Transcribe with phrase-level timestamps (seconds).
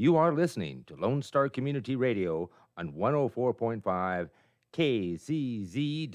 [0.00, 4.30] You are listening to Lone Star Community Radio on 104.5
[4.72, 6.08] KZZWLP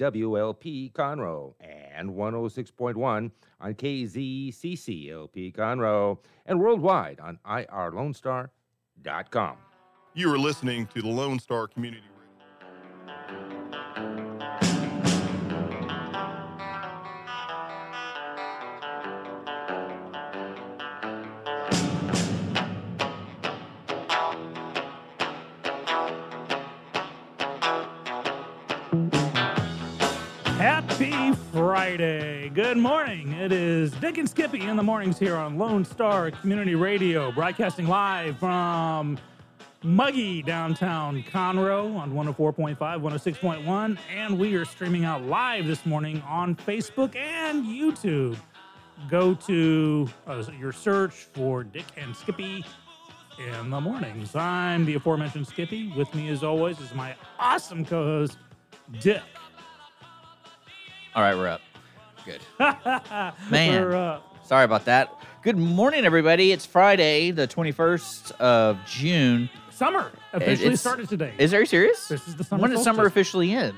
[0.92, 3.30] Conroe and 106.1
[3.60, 9.56] on KZCCLP Conroe and worldwide on irlonestar.com.
[10.14, 12.08] You are listening to the Lone Star Community
[32.76, 33.32] Good morning.
[33.32, 37.86] It is Dick and Skippy in the mornings here on Lone Star Community Radio, broadcasting
[37.86, 39.16] live from
[39.82, 46.54] muggy downtown Conroe on 104.5, 106.1, and we are streaming out live this morning on
[46.54, 48.36] Facebook and YouTube.
[49.08, 52.62] Go to uh, your search for Dick and Skippy
[53.38, 54.36] in the mornings.
[54.36, 55.94] I'm the aforementioned Skippy.
[55.96, 58.36] With me, as always, is my awesome co host,
[59.00, 59.22] Dick.
[61.14, 61.62] All right, we're up.
[62.26, 62.40] Good.
[63.50, 63.92] Man.
[63.92, 65.12] Uh, Sorry about that.
[65.42, 66.50] Good morning, everybody.
[66.52, 69.48] It's Friday, the 21st of June.
[69.70, 71.32] summer officially it's- started today.
[71.38, 72.08] Is are you serious?
[72.08, 73.74] This is the summer When does summer officially end?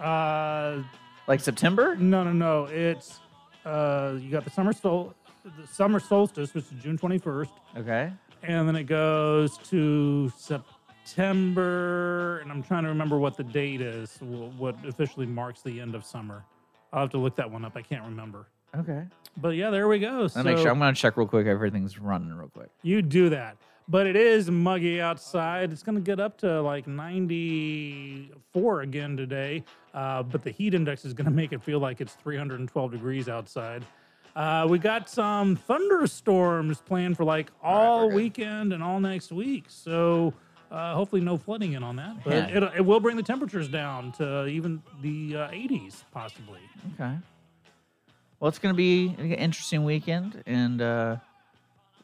[0.00, 0.78] uh,
[1.26, 1.94] Like September?
[1.96, 2.64] no, no, no.
[2.64, 3.20] It's
[3.66, 8.10] uh, you got the summer sol- the summer solstice, which is June twenty first, Okay.
[8.42, 12.38] and then it goes to September.
[12.38, 14.16] And I'm trying to remember what the date is.
[14.22, 16.44] What officially marks the end of summer?
[16.92, 17.76] I'll have to look that one up.
[17.76, 18.46] I can't remember.
[18.76, 19.04] Okay.
[19.36, 20.22] But yeah, there we go.
[20.22, 20.70] I'll So make sure.
[20.70, 21.46] I'm going to check real quick.
[21.46, 22.68] Everything's running real quick.
[22.82, 23.56] You do that.
[23.88, 25.72] But it is muggy outside.
[25.72, 29.64] It's going to get up to like 94 again today.
[29.92, 33.28] Uh, but the heat index is going to make it feel like it's 312 degrees
[33.28, 33.84] outside.
[34.36, 39.64] Uh, we got some thunderstorms planned for like all weekend and all next week.
[39.66, 40.32] So
[40.70, 42.22] uh, hopefully no flooding in on that.
[42.24, 42.56] But Yeah.
[42.68, 46.60] it, it will bring the temperatures down to even the uh, 80s possibly.
[46.94, 47.16] Okay.
[48.38, 50.42] Well, it's going to be an interesting weekend.
[50.46, 51.16] And uh,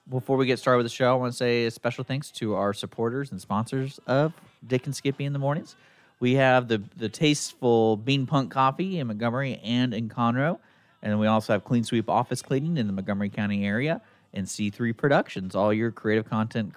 [0.08, 2.54] before we get started with the show, I want to say a special thanks to
[2.54, 4.32] our supporters and sponsors of
[4.66, 5.76] Dick and Skippy in the mornings.
[6.18, 10.58] We have the the tasteful Bean Punk Coffee in Montgomery and in Conroe.
[11.02, 14.00] And we also have Clean Sweep Office Cleaning in the Montgomery County area
[14.32, 16.72] and C3 Productions, all your creative content.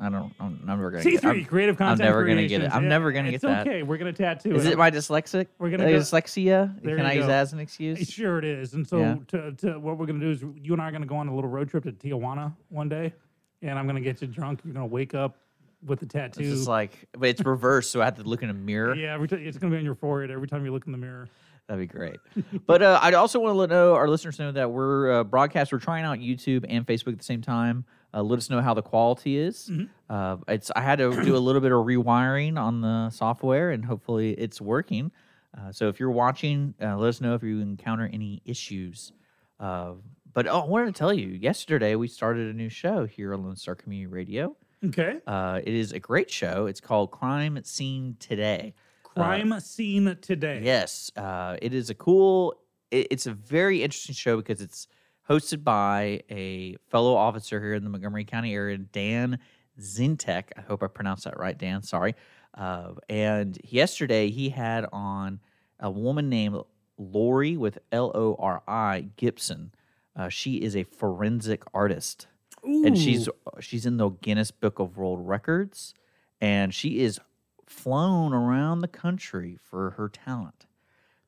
[0.00, 2.00] I don't, I'm never going to get C3 creative content.
[2.02, 2.70] I'm never going to get it.
[2.72, 3.66] I'm Yeah, never to get it's that.
[3.66, 3.82] okay.
[3.82, 5.48] We're going to tattoo Is it my dyslexic?
[5.58, 6.82] We're gonna uh, go- dyslexia?
[6.82, 8.08] Can I use that as an excuse?
[8.08, 8.74] Sure, it is.
[8.74, 9.16] And so, Yeah.
[9.28, 11.16] to, to, what we're going to do is you and I are going to go
[11.16, 13.12] on a little road trip to Tijuana one day,
[13.60, 14.60] and I'm going to get you drunk.
[14.64, 15.36] You're going to wake up
[15.84, 16.42] with the tattoo.
[16.42, 18.94] It's just like, but it's reversed, so I have to look in a mirror.
[18.94, 20.92] yeah, every t- it's going to be on your forehead every time you look in
[20.92, 21.28] the mirror.
[21.66, 22.16] That'd be great.
[22.66, 25.72] but uh, I'd also want to let know our listeners know that we're uh, broadcast.
[25.72, 27.84] We're trying out YouTube and Facebook at the same time.
[28.14, 29.68] Uh, let us know how the quality is.
[29.70, 29.84] Mm-hmm.
[30.08, 33.84] Uh, it's I had to do a little bit of rewiring on the software, and
[33.84, 35.10] hopefully it's working.
[35.56, 39.12] Uh, so if you're watching, uh, let us know if you encounter any issues.
[39.60, 39.94] Uh,
[40.32, 43.44] but oh, I wanted to tell you, yesterday we started a new show here on
[43.44, 44.56] Lone Star Community Radio.
[44.84, 45.18] Okay.
[45.26, 46.66] Uh, it is a great show.
[46.66, 48.74] It's called Crime Scene Today.
[49.02, 50.60] Crime scene today.
[50.62, 52.54] Yes, uh, it is a cool.
[52.90, 54.86] It, it's a very interesting show because it's
[55.28, 59.38] hosted by a fellow officer here in the Montgomery County area, Dan
[59.80, 60.44] Zintek.
[60.56, 61.82] I hope I pronounced that right, Dan.
[61.82, 62.14] Sorry.
[62.54, 65.40] Uh, and yesterday he had on
[65.80, 66.56] a woman named
[66.96, 69.72] Lori with L O R I Gibson.
[70.16, 72.26] Uh, she is a forensic artist
[72.64, 73.28] and she's
[73.60, 75.94] she's in the Guinness Book of World Records,
[76.40, 77.20] and she is
[77.66, 80.66] flown around the country for her talent.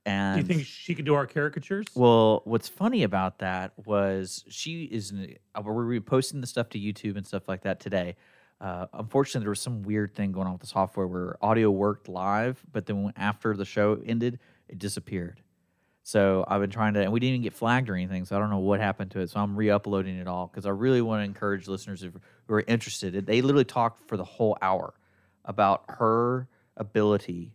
[0.06, 1.87] Do you think she could do our caricatures?
[1.94, 5.12] well, what's funny about that was she is.
[5.12, 8.16] uh, We're reposting the stuff to YouTube and stuff like that today.
[8.60, 12.09] Uh, unfortunately, there was some weird thing going on with the software where audio worked
[12.09, 15.41] live, but then after the show ended, it disappeared.
[16.03, 18.25] So I've been trying to, and we didn't even get flagged or anything.
[18.25, 19.31] So I don't know what happened to it.
[19.31, 23.27] So I'm re-uploading it all because I really want to encourage listeners who are interested.
[23.27, 24.95] They literally talked for the whole hour
[25.45, 27.53] about her ability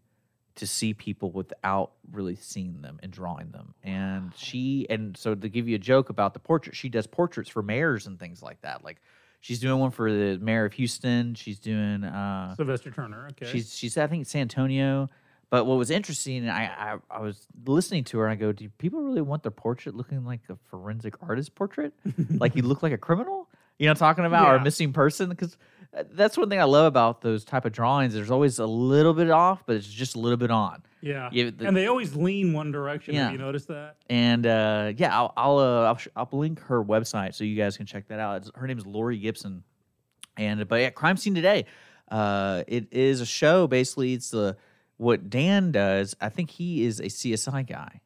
[0.56, 3.74] to see people without really seeing them and drawing them.
[3.84, 7.50] And she, and so to give you a joke about the portrait, she does portraits
[7.50, 8.84] for mayors and things like that.
[8.84, 9.02] Like
[9.42, 11.36] she's doing one for the mayor of Houston.
[11.36, 13.28] She's doing, uh, Sylvester Turner.
[13.32, 13.52] Okay.
[13.52, 15.10] She's she's I think San Antonio.
[15.52, 18.52] But what was interesting, and I, I I was listening to her, and I go,
[18.52, 21.94] "Do people really want their portrait looking like a forensic artist portrait?
[22.30, 23.48] like you look like a criminal?
[23.78, 25.30] You know, talking about or a missing person?
[25.30, 25.56] Because
[26.12, 28.14] that's one thing I love about those type of drawings.
[28.14, 30.84] There's always a little bit off, but it's just a little bit on.
[31.02, 31.30] Yeah.
[31.32, 33.16] The- and they always lean one direction.
[33.16, 33.32] Yeah.
[33.32, 33.98] You noticed that?
[34.10, 37.78] And uh, yeah, I'll I'll, uh, I'll sh- I'll link her website so you guys
[37.78, 38.38] can check that out.
[38.38, 39.64] It's, her name is Lori Gibson,
[40.38, 41.66] and but yeah, Crime Scene Today.
[42.12, 43.68] Uh, it is a show.
[43.68, 44.58] Basically, it's the
[44.98, 46.16] what Dan does.
[46.22, 48.02] I think he is a CSI guy.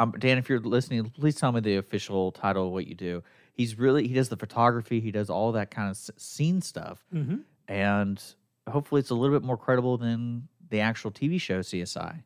[0.00, 3.22] Um, Dan, if you're listening, please tell me the official title of what you do.
[3.58, 5.00] He's really he does the photography.
[5.00, 7.38] He does all that kind of scene stuff, Mm-hmm.
[7.66, 8.22] and
[8.70, 12.22] hopefully, it's a little bit more credible than the actual TV show CSI.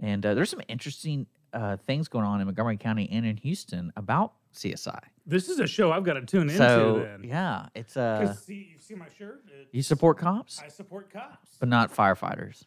[0.00, 3.92] And uh, there's some interesting uh, things going on in Montgomery County and in Houston
[3.96, 5.00] about CSI.
[5.26, 6.56] This is a show I've got to tune into.
[6.56, 7.24] so then.
[7.28, 9.42] yeah, it's uh, 'Cause see, you see my shirt?
[9.72, 11.50] you support cops, I support cops.
[11.60, 12.64] but not firefighters.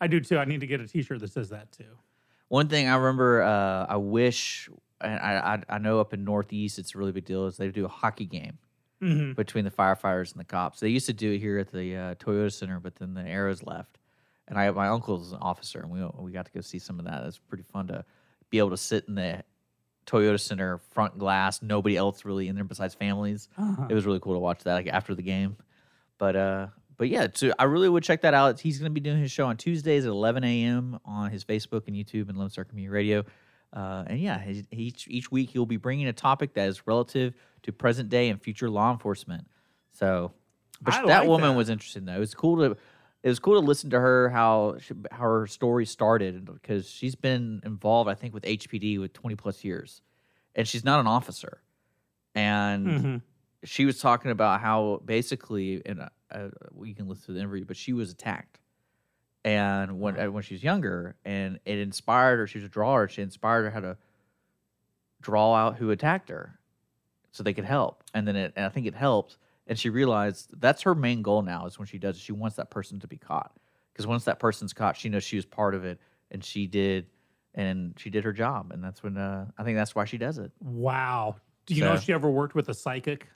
[0.00, 0.36] I do too.
[0.38, 1.96] I need to get a T-shirt that says that too.
[2.48, 4.68] One thing I remember, uh, I wish,
[5.08, 7.84] I, I I know up in Northeast it's a really big deal is they do
[7.84, 8.58] a hockey game
[9.02, 9.32] Mm-hmm.
[9.32, 10.78] between the firefighters and the cops.
[10.78, 13.66] They used to do it here at the uh, Toyota Center, but then the Aeros
[13.66, 13.98] left,
[14.46, 17.06] and I my uncle's an officer, and we we got to go see some of
[17.06, 17.24] that.
[17.24, 18.04] It's pretty fun to
[18.48, 19.42] be able to sit in the
[20.06, 23.48] Toyota Center front glass, nobody else really in there besides families.
[23.58, 23.86] Uh-huh.
[23.90, 25.56] It was really cool to watch that like after the game.
[26.18, 26.66] But uh
[26.96, 28.60] but yeah, so I really would check that out.
[28.60, 31.00] He's going to be doing his show on Tuesdays at 11 a.m.
[31.04, 33.24] on his Facebook and YouTube and Lone Star Community Radio.
[33.72, 37.72] Uh, and yeah, each each week he'll be bringing a topic that is relative to
[37.72, 39.46] present day and future law enforcement.
[39.92, 40.32] So,
[40.82, 41.56] but that woman that.
[41.56, 42.16] was interesting though.
[42.16, 42.76] It was cool to
[43.22, 47.14] it was cool to listen to her how she, how her story started because she's
[47.14, 50.02] been involved I think with HPD with 20 plus years,
[50.54, 51.62] and she's not an officer,
[52.34, 53.22] and Mhm.
[53.64, 57.64] she was talking about how basically, and uh, uh, we can listen to the interview,
[57.64, 58.58] but she was attacked,
[59.44, 62.46] and when uh, when she was younger, and it inspired her.
[62.46, 63.08] She was a drawer.
[63.08, 63.96] She inspired her how to
[65.20, 66.58] draw out who attacked her,
[67.30, 68.02] so they could help.
[68.14, 69.38] And then it, and I think it helped.
[69.66, 71.66] And she realized that's her main goal now.
[71.66, 73.52] Is when she does, it, she wants that person to be caught.
[73.92, 76.00] Because once that person's caught, she knows she was part of it,
[76.30, 77.06] and she did,
[77.54, 78.72] and she did her job.
[78.72, 80.50] And that's when uh, I think that's why she does it.
[80.60, 81.36] Wow.
[81.66, 83.28] Do you know if she ever worked with a psychic?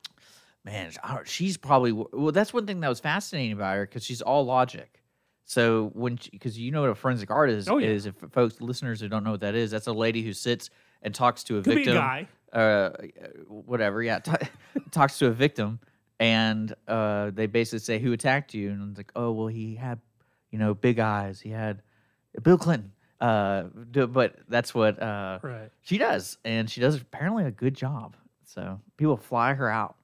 [0.65, 2.33] Man, sh- I don't- she's probably well.
[2.33, 5.01] That's one thing that was fascinating about her because she's all logic.
[5.49, 7.89] So when because you know what a forensic artist Oh, yeah.
[7.89, 10.71] is, if folks listeners who don't know what that is, that's a lady who sits
[11.03, 12.29] and talks to a Could victim, a guy.
[12.53, 12.91] uh,
[13.49, 14.33] whatever, yeah, t-
[14.91, 15.79] talks to a victim,
[16.19, 20.01] and uh, they basically say who attacked you, and it's like, oh well, he had,
[20.51, 21.81] you know, big eyes, he had
[22.43, 22.91] Bill Clinton,
[23.21, 23.65] uh,
[24.09, 25.71] but that's what uh, Right.
[25.83, 28.17] she does, and she does apparently a good job.
[28.45, 29.95] So people fly her out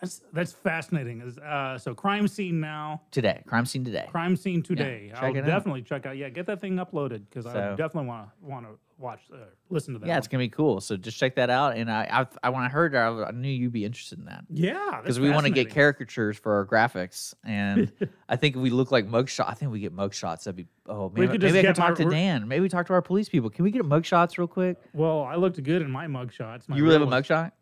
[0.00, 1.20] That's that's fascinating.
[1.20, 3.02] Is uh, so crime scene now.
[3.10, 4.06] today, crime scene today.
[4.10, 5.10] Crime scene today.
[5.12, 5.46] check I'll it out.
[5.46, 6.16] definitely check out.
[6.16, 9.38] Yeah, get that thing uploaded because I definitely want to want to watch, uh,
[9.70, 10.06] listen to that.
[10.06, 10.80] Yeah, it's gonna be cool.
[10.80, 11.76] So just check that out.
[11.76, 14.44] And I, I, I when I heard I, I knew you'd be interested in that
[14.50, 17.90] yeah, because we want to get caricatures for our graphics, and
[18.28, 19.48] I think if we look like mugshot.
[19.48, 20.44] I think we get mugshots.
[20.44, 22.46] That'd be oh maybe, maybe I could talk my- to Dan.
[22.46, 23.50] Maybe we talk to our police people.
[23.50, 24.78] Can we get mugshots real quick?
[24.92, 26.68] Well, I looked good in my mug shots.
[26.68, 27.52] My you really have a mugshot?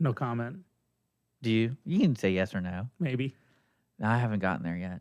[0.00, 0.58] No comment.
[1.46, 1.76] Do you?
[1.84, 2.88] You can say yes or no.
[2.98, 3.36] Maybe.
[4.02, 5.00] I haven't gotten there yet.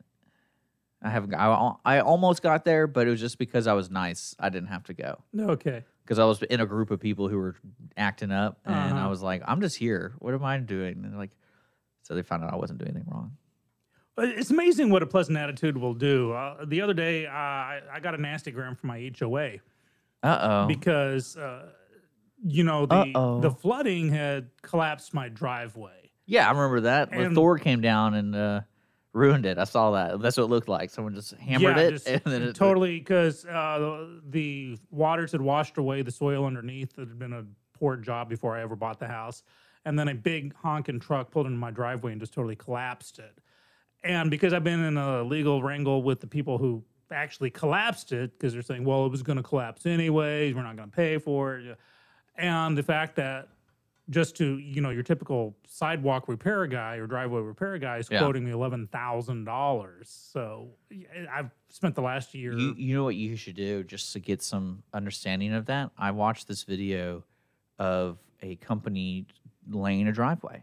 [1.02, 1.32] I haven't.
[1.32, 4.36] got- I, I almost got there, but it was just because I was nice.
[4.40, 5.24] I didn't have to go.
[5.34, 5.50] No.
[5.50, 5.84] Okay.
[6.04, 7.56] because I was in a group of people who were
[7.98, 9.10] acting up, and I Uh-huh.
[9.10, 10.14] was like, "I'm just here.
[10.20, 11.32] What am I doing?" And like,
[12.04, 13.36] so they found out I wasn't doing anything wrong.
[14.20, 16.32] It's amazing what a pleasant attitude will do.
[16.32, 19.56] Uh, the other day, uh, I, I got a nasty gram from my HOA
[20.22, 20.68] Uh oh.
[20.68, 21.72] because, uh,
[22.46, 23.42] you know, the Uh-oh.
[23.42, 26.05] the flooding had collapsed my driveway.
[26.26, 27.12] Yeah, I remember that.
[27.12, 28.62] When And- Thor came down and uh,
[29.14, 29.58] ruined it.
[29.58, 30.20] I saw that.
[30.20, 30.90] That's what it looked like.
[30.90, 35.42] Someone just hammered yeah, it, just and then it totally because uh, the waters had
[35.42, 36.98] washed away the soil underneath.
[36.98, 39.44] It had been a poor job before I ever bought the house,
[39.86, 43.38] and then a big honking truck pulled into my driveway and just totally collapsed it.
[44.04, 48.32] And because I've been in a legal wrangle with the people who actually collapsed it,
[48.38, 51.18] because they're saying, well, it was going to collapse anyways, we're not going to pay
[51.18, 51.78] for it,
[52.38, 53.48] and the fact that
[54.10, 58.20] just to you know your typical sidewalk repair guy or driveway repair guy is Yeah.
[58.20, 60.10] quoting me eleven thousand dollars.
[60.32, 60.70] So
[61.32, 62.54] I've spent the last year.
[62.54, 65.92] You, you know what you should do just to get some understanding of that?
[65.98, 67.24] I watched this video
[67.80, 69.26] of a company
[69.70, 70.62] laying a driveway.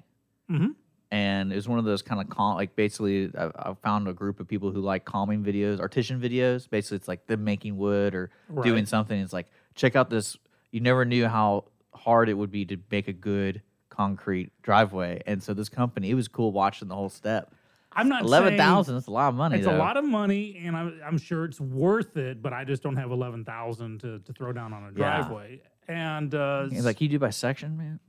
[0.51, 0.75] Mhm.
[1.11, 4.15] And it was one of those kind of calm, like basically, I, I found a
[4.15, 6.71] group of people who like calming videos, artisan videos.
[6.71, 8.31] Basically, it's like them making wood or
[8.63, 9.21] doing something.
[9.21, 10.39] It's like, check out this.
[10.71, 15.23] You never knew how hard it would be to make a good concrete driveway.
[15.27, 17.55] And so this company, it was cool watching the whole step.
[17.95, 18.97] I'm not eleven thousand.
[18.97, 19.57] It's a lot of money.
[19.59, 19.77] It's though.
[19.77, 22.41] a lot of money, and I'm, I'm sure it's worth it.
[22.41, 25.21] But I just don't have eleven thousand to, to throw down on a Yeah.
[25.21, 25.61] driveway.
[25.89, 28.01] And uh, It's like you do by section, man.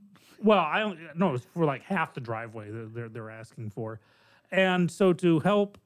[0.42, 4.00] Well, I don't no, it's for like half the driveway that they're they're asking for.
[4.50, 5.76] And so to help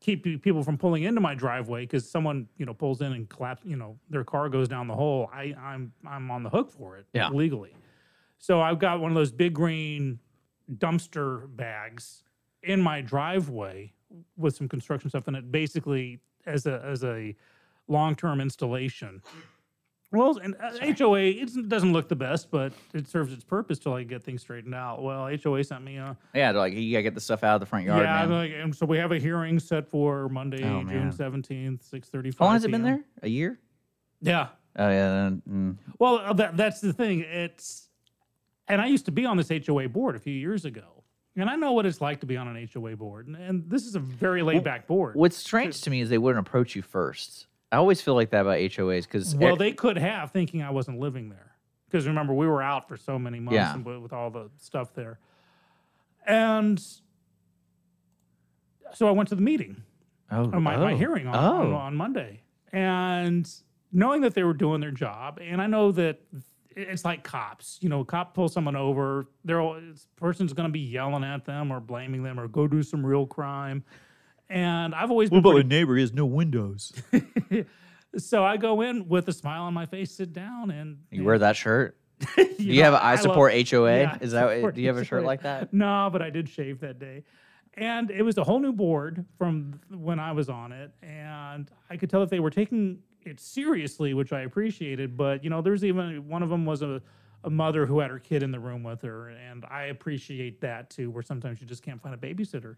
[0.00, 3.62] keep people from pulling into my driveway because someone you know pulls in and collapse,
[3.64, 5.30] you know, their car goes down the hole.
[5.32, 7.28] I I'm I'm on the hook for it Yeah.
[7.30, 7.74] legally.
[8.38, 10.18] So I've got one of those big green
[10.76, 12.22] dumpster bags
[12.62, 13.92] in my driveway
[14.36, 17.34] with some construction stuff in it, basically as a as a
[17.88, 19.22] long term installation.
[20.12, 23.94] Well, and uh, HOA it doesn't look the best, but it serves its purpose till
[23.94, 25.02] I get things straightened out.
[25.02, 27.60] Well, HOA sent me a Yeah, they're like you gotta get the stuff out of
[27.60, 28.30] the front yard, yeah, man.
[28.30, 31.12] like, and so we have a hearing set for Monday, Oh, June man.
[31.12, 32.38] seventeenth, six thirty-five.
[32.38, 33.00] How long has it been there?
[33.22, 33.58] A year?
[34.22, 34.48] Yeah.
[34.78, 35.08] Oh yeah.
[35.10, 35.76] then, mm.
[35.98, 37.20] Well, uh, that, that's the thing.
[37.20, 37.88] It's,
[38.68, 41.02] and I used to be on this HOA board a few years ago,
[41.34, 43.86] and I know what it's like to be on an HOA board, and, and this
[43.86, 45.16] is a very laid back board.
[45.16, 47.46] What's strange to me is they wouldn't approach you first.
[47.76, 50.98] I always feel like that about HOAs because Well, they could have, thinking I wasn't
[50.98, 51.52] living there,
[51.86, 53.74] because remember we were out for so many months Yeah.
[53.74, 55.18] and with, all the stuff there,
[56.26, 56.82] and
[58.94, 59.82] so I went to the meeting.
[60.30, 61.74] oh, my, my oh, hearing on, on, oh.
[61.74, 62.40] on Monday.
[62.72, 63.46] And
[63.92, 66.20] knowing that they were doing their job, and I know that
[66.70, 67.78] it's like cops.
[67.82, 71.44] You know, a cop pulls someone over, they're this person's going to be yelling at
[71.44, 73.84] them or blaming them or go do some real crime.
[74.48, 75.96] And I've always been pretty- neighbor?
[75.96, 76.92] He has no windows.
[78.18, 81.38] so I go in with a smile on my face, sit down, and You wear
[81.38, 81.96] that shirt?
[82.38, 83.98] you Do you have know, a I love- support HOA?
[84.00, 85.26] Yeah, Is that support do you have a shirt HOA.
[85.26, 85.72] like that?
[85.72, 87.24] No, but I did shave that day.
[87.74, 90.92] And it was a whole new board from when I was on it.
[91.02, 95.14] And I could tell that they were taking it seriously, which I appreciated.
[95.16, 97.02] But, you know, there's even one of them was a,
[97.44, 99.28] a mother who had her kid in the room with her.
[99.28, 102.76] And I appreciate that too, where sometimes you just can't find a babysitter.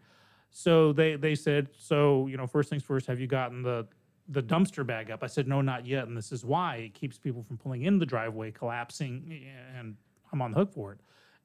[0.50, 3.86] So they, they said, so, you know, first things first, have you gotten the,
[4.28, 5.22] the dumpster bag up?
[5.22, 6.06] I said, no, not yet.
[6.08, 9.96] And this is why it keeps people from pulling in the driveway, collapsing, and
[10.32, 10.98] I'm on the hook for it.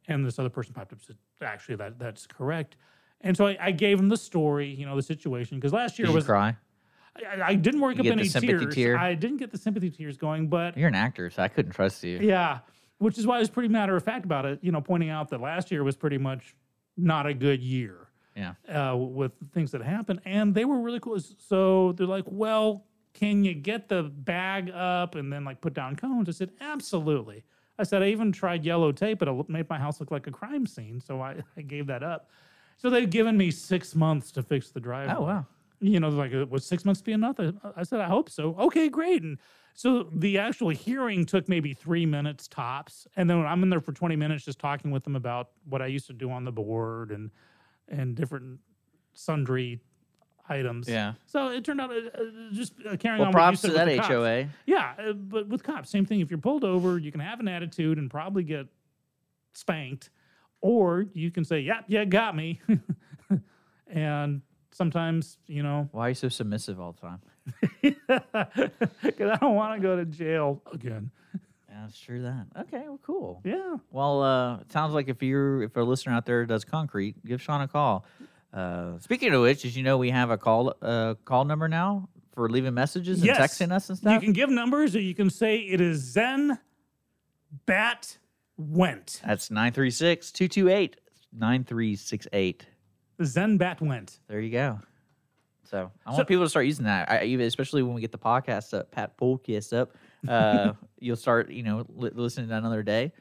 [0.08, 2.76] And this other person popped up and said, actually, that that's correct.
[3.22, 6.08] And so I, I gave him the story, you know, the situation, because last year
[6.08, 6.56] Did you was cry?
[7.16, 8.76] I, I didn't work You up any tears.
[8.76, 8.98] tear?
[8.98, 12.04] I didn't get the sympathy tears going, but You're an actor, so I couldn't trust
[12.04, 12.20] you.
[12.20, 12.60] yeah,
[12.98, 14.60] which is why I was pretty matter of fact about it.
[14.62, 16.56] You know, pointing out that last year was pretty much
[16.98, 18.03] not a good year
[18.36, 18.54] Yeah.
[18.68, 21.20] uh, with things that happened, and they were really cool.
[21.20, 25.96] So they're like, "Well, can you get the bag up and then like put down
[25.96, 27.44] cones?" I said, "Absolutely."
[27.78, 30.32] I said, "I even tried yellow tape, but it made my house look like a
[30.32, 32.30] crime scene, so I, I gave that up."
[32.78, 35.16] So they've given me six months to fix the driveway.
[35.16, 35.46] Oh wow.
[35.80, 37.40] You know, like, uh, would six months be enough?
[37.40, 38.56] I, I said, I hope so.
[38.58, 39.22] Okay, great.
[39.22, 39.38] And
[39.74, 43.92] so the actual hearing took maybe three minutes tops, and then I'm in there for
[43.92, 47.12] 20 minutes just talking with them about what I used to do on the board
[47.12, 47.32] and
[47.88, 48.60] and different
[49.14, 49.80] sundry
[50.50, 50.90] items.
[50.90, 51.14] Yeah.
[51.26, 52.22] So it turned out uh, uh,
[52.52, 53.34] just uh, carrying Well, on.
[53.34, 54.14] props to that with the cops.
[54.14, 54.48] HOA.
[54.66, 56.20] Yeah, uh, but with cops, same thing.
[56.20, 58.68] If you're pulled over, you can have an attitude and probably get
[59.54, 60.10] spanked,
[60.62, 62.60] or you can say, "Yep, yeah, got me."
[63.88, 67.22] and sometimes, you know, Why are you so submissive all the time?
[69.04, 71.12] because I don't want to go to jail again.
[71.74, 72.46] Yeah, it's true that.
[72.62, 73.42] Okay, well, cool.
[73.44, 73.78] Yeah.
[73.90, 77.42] Well, uh, it sounds like if you're if a listener out there does concrete, give
[77.42, 78.06] Sean a call.
[78.54, 82.08] Uh, speaking of which, as you know we have a call uh, call number now
[82.36, 83.40] for leaving messages and Yes.
[83.40, 84.14] texting us and stuff.
[84.14, 86.60] You can give numbers, or you can say it is Zen
[87.66, 88.20] Bat
[88.58, 89.22] Went.
[89.26, 90.98] That's 936 228
[91.32, 92.68] 9368.
[93.24, 94.20] Zen Bat Went.
[94.28, 94.80] There you go.
[95.64, 98.12] So I So- want people to start using that, I, even especially when we get
[98.12, 99.96] the podcast up, Pat podcast up.
[100.28, 103.12] Uh, you'll start, you know, li- listening to another day.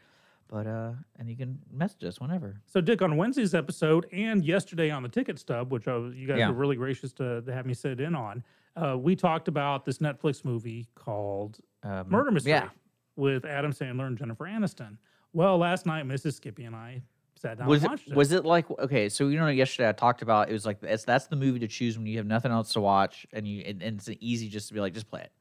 [0.49, 2.61] But uh, and you can message us whenever.
[2.67, 6.27] So, Dick, on Wednesday's episode and yesterday on the ticket stub, which I was, you
[6.29, 6.49] guys Yeah.
[6.49, 8.45] were really gracious to, to have me sit in on,
[8.77, 12.69] uh, we talked about this Netflix movie called Um, Murder Mystery Yeah.
[13.17, 14.99] with Adam Sandler and Jennifer Aniston.
[15.33, 16.35] Well, last night, Mrs.
[16.35, 17.03] Skippy and I
[17.35, 18.15] sat down was and it, it.
[18.15, 21.05] was it like okay so you know yesterday i talked about it was like it's,
[21.05, 23.83] that's the movie to choose when you have nothing else to watch and you and,
[23.83, 25.33] and it's easy just to be like just play it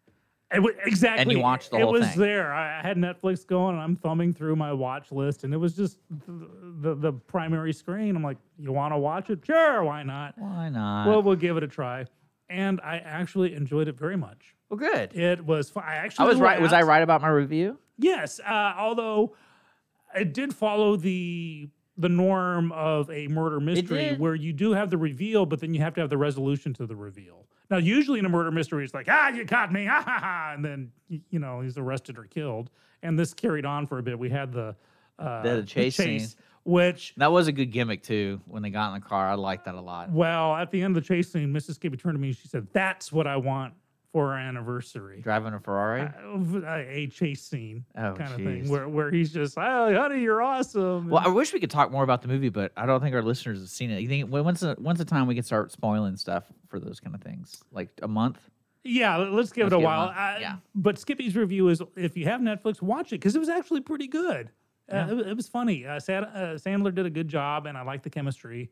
[0.53, 1.35] It wa- exactly.
[1.37, 2.03] watched the it whole thing.
[2.03, 2.53] It was there.
[2.53, 5.99] I had Netflix going, and I'm thumbing through my watch list, and it was just
[6.09, 6.49] the,
[6.81, 8.15] the, the primary screen.
[8.15, 9.39] I'm like, you want to watch it?
[9.45, 10.37] Sure, why not?
[10.37, 12.05] why not well, we'll give it a try.
[12.49, 14.55] And I actually enjoyed it very much.
[14.69, 15.71] well good It was.
[15.75, 19.35] I actually i was right was i right about my review Yes, uh, although
[20.15, 24.97] it did follow the the norm of a murder mystery, where you do have the
[24.97, 27.45] reveal, but then you have to have the resolution to the reveal.
[27.71, 30.51] Now, usually in a murder mystery, it's like, ah, you caught me, ah, ha, ha,
[30.53, 32.69] and then you know he's arrested or killed.
[33.01, 34.19] And this carried on for a bit.
[34.19, 34.75] We had the
[35.17, 36.27] uh, They had a chase scene.
[36.63, 37.13] which.
[37.17, 39.75] that was a good gimmick too when they got in the car i liked that
[39.75, 41.75] a lot Well, at the end of the chase scene, Mrs.
[41.75, 43.73] Skippy turned to me and she said, "That's what I want
[44.11, 45.21] for our anniversary.
[45.21, 46.01] Driving a Ferrari.
[46.01, 50.41] Uh, a chase scene Oh, kind of thing where, where he's just, oh, honey, you're
[50.41, 51.09] awesome.
[51.09, 53.21] Well, I wish we could talk more about the movie, but I don't think our
[53.21, 54.01] listeners have seen it.
[54.01, 57.15] You think when's the when's the time we can start spoiling stuff for those kind
[57.15, 57.63] of things?
[57.71, 58.39] Like a month?
[58.83, 60.09] Yeah, let- let's give Let's it a while.
[60.13, 60.55] I- yeah.
[60.75, 64.07] But Skippy's review is if you have Netflix, watch it because it was actually pretty
[64.07, 64.49] good.
[64.89, 65.05] Yeah.
[65.05, 65.85] Uh, it, it was funny.
[65.85, 68.71] Uh, Sad, uh, Sandler did a good job, and I like the chemistry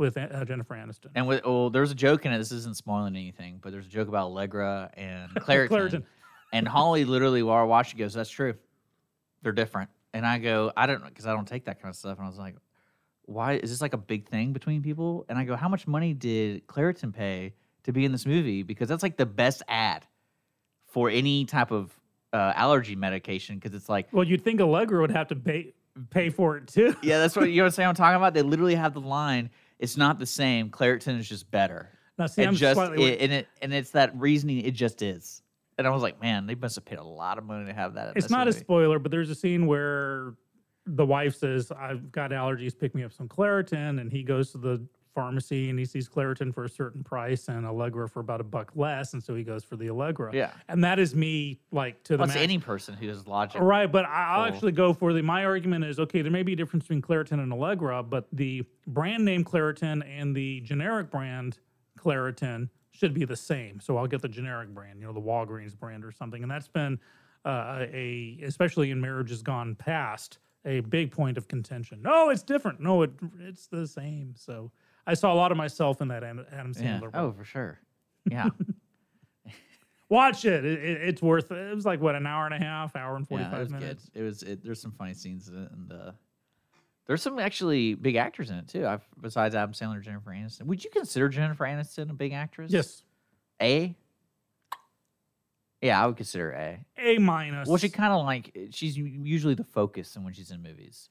[0.00, 1.10] with uh, Jennifer Aniston.
[1.14, 2.38] And with well, there's a joke in it.
[2.38, 5.68] This isn't spoiling anything, but there's a joke about Allegra and Claritin.
[5.68, 6.02] Claritin.
[6.52, 8.54] And Holly literally, while I watched it, goes, "That's true.
[9.42, 12.16] They're different." And I go, "I don't because I don't take that kind of stuff.
[12.18, 12.56] And I was like,
[13.26, 16.14] "Why is this like a big thing between people?" And I go, "How much money
[16.14, 17.52] did Claritin pay
[17.84, 18.62] to be in this movie?
[18.64, 20.06] Because that's like the best ad
[20.86, 21.92] for any type of
[22.32, 23.56] uh, allergy medication.
[23.56, 25.72] Because it's like, Well, you'd think Allegra would have to pay
[26.10, 26.96] pay for it too.
[27.02, 27.88] yeah, that's what you know what I'm saying.
[27.90, 28.34] I'm talking about.
[28.34, 29.50] They literally have the line.
[29.80, 30.70] It's not the same.
[30.70, 31.88] Claritin is just better.
[32.18, 33.04] Now, see, and I'm just slightly.
[33.04, 34.60] it, and it and it's that reasoning.
[34.64, 35.42] It just is.
[35.78, 37.94] And I was like, man, they must have paid a lot of money to have
[37.94, 38.12] that.
[38.14, 40.34] it's not a spoiler, but there's a scene where
[40.84, 42.78] the wife says, "I've got allergies.
[42.78, 46.54] Pick me up some Claritin," and he goes to the pharmacy and he sees Claritin
[46.54, 49.64] for a certain price and Allegra for about a buck less, and so he goes
[49.64, 50.30] for the Allegra.
[50.34, 50.52] Yeah.
[50.68, 52.40] and that is me like to the Well, max.
[52.40, 53.60] any person who has logic.
[53.60, 55.22] Right, but I- I'll actually go for the.
[55.22, 56.22] My argument is okay.
[56.22, 60.34] There may be a difference between Claritin and Allegra, but the brand name Claritin and
[60.34, 61.58] the generic brand
[61.98, 63.80] Claritin should be the same.
[63.80, 66.42] So I'll get the generic brand, you know, the Walgreens brand or something.
[66.42, 66.98] And that's been
[67.44, 72.02] uh, a, especially in marriages gone past, a big point of contention.
[72.02, 72.80] No, it's different.
[72.80, 74.34] No, it it's the same.
[74.36, 74.70] So
[75.06, 77.00] I saw a lot of myself in that Adam Adam Yeah.
[77.00, 77.10] Sandler.
[77.14, 77.78] Oh, for sure.
[78.30, 78.50] Yeah.
[80.08, 80.64] Watch it.
[80.64, 81.00] It, it.
[81.08, 81.50] It's worth.
[81.52, 83.56] It It was like what an hour and a half, hour and forty five yeah,
[83.56, 84.10] it five was minutes.
[84.12, 84.20] good.
[84.20, 84.42] It was.
[84.42, 86.10] It, there's some funny scenes in it, and uh,
[87.06, 88.86] there's some actually big actors in it too.
[88.86, 90.66] I've, besides Adam Sandler, Jennifer Aniston.
[90.66, 92.72] Would you consider Jennifer Aniston a big actress?
[92.72, 93.02] Yes,
[93.62, 93.96] A.
[95.80, 96.84] Yeah, I would consider A.
[96.98, 97.68] A minus.
[97.68, 101.08] Well, she kind of like she's usually the focus and when she's in movies.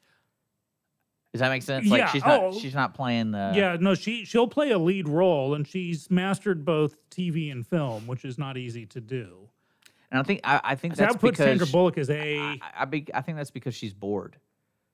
[1.31, 1.87] Does that make sense?
[1.87, 2.59] Like Yeah, she's not oh.
[2.59, 6.65] she's not playing the yeah, no, she she'll play a lead role, and she's mastered
[6.65, 9.47] both TV and film, which is not easy to do.
[10.11, 12.39] And I think I, I think So that's that puts because Sandra Bullock as a
[12.39, 14.37] I, I, be, I think that's because she's bored.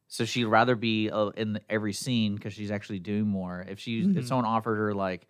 [0.08, 3.66] So she'd rather be uh, in every scene because she's actually doing more.
[3.68, 4.18] If she's Mhm.
[4.18, 5.28] if someone offered her like,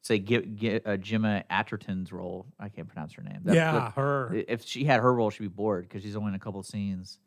[0.00, 3.40] say, get get uh, Gemma Atherton's role, I can't pronounce her name.
[3.44, 4.34] That- yeah, that- her.
[4.48, 6.64] if she had her role, she'd be bored because she's only in a couple of
[6.66, 7.18] scenes.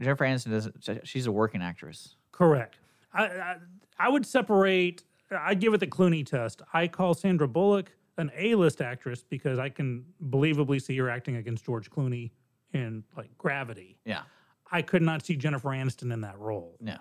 [0.00, 1.06] Jennifer Aniston doesn't.
[1.06, 2.14] She's a working actress.
[2.36, 2.78] Correct.
[3.14, 3.56] I, I
[3.98, 5.04] I would separate.
[5.30, 6.60] I'd give it the Clooney test.
[6.74, 11.64] I call Sandra Bullock an A-list actress because I can believably see her acting against
[11.64, 12.30] George Clooney
[12.72, 13.98] in like Gravity.
[14.04, 14.22] Yeah.
[14.70, 16.76] I could not see Jennifer Aniston in that role.
[16.80, 16.98] Yeah.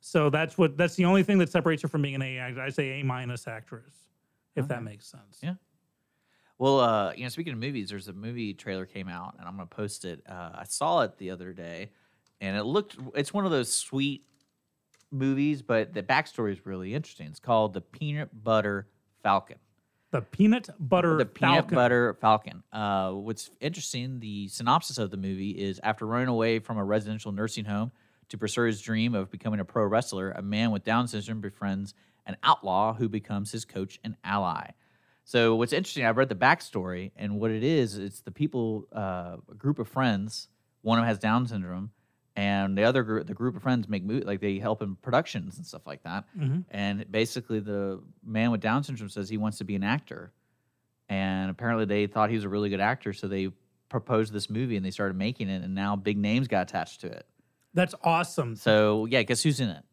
[0.00, 2.40] So that's what that's the only thing that separates her from being an A.
[2.60, 3.94] I say A minus actress,
[4.56, 5.40] if that makes sense.
[5.42, 5.54] Yeah.
[6.58, 9.56] Well, uh, you know, speaking of movies, there's a movie trailer came out, and I'm
[9.56, 10.22] gonna post it.
[10.28, 11.90] Uh, I saw it the other day,
[12.40, 12.96] and it looked.
[13.14, 14.24] It's one of those sweet
[15.10, 17.26] movies, but the backstory is really interesting.
[17.28, 18.86] It's called the Peanut Butter
[19.22, 19.58] Falcon.
[20.12, 21.74] The peanut butter the Peanut Falcon.
[21.74, 22.62] Butter Falcon.
[22.72, 27.32] Uh, what's interesting, the synopsis of the movie is after running away from a residential
[27.32, 27.90] nursing home
[28.28, 31.92] to pursue his dream of becoming a pro wrestler, a man with Down syndrome befriends
[32.26, 34.70] an outlaw who becomes his coach and ally.
[35.24, 39.36] So what's interesting, I've read the backstory, and what it is, it's the people, uh,
[39.50, 40.48] a group of friends.
[40.82, 41.90] One of them has Down syndrome,
[42.36, 45.56] and the other group, the group of friends make mo- like they help in productions
[45.56, 46.24] and stuff like that.
[46.38, 46.64] Mhm.
[46.70, 50.32] And basically, the man with Down syndrome says he wants to be an actor,
[51.08, 53.50] and apparently they thought he was a really good actor, so they
[53.88, 57.06] proposed this movie and they started making it, and now big names got attached to
[57.06, 57.26] it.
[57.74, 58.56] That's awesome.
[58.56, 59.84] So yeah, guess who's in it?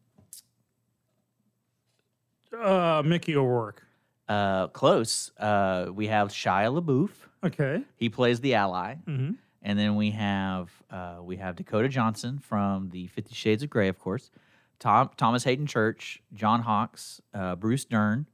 [2.56, 3.82] Uh, Mickey O'Rourke.
[4.28, 5.32] Uh, close.
[5.38, 7.10] Uh, we have Shia LaBeouf.
[7.42, 7.82] Okay.
[7.96, 8.94] He plays the ally.
[9.06, 9.32] hmm
[9.64, 13.88] And then we have uh, we have Dakota Johnson from the Fifty Shades of Grey,
[13.88, 14.30] of course.
[14.78, 18.26] Tom Thomas Haden Church, John Hawkes, uh, Bruce Dern,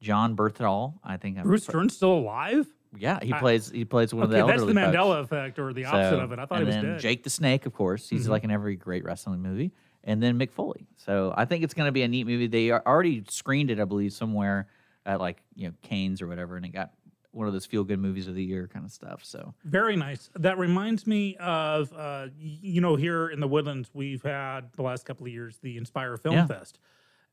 [0.00, 0.94] Jon Bernthal.
[1.02, 2.68] I think I'm Bruce Dern's still alive.
[2.96, 4.96] Yeah, he I- plays he plays one Okay, of the that's the elderly folks.
[4.96, 6.38] Mandela effect, or the opposite So- of it.
[6.38, 7.00] I thought and he was then dead.
[7.00, 8.08] Jake the Snake, of course.
[8.08, 8.30] He's Mhm.
[8.30, 9.72] like in every great wrestling movie.
[10.04, 10.86] And then Mick Foley.
[10.96, 12.46] So I think it's going to be a neat movie.
[12.46, 14.68] They already screened it, I believe, somewhere
[15.04, 16.92] at like you know Cannes or whatever, and it got
[17.36, 19.24] one of those feel good movies of the year kind of stuff.
[19.24, 20.30] So Very nice.
[20.34, 25.04] That reminds me of, uh, you know, here in the Woodlands, we've had the last
[25.04, 26.46] couple of years the Inspire Film Yeah.
[26.46, 26.78] Fest.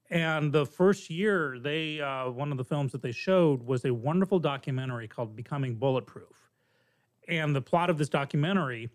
[0.09, 3.93] And the first year, they uh, one of the films that they showed was a
[3.93, 6.49] wonderful documentary called Becoming Bulletproof.
[7.29, 8.89] And the plot of this documentary,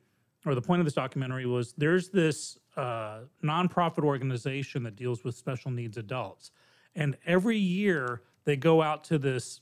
[0.44, 5.34] or the point of this documentary, was there's this uh, nonprofit organization that deals with
[5.34, 6.50] special needs adults.
[6.94, 9.60] And every year, they go out to this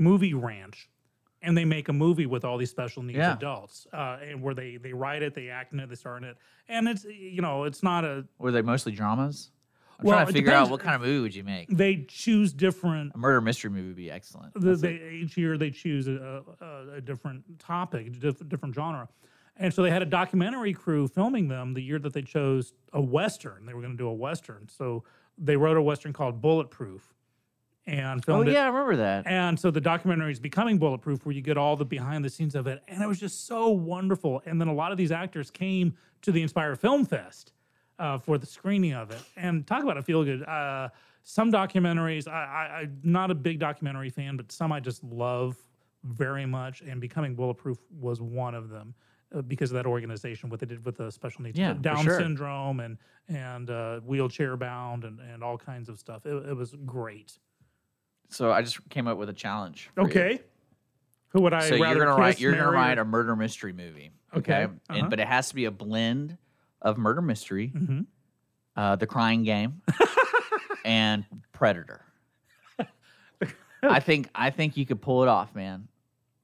[0.00, 0.88] movie ranch
[1.42, 3.34] and they make a movie with all these special needs Yeah.
[3.34, 6.24] adults, uh, and where they they write it, they act in it, they star in
[6.24, 6.36] it,
[6.68, 9.50] and it's you know it's not a Were they mostly dramas?
[9.98, 11.68] I'm Well, trying to figure out what kind of movie would you make.
[11.68, 14.54] they choose different A murder mystery movie would be excellent.
[14.54, 15.12] the, they, it.
[15.12, 19.08] each year they choose a, a, a different topic, diff, different genre.
[19.56, 23.00] And so they had a documentary crew filming them the year that they chose a
[23.00, 23.66] Western.
[23.66, 24.68] They were going to do a Western.
[24.68, 25.04] So
[25.36, 27.12] they wrote a Western called Bulletproof
[27.86, 28.52] and oh filmed it.
[28.52, 29.26] yeah, I remember that.
[29.26, 32.54] And so the documentary is becoming bulletproof, where you get all the behind the scenes
[32.54, 34.42] of it, and it was just so wonderful.
[34.46, 37.52] And then a lot of these actors came to the Inspire Film Fest
[37.98, 39.22] uh, for the screening of it.
[39.36, 40.42] And talk about a feel good.
[40.44, 40.88] Uh,
[41.22, 45.56] some documentaries, I, I'm not a big documentary fan, but some I just love
[46.04, 46.80] very much.
[46.82, 48.94] And becoming bulletproof was one of them.
[49.32, 52.18] Uh, because of that organization, what they did with the special needs, Yeah, Down sure.
[52.18, 56.26] syndrome, and and uh, wheelchair bound, and, and all kinds of stuff.
[56.26, 57.38] It, it was great.
[58.30, 59.90] So I just came up with a challenge.
[59.94, 60.06] for you.
[60.08, 60.40] Okay.
[61.28, 63.04] Who would I so rather you're gonna write kiss, you're gonna marry, write or- a
[63.04, 64.10] murder mystery movie.
[64.34, 64.64] Okay, Okay.
[64.64, 64.98] uh-huh.
[64.98, 66.36] And, but it has to be a blend
[66.82, 68.06] of murder mystery, Mhm.
[68.76, 69.82] uh, the crying game,
[70.84, 72.04] and Predator.
[73.82, 75.88] I think I think you could pull it off, man.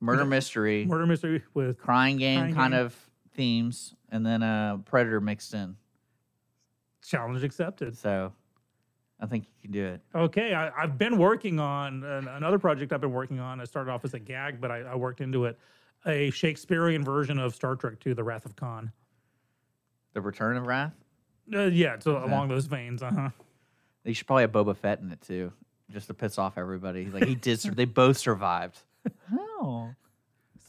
[0.00, 2.86] Murder mystery, murder mystery with crying game Crying kind game.
[2.86, 2.96] of
[3.34, 5.76] themes, and then uh, Predator mixed in.
[7.02, 7.96] challenge accepted.
[7.96, 8.32] So
[9.20, 10.00] I think you can do it.
[10.14, 12.92] Okay, I, I've been working on an, another project.
[12.92, 13.60] I've been working on.
[13.60, 15.58] I started off as a gag, but I, I worked into it.
[16.04, 18.92] A Shakespearean version of Star Trek II: The Wrath of Khan.
[20.12, 20.92] The Return of Wrath.
[21.52, 23.02] Uh, yeah, so along those veins.
[23.02, 23.28] Uh huh.
[24.04, 25.52] They should probably have Boba Fett in it too,
[25.90, 27.06] just to piss off everybody.
[27.06, 27.58] Like he did.
[27.60, 28.78] they both survived.
[29.58, 29.90] Oh.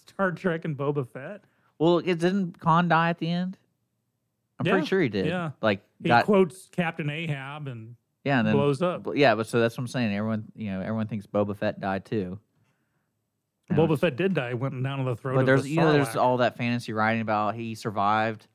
[0.08, 1.44] Star Trek and Boba Fett.
[1.80, 3.58] Well, it didn't Khan die at the end?
[4.60, 5.26] I'm Yeah, pretty sure he did.
[5.26, 5.52] yeah.
[5.62, 7.96] Like He got quotes Captain Ahab and
[8.28, 9.08] yeah, and then blows up.
[9.16, 10.14] yeah, but so that's what I'm saying.
[10.16, 12.40] Everyone, you know, everyone thinks Boba Fett died too.
[13.70, 14.54] And Boba Fett did die.
[14.54, 16.94] Went down to the throat But of there's the you know there's all that fantasy
[16.94, 18.48] writing about he survived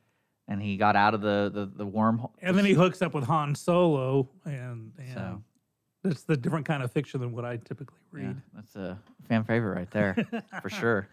[0.48, 2.30] and he got out of the the, the wormhole.
[2.42, 5.42] and then he hooks up with Han Solo, and, and So
[6.04, 8.42] it's the different kind of fiction than what I typically yeah, read.
[8.54, 10.16] that's a fan favorite right there
[10.60, 11.08] for sure.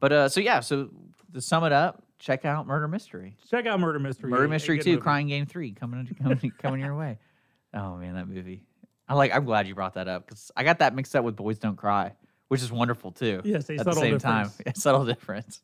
[0.00, 0.88] But uh, so yeah, so
[1.34, 3.36] to sum it up, check out Murder Mystery.
[3.50, 4.30] Check out Murder Mystery.
[4.30, 5.02] Murder Mystery good 2, movie.
[5.02, 7.18] Crying Game 3 coming coming coming your way.
[7.74, 8.64] Oh man, that movie.
[9.08, 11.36] I like I'm glad you brought that up cuz I got that mixed up with
[11.36, 12.12] Boys Don't Cry,
[12.48, 13.40] which is wonderful too.
[13.44, 14.22] Yes, at the same difference.
[14.22, 14.50] time.
[14.66, 15.62] A subtle difference.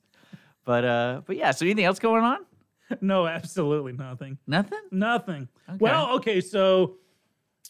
[0.64, 2.38] But uh but yeah, so anything else going on?
[3.00, 4.38] No, absolutely nothing.
[4.46, 4.78] Nothing?
[4.92, 5.48] Nothing.
[5.68, 5.78] Okay.
[5.80, 6.98] Well, okay, so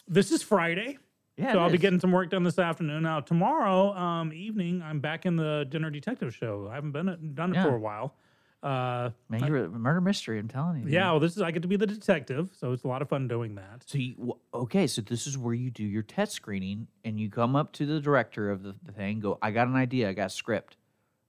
[0.07, 0.99] this is Friday.
[1.39, 1.53] Yeah.
[1.55, 3.03] so I'll be getting some work done this afternoon.
[3.05, 6.69] Now tomorrow um, evening, I'm back in the dinner detective show.
[6.71, 7.63] I haven't been done it Yeah.
[7.65, 8.15] for a while.
[8.63, 10.89] Uh, Man, you're a murder mystery, I'm telling you.
[10.89, 11.11] yeah, man.
[11.13, 13.29] well, this is I get to be the detective, so it's a lot of fun
[13.29, 13.85] doing that.
[13.87, 17.55] So you okay, so this is where you do your test screening and you come
[17.55, 20.27] up to the director of the, the thing, go, I got an idea, I got
[20.27, 20.77] a script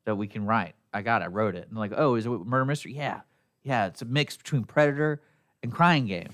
[0.05, 0.73] that we can write.
[0.93, 1.67] I got it, I wrote it.
[1.69, 2.93] And like, oh, is it murder mystery?
[2.95, 3.21] Yeah.
[3.63, 5.21] Yeah, it's a mix between Predator
[5.61, 6.29] and Crying Game.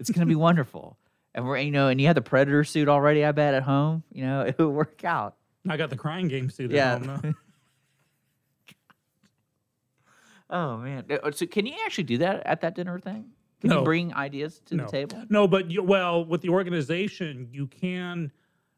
[0.00, 0.96] It's gonna be wonderful.
[1.34, 4.02] And we're you know, and you have the Predator suit already, I bet, at home.
[4.10, 5.36] You know, it would work out.
[5.68, 6.70] I got the crying game suit.
[6.70, 6.94] Yeah.
[6.94, 7.34] At home, though.
[10.50, 11.04] Oh man.
[11.10, 13.30] Uh, So can you actually do that at that dinner thing?
[13.60, 13.78] Can No.
[13.78, 14.84] you bring ideas to no.
[14.84, 15.24] the table?
[15.28, 18.30] No, but you, well, with the organization, you can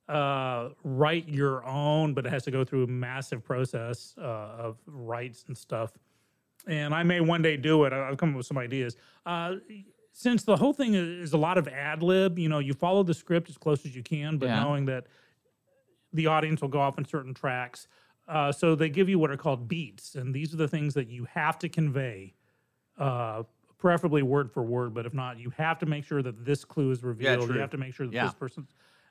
[0.08, 4.78] uh, write your own, but it has to go through a massive process uh, of
[4.86, 5.92] rights and stuff.
[6.66, 7.92] And I may one day do it.
[7.92, 8.96] I've come up with some ideas.
[9.24, 9.56] Uh,
[10.12, 13.14] since the whole thing is a lot of ad lib, you know, you follow the
[13.14, 14.62] script as close as you can, but Yeah.
[14.64, 15.06] knowing that
[16.12, 17.86] the audience will go off on certain tracks.
[18.28, 21.08] Uh, so they give you what are called beats, and these are the things that
[21.08, 22.32] you have to convey,
[22.98, 23.42] uh,
[23.76, 24.94] preferably word for word.
[24.94, 27.46] But if not, you have to make sure that this clue is revealed.
[27.46, 27.54] true.
[27.56, 28.24] you have to make sure that Yeah.
[28.26, 28.66] this person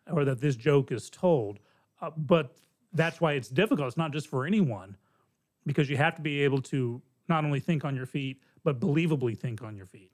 [0.10, 1.60] or that this joke is told.
[2.02, 2.56] Uh, but
[2.94, 3.88] that's why it's difficult.
[3.88, 4.96] It's not just for anyone,
[5.66, 9.38] because you have to be able to not only think on your feet, but believably
[9.38, 10.12] think on your feet.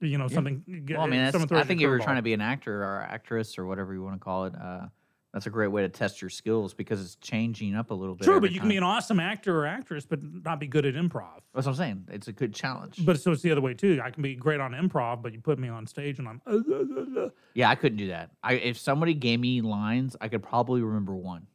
[0.00, 0.62] You know, something.
[0.90, 3.00] Well, I mean, that's, I think you if you're trying to be an actor or
[3.00, 4.86] actress or whatever you want to call it, uh,
[5.32, 8.24] that's a great way to test your skills because it's changing up a little bit.
[8.24, 10.94] True, but you can be an awesome actor or actress, but not be good at
[10.94, 11.40] improv.
[11.54, 12.08] That's what I'm saying.
[12.10, 13.04] It's a good challenge.
[13.04, 14.00] But so it's the other way too.
[14.02, 16.40] I can be great on improv, but you put me on stage and I'm.
[16.46, 18.30] uh, uh, uh, yeah, I couldn't do that.
[18.42, 21.46] I if somebody gave me lines, I could probably remember one.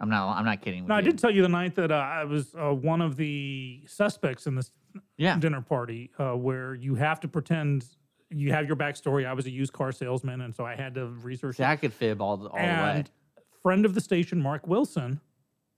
[0.00, 0.36] I'm not.
[0.36, 0.86] I'm not kidding.
[0.86, 3.82] No, I did tell you the night that uh, I was uh, one of the
[3.86, 4.72] suspects in this
[5.18, 5.36] Yeah.
[5.38, 7.84] dinner party, uh, where you have to pretend
[8.30, 9.26] you have your backstory.
[9.26, 11.60] I was a used car salesman, and so I had to research.
[11.60, 12.68] I could fib all the, all the way.
[12.96, 13.10] and
[13.62, 15.20] friend of the station, Mark Wilson,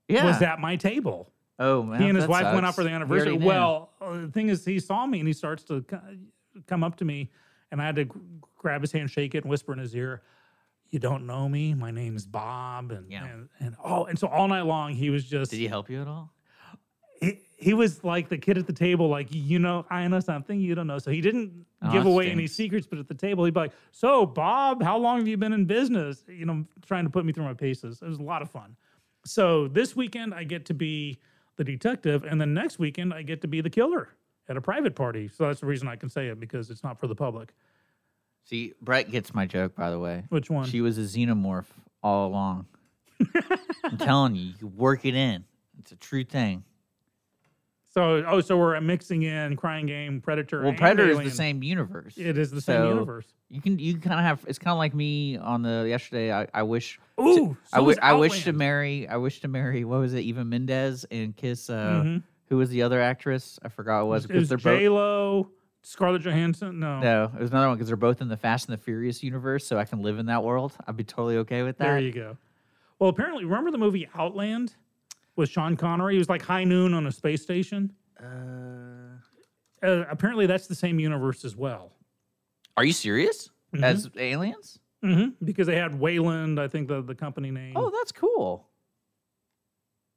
[0.07, 0.25] Yeah.
[0.25, 1.31] was at my table.
[1.59, 2.01] oh man.
[2.01, 3.33] he and his wife went out for the anniversary.
[3.33, 6.01] Well, uh, the thing is, he saw me and he starts to co-
[6.67, 7.31] come up to me,
[7.71, 8.05] and I had to
[8.57, 10.21] grab his hand, shake it, and whisper in his ear,
[10.91, 11.73] you don't know me.
[11.73, 12.91] My name's Bob.
[12.91, 13.25] And, Yeah.
[13.25, 16.01] and, and oh, and so all night long, he was just, Did he help you
[16.01, 16.31] at all?
[17.23, 20.59] He, he was like the kid at the table, like, you know, I know something
[20.59, 20.99] you don't know.
[20.99, 23.73] So he didn't Oh, give away any secrets, but at the table, he'd be like,
[23.91, 26.23] So, Bob, how long have you been in business?
[26.27, 28.01] You know, trying to put me through my paces.
[28.01, 28.75] It was a lot of fun.
[29.25, 31.19] So this weekend, I get to be
[31.55, 34.09] the detective, and then next weekend, I get to be the killer
[34.49, 35.27] at a private party.
[35.29, 37.53] So that's the reason I can say it because it's not for the public.
[38.45, 40.23] See, Brett gets my joke, by the way.
[40.29, 40.67] Which one?
[40.67, 41.67] She was a xenomorph
[42.01, 42.65] all along.
[43.83, 45.45] I'm telling you, you work it in.
[45.79, 46.63] It's a true thing.
[47.93, 50.61] So, oh, so we're mixing in Crying Game, Predator.
[50.61, 52.17] Well, and Predator is the same universe.
[52.17, 53.27] It is the same universe.
[53.49, 56.33] You can you kind of have it's kind of like me on the yesterday.
[56.33, 59.47] I, I wish Ooh, I, so wi- is I wish to marry I wish to
[59.47, 62.23] marry what was it Eva Mendes and kiss uh Mhm.
[62.49, 64.87] who was the other actress I forgot what it was It because was they're J
[64.87, 65.49] both Lo,
[65.83, 66.79] Scarlett Johansson.
[66.79, 69.21] No, no it was another one because they're both in the Fast and the Furious
[69.21, 71.99] universe so I can live in that world I'd be totally okay with that there
[71.99, 72.37] you go.
[72.97, 74.73] Well, apparently, remember the movie Outland
[75.35, 76.13] with Sean Connery?
[76.13, 77.91] He was like High Noon on a space station.
[78.21, 78.25] uh,
[79.85, 81.91] Uh, apparently, that's the same universe as well.
[82.77, 83.83] are you serious Mhm.
[83.83, 87.73] as aliens hmm Because they had Weyland, I think the the company name.
[87.77, 88.69] oh that's cool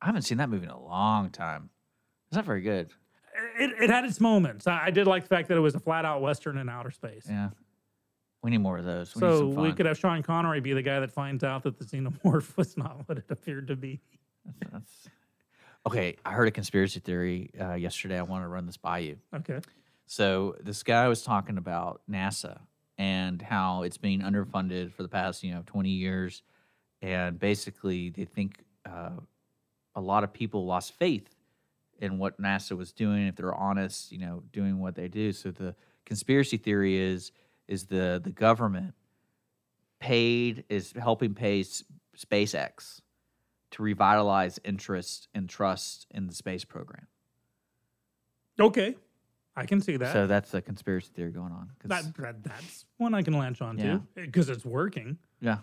[0.01, 1.69] I haven't seen that movie in a long time
[2.29, 2.93] it's not very good
[3.59, 4.67] it, it had its moments.
[4.67, 6.91] I, I did like the fact that it was a flat out western in outer
[6.91, 7.27] space.
[7.29, 7.51] yeah
[8.43, 10.83] we need more of those we need So we could have Sean Connery be the
[10.83, 14.01] guy that finds out that the xenomorph was not what it appeared to be.
[14.61, 15.09] That's-
[15.87, 18.19] okay, I heard a conspiracy theory uh, yesterday.
[18.19, 19.19] I want to run this by you.
[19.35, 19.61] Okay.
[20.07, 22.61] So this guy was talking about NASA
[22.99, 26.43] and how it's being underfunded for the past, you know, 20 years,
[27.03, 29.11] and basically they think uh,
[29.95, 31.35] a lot of people lost faith
[31.99, 35.33] in what NASA was doing if they're honest, you know, doing what they do.
[35.33, 37.33] So the conspiracy theory is
[37.69, 38.95] is the the government
[39.99, 41.65] paid is helping pay
[42.17, 43.01] SpaceX
[43.77, 47.07] to revitalize interest and trust in the space program.
[48.59, 48.97] Okay.
[49.55, 50.13] I can see that.
[50.13, 51.71] So that's a conspiracy theory going on.
[51.85, 53.85] that, that that's one I can latch on Yeah.
[53.85, 55.19] to because it's working.
[55.41, 55.59] yeah,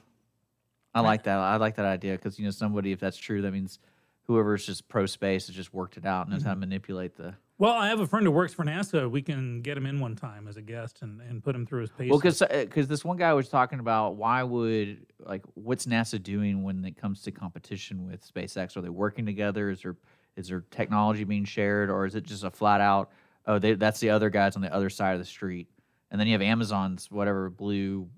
[0.95, 1.37] I like that.
[1.37, 3.77] I like that idea because you know somebody, if that's true, that means
[4.23, 6.47] whoever's just pro space has just worked it out, and knows Mm-hmm.
[6.49, 7.35] how to manipulate the.
[7.63, 9.09] Well, I have a friend who works for NASA.
[9.09, 11.79] We can get him in one time as a guest and, and put him through
[11.79, 12.09] his paces.
[12.09, 16.21] Well, because because uh, this one guy was talking about why would like what's NASA
[16.21, 18.75] doing when it comes to competition with SpaceX?
[18.75, 19.69] Are they working together?
[19.69, 19.95] Is there
[20.35, 23.11] is there technology being shared, or is it just a flat out?
[23.47, 25.69] Oh, they, that's the other guys on the other side of the street,
[26.11, 28.09] and then you have Amazon's whatever blue,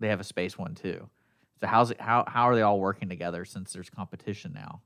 [0.00, 1.08] they have a space one too.
[1.60, 4.82] So how's it how how are they all working together since there's competition now?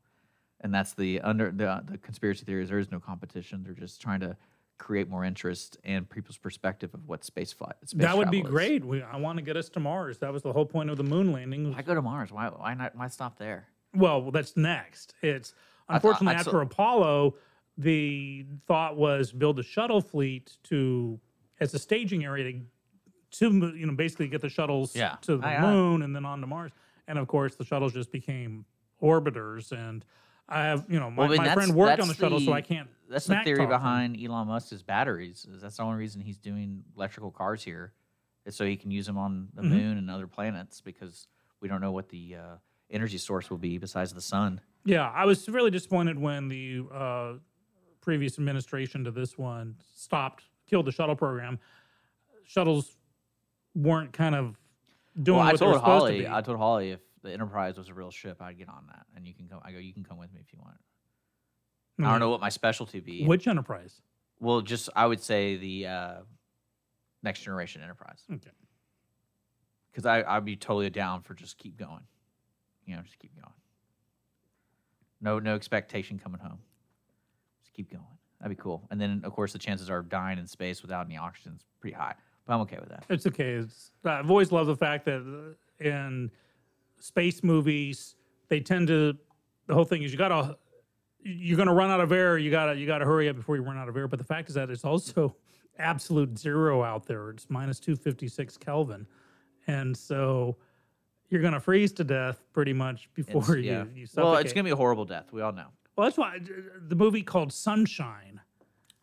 [0.60, 2.68] And that's the under the the conspiracy theories.
[2.68, 3.62] there is no competition.
[3.62, 4.36] They're just trying to
[4.78, 7.74] create more interest and people's perspective of what space flight.
[7.84, 8.46] Space that would be is.
[8.46, 8.84] great.
[8.84, 10.18] We, I want to get us to Mars.
[10.18, 11.74] That was the whole point of the moon landing.
[11.76, 12.32] I go to Mars?
[12.32, 12.94] Why why not?
[12.96, 13.66] Why stop there?
[13.94, 15.14] Well, that's next.
[15.22, 15.52] It's
[15.88, 17.34] I thought- unfortunately I after saw- Apollo,
[17.78, 21.20] the thought was build a shuttle fleet to
[21.60, 22.60] as a staging area to,
[23.50, 25.16] to you know basically get the shuttles Yeah.
[25.22, 26.72] to the moon and then on to Mars.
[27.08, 28.64] And of course, the shuttles just became
[29.02, 29.72] orbiters.
[29.72, 30.04] And
[30.48, 32.88] I have you know my, Well, my friend worked on the shuttle, so I can't.
[33.08, 33.70] That's the theory talk him.
[33.70, 35.46] behind Elon Musk's batteries.
[35.52, 37.92] Is that's the only reason he's doing electrical cars here,
[38.44, 39.68] is so he can use them on the Mhm.
[39.70, 41.26] moon and other planets because
[41.60, 42.56] we don't know what the uh,
[42.90, 44.60] energy source will be besides the sun.
[44.84, 47.32] Yeah, I was really disappointed when the uh,
[48.00, 51.58] previous administration to this one stopped, killed the shuttle program.
[52.44, 52.96] Shuttles
[53.74, 54.56] weren't kind of
[55.20, 56.28] doing well, I what they were told supposed Holly, to be.
[56.28, 59.26] I told Holly if the Enterprise was a real ship, I'd get on that, and
[59.26, 59.60] you can come.
[59.64, 60.76] I go, you can come with me if you want.
[61.98, 63.24] I don't know what my specialty be.
[63.24, 64.02] which enterprise.
[64.38, 66.14] Well, just I would say the uh,
[67.22, 68.22] next generation Enterprise.
[68.30, 68.50] Okay.
[69.90, 72.02] because I I'd be totally down for just keep going,
[72.84, 73.52] you know, just keep going.
[75.22, 76.58] No no expectation coming home.
[77.62, 78.04] Just keep going.
[78.40, 78.86] That'd be cool.
[78.90, 81.96] And then of course the chances are dying in space without any oxygen is pretty
[81.96, 82.14] high.
[82.46, 83.04] But I'm okay with that.
[83.08, 83.52] It's okay.
[83.54, 85.22] It's, I've always loved the fact that
[85.80, 86.30] uh, in
[87.00, 88.14] space movies
[88.48, 89.16] they tend to.
[89.66, 90.56] The whole thing is you gotta.
[91.28, 92.38] You're gonna run out of air.
[92.38, 94.06] You gotta you gotta hurry up before you run out of air.
[94.06, 95.34] But the fact is that it's also
[95.78, 97.30] absolute zero out there.
[97.30, 99.06] It's minus two fifty six Kelvin,
[99.66, 100.56] and so
[101.28, 103.84] you're gonna freeze to death pretty much before It's- you yeah.
[103.92, 104.24] you suffocate.
[104.24, 105.32] well, it's gonna be a horrible death.
[105.32, 105.66] We all know.
[105.96, 106.38] Well, that's why
[106.88, 108.40] the movie called Sunshine.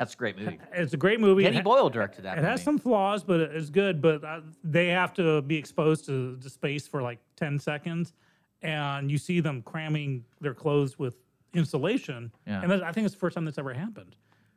[0.04, 0.60] That's a great movie.
[0.74, 1.44] It's a great movie.
[1.44, 2.38] Danny Boyle directed that.
[2.38, 4.02] It has some flaws, but it's good.
[4.02, 8.14] But uh, they have to be exposed to, to space for like 10 seconds.
[8.62, 11.16] And you see them cramming their clothes with
[11.54, 12.32] insulation.
[12.46, 12.62] Yeah.
[12.62, 14.16] And I think it's the first time that's ever happened.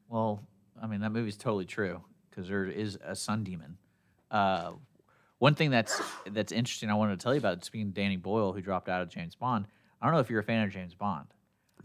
[0.08, 0.42] Well,
[0.82, 3.78] I mean that movie's totally true because there is a sun demon.
[4.30, 4.72] Uh,
[5.38, 7.64] One thing that's that's interesting, I wanted to tell you about.
[7.64, 9.66] Speaking of Danny Boyle, who dropped out of James Bond.
[10.00, 11.26] I don't know if you're a fan of James Bond.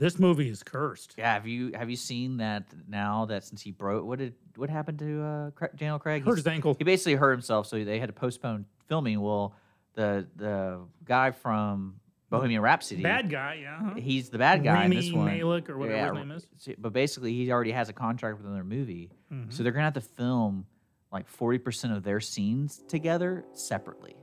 [0.02, 1.14] This movie is cursed.
[1.16, 4.68] Yeah, have you have you seen that now that since he broke what did what
[4.68, 6.24] happened to uh, Cra- Daniel Craig?
[6.24, 6.74] Hurt He's- his ankle.
[6.76, 9.22] He basically hurt himself, so they had to postpone filming.
[9.22, 9.54] Well,
[9.94, 11.98] the the guy from
[12.32, 13.78] Bohemian Rhapsody, Bad guy, yeah.
[13.80, 13.94] huh?
[13.96, 15.26] he's the bad guy in this one.
[15.28, 16.48] Malek or whatever his name is.
[16.58, 19.54] so- But basically, he already has a contract with another movie, Mhm.
[19.54, 20.66] so they're gonna have to film
[21.12, 24.16] like forty percent of their scenes together separately.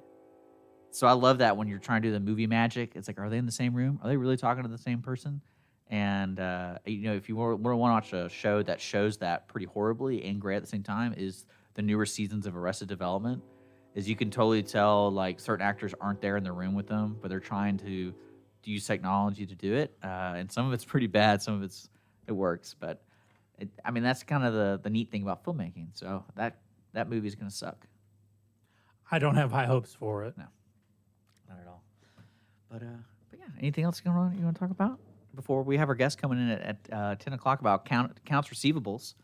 [0.90, 2.96] So I love that when you're trying to do the movie magic.
[2.96, 4.00] It's like, are they in the same room?
[4.02, 5.40] Are they really talking to the same person?
[5.90, 9.66] And uh, you know, if you want to watch a show that shows that pretty
[9.66, 13.42] horribly and great at the same time, is the newer seasons of Arrested Development.
[13.94, 17.16] Is you can totally tell like certain actors aren't there in the room with them,
[17.20, 18.14] but they're trying to
[18.64, 19.96] use technology to do it.
[20.04, 21.88] Uh, and some of it's pretty bad, some of it's
[22.26, 22.76] it works.
[22.78, 23.02] But
[23.58, 25.88] it, I mean, that's kind of the the neat thing about filmmaking.
[25.94, 26.58] So that
[26.92, 27.86] that movie's gonna suck.
[29.10, 30.36] I don't have high hopes for it.
[30.36, 30.44] No,
[31.48, 31.82] not at all.
[32.70, 35.00] But uh, but yeah, anything else going on you want to talk about
[35.38, 38.48] before we have our guest coming in at, at uh, ten o'clock about count, accounts
[38.48, 39.14] receivables?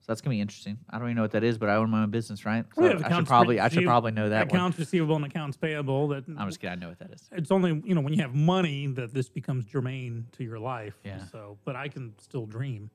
[0.00, 0.78] So that's gonna be interesting.
[0.90, 2.64] I don't even know what that is, but I own my own business, right?
[2.74, 4.56] So We have I should probably I should probably know that one.
[4.56, 6.08] accounts receivable and accounts payable.
[6.08, 6.72] That I'm just kidding.
[6.72, 7.28] I know what that is.
[7.32, 10.94] it's only you know when you have money that this becomes germane to your life.
[11.04, 11.24] Yeah.
[11.30, 12.90] So, but I can still dream.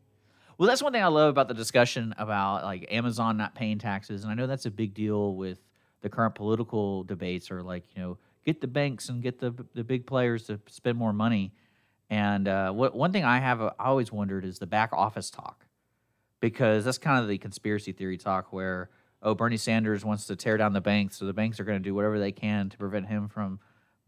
[0.58, 4.24] Well, that's one thing I love about the discussion about like Amazon not paying taxes,
[4.24, 5.60] and I know that's a big deal with
[6.02, 7.50] the current political debates.
[7.50, 10.98] Or like you know, get the banks and get the the big players to spend
[10.98, 11.54] more money.
[12.10, 15.30] And uh, what one thing I have uh, I always wondered is the back office
[15.30, 15.66] talk,
[16.40, 18.90] because that's kind of the conspiracy theory talk where
[19.22, 21.84] oh Bernie Sanders wants to tear down the banks, so the banks are going to
[21.84, 23.60] do whatever they can to prevent him from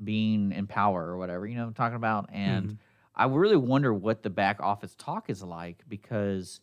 [0.01, 1.45] being in power or whatever.
[1.45, 2.29] You know what I'm talking about?
[2.31, 2.77] And
[3.15, 6.61] I really wonder what the back office talk is like because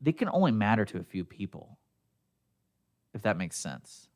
[0.00, 1.78] they can only matter to a few people,
[3.12, 4.08] if that makes sense.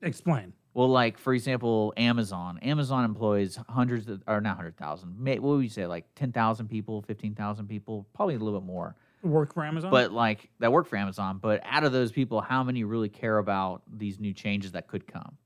[0.00, 0.54] Explain.
[0.74, 2.58] Well, like for example, Amazon.
[2.62, 5.16] Amazon employs hundreds of, or not hundred thousand.
[5.24, 8.66] What would you say, like ten thousand people, fifteen thousand people, probably a little bit
[8.66, 8.94] more.
[9.22, 9.90] Work for Amazon.
[9.90, 11.38] But like that work for Amazon.
[11.42, 15.06] But out of those people, how many really care about these new changes that could
[15.06, 15.36] come?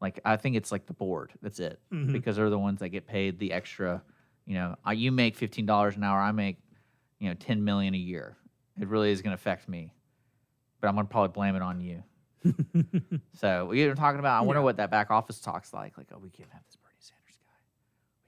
[0.00, 1.32] Like I think it's like the board.
[1.40, 2.12] That's it, Mhm.
[2.12, 4.02] because they're the ones that get paid the extra.
[4.44, 6.18] You know, you make fifteen dollars an hour.
[6.20, 6.58] I make,
[7.20, 8.36] you know, ten million a year.
[8.80, 9.92] It really is going to affect me,
[10.80, 12.02] but I'm going to probably blame it on you.
[13.34, 14.38] So we were talking about.
[14.38, 14.64] I wonder Yeah.
[14.64, 15.96] what that back office talks like.
[15.98, 17.52] Like, oh, we can't have this Bernie Sanders guy.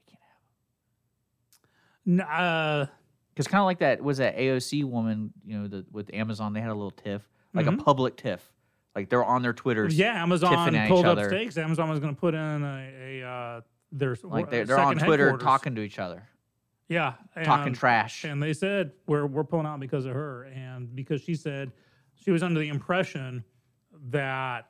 [0.05, 0.39] We can't have
[2.05, 2.19] him.
[2.19, 2.85] N- uh,
[3.33, 6.59] Because kind of like that was that AOC woman, you know, the, with Amazon, they
[6.61, 7.83] had a little tiff, like a Mhm.
[7.83, 8.51] public tiff.
[8.93, 9.97] Like they're on their Twitters.
[9.97, 11.57] yeah, Amazon tiffing at each pulled up stakes.
[11.57, 13.61] Amazon was going to put in a, a uh,
[13.93, 16.27] their Like they're, they're on second Twitter talking to each other,
[16.89, 17.13] Yeah,
[17.45, 18.25] talking trash.
[18.25, 21.71] And they said we're we're pulling out because of her, and because she said
[22.15, 23.45] she was under the impression
[24.09, 24.67] that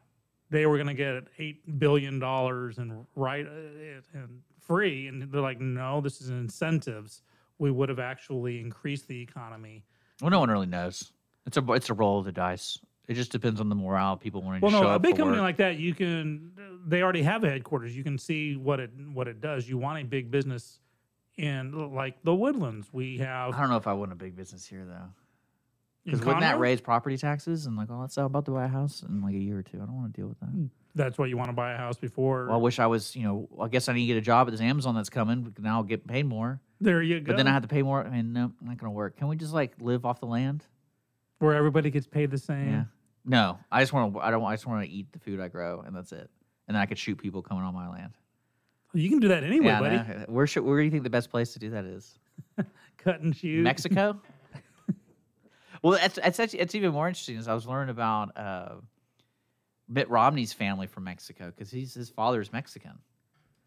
[0.49, 5.41] they were going to get eight billion dollars and right uh, and free, and they're
[5.41, 7.21] like, no, this is incentives.
[7.57, 9.85] We would have actually increased the economy.
[10.21, 11.11] Well, no one really knows.
[11.45, 12.77] It's a it's a roll of the dice.
[13.07, 15.17] It just depends on the morale people wanting Well, to show well no, a big
[15.17, 15.43] company work.
[15.43, 16.51] like that, you can.
[16.85, 17.95] They already have a headquarters.
[17.95, 19.67] You can see what it what it does.
[19.67, 20.79] You want a big business
[21.37, 22.89] in like the Woodlands.
[22.91, 25.09] We have I don't know if I want a big business here though,
[26.05, 28.21] because wouldn't that raise property taxes and like all that stuff?
[28.23, 29.77] I'm about to buy a house in like a year or two.
[29.77, 30.47] I don't want to deal with that.
[30.47, 30.65] Hmm.
[30.93, 32.47] That's why you want to buy a house before.
[32.47, 34.47] Well, I wish I was, you know, I guess I need to get a job
[34.47, 35.41] at this Amazon that's coming.
[35.43, 36.59] because Now I'll get paid more.
[36.81, 37.27] there you go.
[37.31, 38.03] But then I have to pay more.
[38.03, 39.15] I mean, no, not going to work.
[39.17, 40.65] Can we just like live off the land?
[41.39, 42.69] where everybody gets paid the same.
[42.71, 42.83] Yeah.
[43.25, 44.19] No, I just want to.
[44.19, 44.43] I don't.
[44.43, 46.29] I just want to eat the food I grow, and that's it.
[46.67, 48.13] And then I could shoot people coming on my land.
[48.93, 50.31] You can do that anyway, yeah, buddy.
[50.31, 50.63] where should?
[50.63, 52.19] Where do you think the best place to do that is?
[52.97, 53.63] Cut and shoot.
[53.63, 54.19] Mexico.
[55.81, 57.37] well, that's that's actually, it's even more interesting.
[57.37, 58.75] As I was learning about uh,
[59.87, 62.99] Mitt Romney's family from Mexico because he's his father's Mexican.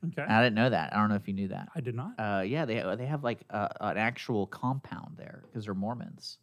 [0.06, 0.22] Okay.
[0.22, 0.92] And I didn't know that.
[0.92, 1.68] I don't know if you knew that.
[1.74, 2.12] I did not.
[2.18, 6.38] Uh, yeah, they they have like uh, an actual compound there because they're Mormons,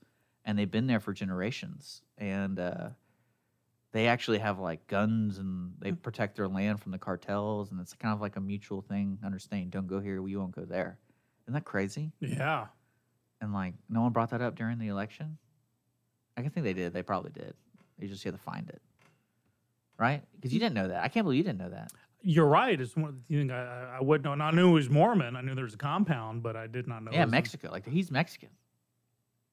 [0.46, 2.02] and they've been there for generations.
[2.18, 2.90] And uh,
[3.92, 7.94] they actually have like guns, and they protect their land from the cartels, and it's
[7.94, 9.20] kind of like a mutual thing.
[9.24, 9.72] Understand?
[9.72, 10.98] Don't go here, we won't go there.
[11.46, 12.12] Isn't that crazy?
[12.20, 12.68] yeah.
[13.42, 15.38] And like, no one brought that up during the election.
[16.42, 16.92] I can think they did.
[16.94, 17.54] They probably did.
[18.00, 18.82] You just have to find it,
[19.98, 20.24] right?
[20.36, 21.04] Because you didn't know that.
[21.04, 21.92] I can't believe you didn't know that.
[22.24, 22.80] You're right.
[22.80, 23.24] It's one.
[23.28, 24.34] You think I, I- I would know?
[24.34, 25.36] And I knew he was Mormon.
[25.36, 27.12] I knew there was a compound, but I did not know.
[27.12, 27.70] Yeah, was a- Mexico.
[27.72, 28.50] Like he's Mexican.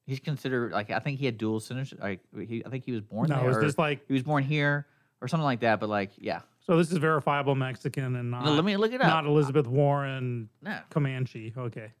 [0.05, 1.99] He's considered like I think he had dual citizenship.
[2.01, 3.57] Like he, I think he was born No, there.
[3.59, 4.87] or this like he was born here
[5.21, 5.79] or something like that.
[5.79, 6.41] But like, yeah.
[6.65, 6.77] so?
[6.77, 8.45] This is verifiable Mexican and not.
[8.45, 9.07] No, let me look it up.
[9.07, 9.25] Not.
[9.27, 11.53] Elizabeth Warren No, Comanche.
[11.55, 11.91] Okay.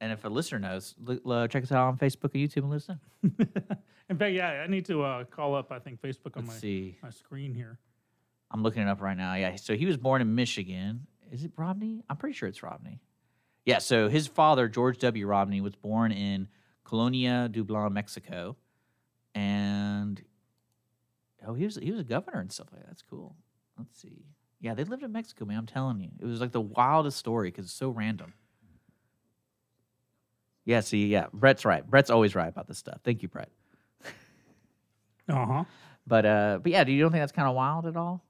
[0.00, 2.70] And if a listener knows, l- uh, check us out on Facebook or YouTube and
[2.70, 3.00] listen.
[4.08, 5.70] In fact, yeah, I need to uh, call up.
[5.70, 6.96] I think Facebook on Let's my see.
[7.02, 7.78] my screen here.
[8.50, 9.34] I'm looking it up right now.
[9.34, 11.06] Yeah, so he was born in Michigan.
[11.30, 12.02] Is it Rodney?
[12.10, 13.00] I'm pretty sure it's Rodney.
[13.64, 15.26] Yeah, so his father, George W.
[15.26, 16.48] Rodney, was born in
[16.82, 18.56] Colonia Dublán, Mexico,
[19.34, 20.20] and
[21.46, 22.88] oh, he was he was a governor and stuff like that.
[22.88, 23.36] That's cool.
[23.78, 24.24] Let's see.
[24.60, 25.58] Yeah, they lived in Mexico, man.
[25.58, 28.34] I'm telling you, it was like the wildest story because it's so random.
[30.64, 31.88] Yeah, see, yeah, Brett's right.
[31.88, 33.00] Brett's always right about this stuff.
[33.04, 33.50] Thank you, Brett.
[35.28, 35.64] Uh huh.
[36.06, 38.24] But uh, but yeah, do you don't think that's kind of wild at all?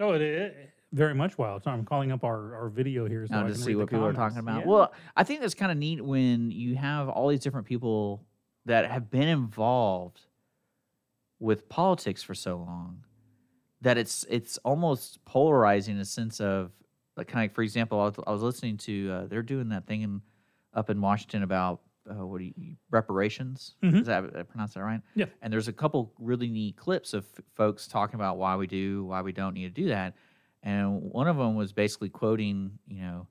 [0.00, 1.64] Oh, it, it very much wild.
[1.64, 3.90] So I'm calling up our, our video here so now I to can see what
[3.90, 4.60] people are talking about.
[4.60, 4.66] Yeah.
[4.66, 8.24] Well, I think that's kind of neat when you have all these different people
[8.64, 10.20] that have been involved
[11.38, 13.04] with politics for so long
[13.80, 16.72] that it's it's almost polarizing in a sense of
[17.16, 19.68] like kind of like for example, I was, I was listening to uh, they're doing
[19.68, 20.22] that thing in,
[20.74, 23.74] up in Washington about uh, what do you reparations?
[23.82, 24.00] Mhm.
[24.00, 25.02] Is that I pronounced that right?
[25.14, 25.26] Yeah.
[25.42, 29.04] And there's a couple really neat clips of f- folks talking about why we do,
[29.04, 30.14] why we don't need to do that.
[30.62, 33.26] And one of them was basically quoting, you know,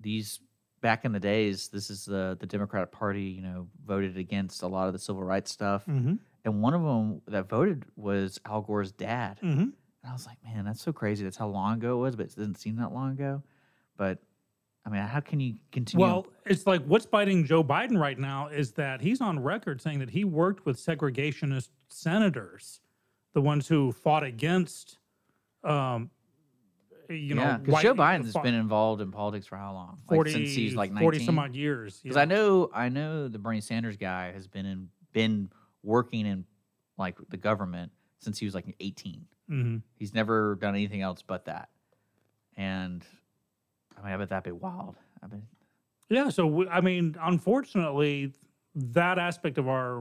[0.00, 0.40] these
[0.80, 4.66] back in the days, this is the the Democratic Party, you know, voted against a
[4.66, 5.84] lot of the civil rights stuff.
[5.86, 6.14] Mm-hmm.
[6.44, 9.38] And one of them that voted was Al Gore's dad.
[9.42, 9.60] Mm-hmm.
[9.60, 11.22] And I was like, man, that's so crazy.
[11.22, 13.42] That's how long ago it was, but it doesn't seem that long ago.
[13.96, 14.18] But
[14.84, 16.04] I mean, how can you continue?
[16.04, 20.00] Well, it's like what's biting Joe Biden right now is that he's on record saying
[20.00, 22.80] that he worked with segregationist senators,
[23.32, 24.98] the ones who fought against,
[25.62, 26.10] um,
[27.08, 29.98] you know, yeah, because Joe Biden's fought been involved in politics for how long?
[30.08, 31.26] Like, 40, since he's like 40 nineteen.
[31.26, 32.00] some odd years.
[32.02, 32.22] Because yeah.
[32.22, 35.50] I know, I know the Bernie Sanders guy has been in, been
[35.84, 36.44] working in
[36.98, 39.26] like the government since he was like 18.
[39.50, 39.82] Mhm.
[39.96, 41.68] He's never done anything else but that.
[42.56, 43.04] And
[44.02, 44.96] I mean, I bet that'd be wild.
[45.22, 45.42] I mean,
[46.08, 48.32] Yeah, so we, I mean, unfortunately,
[48.74, 50.00] that aspect of our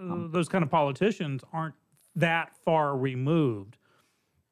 [0.00, 1.74] uh, Um, those kind of politicians aren't
[2.16, 3.76] that far removed.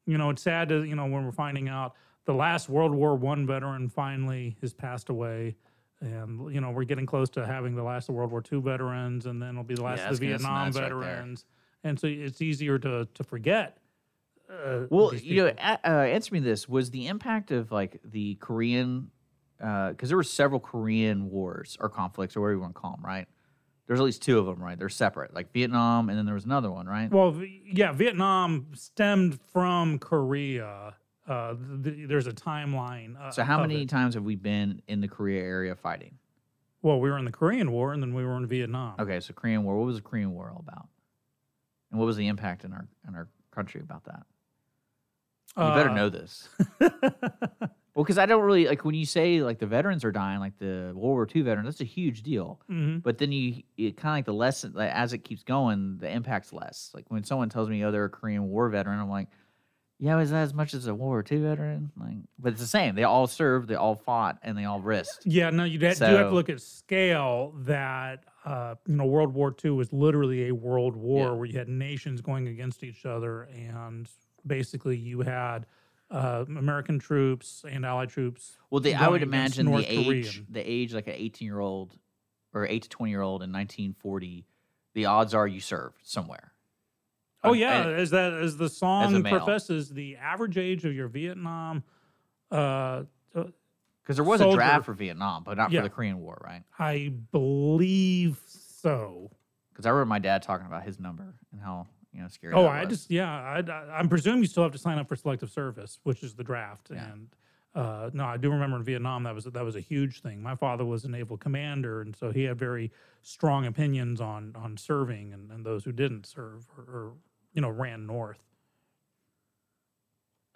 [0.06, 1.94] You know, it's sad to you know when we're finding out
[2.26, 5.56] the last World War One veteran finally has passed away,
[6.00, 9.26] and you know we're getting close to having the last of World War Two veterans,
[9.26, 11.44] and then it'll be the last Yeah, of the Vietnam nuts right veterans,
[11.84, 13.78] and so it's easier to to forget.
[14.50, 19.10] Uh, well, you know, uh, answer me this: Was the impact of like the Korean?
[19.58, 23.04] Because there were several Korean wars or conflicts, or whatever you want to call them,
[23.04, 23.26] right?
[23.86, 24.78] There's at least two of them, right?
[24.78, 27.10] They're separate, like Vietnam, and then there was another one, right?
[27.10, 27.34] Well,
[27.64, 30.94] yeah, Vietnam stemmed from Korea.
[31.26, 33.20] Uh, th- there's a timeline.
[33.20, 33.88] Uh, so, how many it.
[33.88, 36.18] times have we been in the Korea area fighting?
[36.82, 38.94] Well, we were in the Korean War, and then we were in Vietnam.
[38.98, 39.76] Okay, so Korean War.
[39.76, 40.88] What was the Korean War all about?
[41.90, 44.22] And what was the impact in our in our country about that?
[45.56, 46.48] You better Uh, know this.
[47.92, 50.56] Well, because I don't really like when you say like the veterans are dying, like
[50.58, 51.66] the World War II veterans.
[51.66, 52.60] That's a huge deal.
[52.70, 53.02] Mhm.
[53.02, 56.08] But then you, it kind of like the lesson, like, as it keeps going, the
[56.08, 56.92] impact's less.
[56.94, 59.26] Like when someone tells me, "Oh, they're a Korean War veteran," I'm like,
[59.98, 62.66] "Yeah, is that as much as a World War II veteran?" Like, but it's the
[62.68, 62.94] same.
[62.94, 65.26] They all served, they all fought, and they all risked.
[65.26, 67.52] Yeah, no, you do have to look at scale.
[67.64, 71.32] That uh, you know, World War II was literally a world war Yeah.
[71.32, 74.08] where you had nations going against each other, and
[74.46, 75.66] basically you had
[76.10, 78.58] uh, American troops and Allied troops.
[78.70, 81.96] Well, they, I would imagine the North age, the age like an 18 year old
[82.52, 84.44] or 8 to 20 year old in 1940,
[84.94, 86.52] the odds are you served somewhere.
[87.44, 89.38] Oh Uh, yeah, and- as that as the song male.
[89.38, 91.84] professes, the average age of your Vietnam.
[92.50, 93.44] Uh, uh,
[94.02, 95.80] Because there was a draft for Vietnam, but not Yeah.
[95.80, 96.64] for the Korean War, right?
[96.78, 99.30] I believe so.
[99.72, 102.54] Because I remember my dad talking about his number and how you know scary.
[102.54, 105.16] Oh, I just yeah, I, I, I'm presuming you still have to sign up for
[105.16, 106.88] selective service, which is the draft.
[106.90, 107.12] Yeah.
[107.12, 107.28] And
[107.74, 110.42] uh, no, I do remember in Vietnam that was that was a huge thing.
[110.42, 112.90] My father was a naval commander, and so he had very
[113.22, 117.12] strong opinions on on serving and, and those who didn't serve or, or
[117.52, 118.44] you know ran north.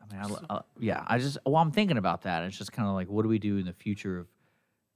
[0.00, 2.42] I mean, I, uh, yeah, I just well, I'm thinking about that.
[2.44, 4.26] It's just kind of like, what do we do in the future of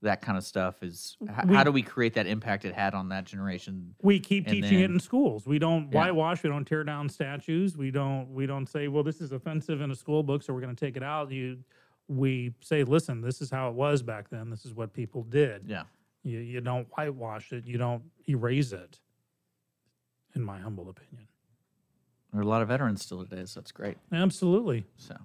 [0.01, 0.81] that kind of stuff?
[0.81, 3.95] Is h- We- how do we create that impact it had on that generation?
[4.01, 5.45] We keep And teaching it in schools.
[5.45, 5.97] We don't Yeah.
[5.99, 6.43] whitewash.
[6.43, 7.75] We don't tear down statues.
[7.77, 8.33] We don't.
[8.33, 10.85] We don't say, "Well, this is offensive in a school book, so we're going to
[10.85, 11.63] take it out." You,
[12.07, 14.49] we say, "Listen, this is how it was back then.
[14.49, 15.83] This is what people did." Yeah,
[16.23, 17.65] You, you don't whitewash it.
[17.65, 18.99] You don't erase it.
[20.35, 21.27] In my humble opinion,
[22.31, 23.97] there are a lot of veterans still today, so that's great.
[24.11, 24.85] absolutely.
[24.95, 25.17] So,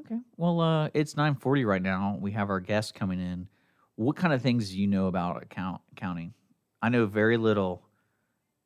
[0.00, 0.18] okay.
[0.36, 2.18] Well, uh, it's 9:40 right now.
[2.20, 3.48] We have our guest coming in.
[3.96, 6.34] What kind of things do you know about account accounting?
[6.82, 7.86] I know very little,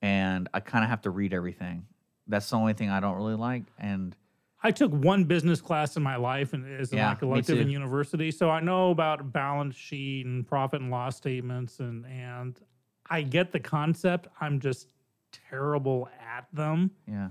[0.03, 1.87] and I kind of have to read everything.
[2.27, 3.65] That's the only thing I don't really like.
[3.79, 4.17] And
[4.63, 8.31] I took one business class in my life and as Yeah, an elective in university,
[8.31, 12.61] so I know about balance sheet and profit and loss statements, and and
[13.09, 14.29] I get the concept.
[14.41, 14.89] I'm just
[15.33, 16.91] terrible at them.
[17.07, 17.31] Yeah.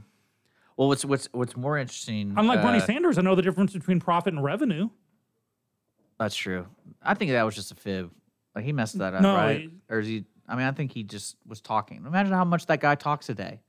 [0.79, 2.33] Well, what's what's what's more interesting?
[2.37, 4.87] Unlike Bernie uh, Sanders, I know the difference between profit and revenue.
[6.17, 6.67] That's true.
[7.03, 8.11] I think that was just a fib.
[8.55, 9.69] Like he messed that up, No, right?
[9.89, 10.23] or is he?
[10.47, 12.05] I mean, I think he just was talking.
[12.07, 13.59] Imagine how much that guy talks a day.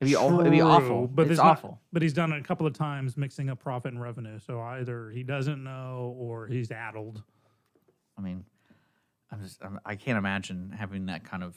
[0.00, 1.08] It'd be, aw- it'd be awful.
[1.08, 1.78] But it's there's not- awful.
[1.92, 4.38] but he's done it a couple of times, mixing up profit and revenue.
[4.38, 7.22] So either he doesn't know or he's addled.
[8.16, 8.46] I mean,
[9.30, 11.54] I'm just I'm, I can't imagine having that kind of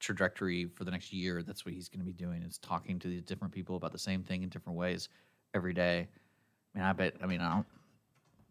[0.00, 1.42] trajectory for the next year.
[1.42, 3.98] That's what he's going to be doing is talking to these different people about the
[3.98, 5.08] same thing in different ways
[5.54, 6.08] every day.
[6.74, 7.14] I mean, I bet.
[7.22, 7.66] I mean, I don't.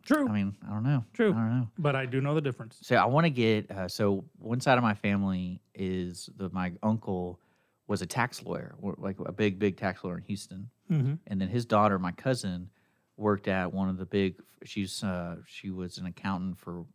[0.06, 1.04] True, I mean, I don't know.
[1.14, 1.32] True.
[1.32, 1.68] I don't know.
[1.78, 2.78] but I do know the difference.
[2.82, 3.70] So I want to get.
[3.70, 7.39] Uh, so one side of my family is the my uncle
[7.88, 11.50] was a tax lawyer, like a big big tax lawyer in Houston, hmm and then
[11.50, 12.70] his daughter, my cousin,
[13.18, 14.36] worked at one of the big.
[14.64, 16.86] She's uh, she was an accountant for.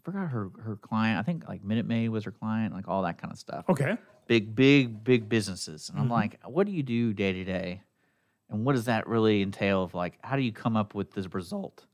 [0.00, 1.18] I forgot her her client.
[1.18, 3.66] I think like Minute Maid was her client, like all that kind of stuff.
[3.68, 3.96] Okay.
[4.26, 6.10] Big big big businesses, and I'm Mhm.
[6.10, 7.82] like, what do you do day to day,
[8.48, 9.82] and what does that really entail?
[9.82, 11.86] Of like, how do you come up with this result?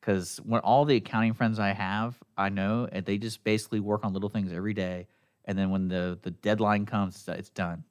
[0.00, 4.04] Because when all the accounting friends I have, I know, and they just basically work
[4.04, 5.08] on little things every day,
[5.44, 7.84] and then when the the deadline comes, it's- it's done.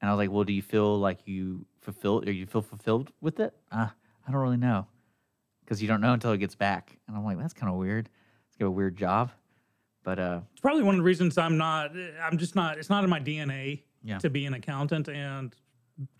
[0.00, 3.10] And I was like, well, do you feel like you fulfilled or you feel fulfilled
[3.20, 3.52] with it?
[3.72, 3.88] Uh,
[4.26, 4.86] I don't really know.
[5.64, 6.98] Because you don't know until it gets back.
[7.08, 8.08] And I'm like, that's kind of weird.
[8.58, 9.30] It's a weird job.
[10.02, 11.92] But uh It's probably one of the reasons I'm not.
[12.22, 12.78] I'm just not.
[12.78, 14.18] It's not in my DNA Yeah.
[14.18, 15.08] to be an accountant.
[15.08, 15.54] And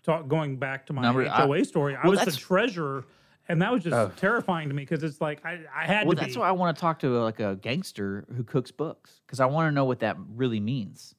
[0.03, 3.05] talk, going back to my I- HOA story, I well, was the treasurer,
[3.49, 4.11] and that was just Oh.
[4.15, 6.39] terrifying to me because it's like I, I had well, to that's be.
[6.39, 9.21] why I want to talk to like a gangster who cooks books.
[9.25, 11.15] Because I want to know what that really means.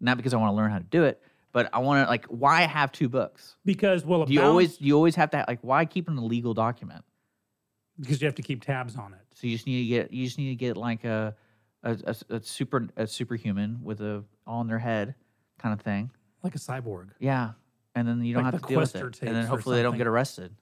[0.00, 2.26] Not because I want to learn how to do it, but I want to like
[2.26, 3.56] why have two books?
[3.64, 7.04] because well, you balance- always you always have to like why keep an illegal document?
[8.00, 9.20] Because you have to keep tabs on it.
[9.34, 11.34] So you just need to get you just need to get like a
[11.82, 11.96] a,
[12.30, 15.14] a, a super a superhuman with a all in their head
[15.58, 16.10] kind of thing.
[16.42, 17.10] like a cyborg.
[17.18, 17.52] Yeah,
[17.94, 19.96] and then you don't Like have to deal with it, and then hopefully they don't
[19.98, 20.54] get arrested.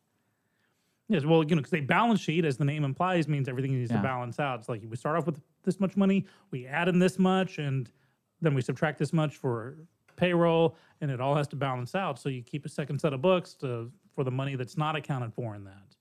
[1.10, 3.90] Yes, well, you know, because a balance sheet, as the name implies, means everything needs
[3.90, 3.96] Yeah.
[3.96, 4.58] to balance out.
[4.60, 7.90] It's like we start off with this much money, we add in this much, and
[8.42, 9.78] then we subtract this much for
[10.16, 12.18] payroll, and it all has to balance out.
[12.18, 15.32] So you keep a second set of books to for the money that's not accounted
[15.32, 15.96] for in that.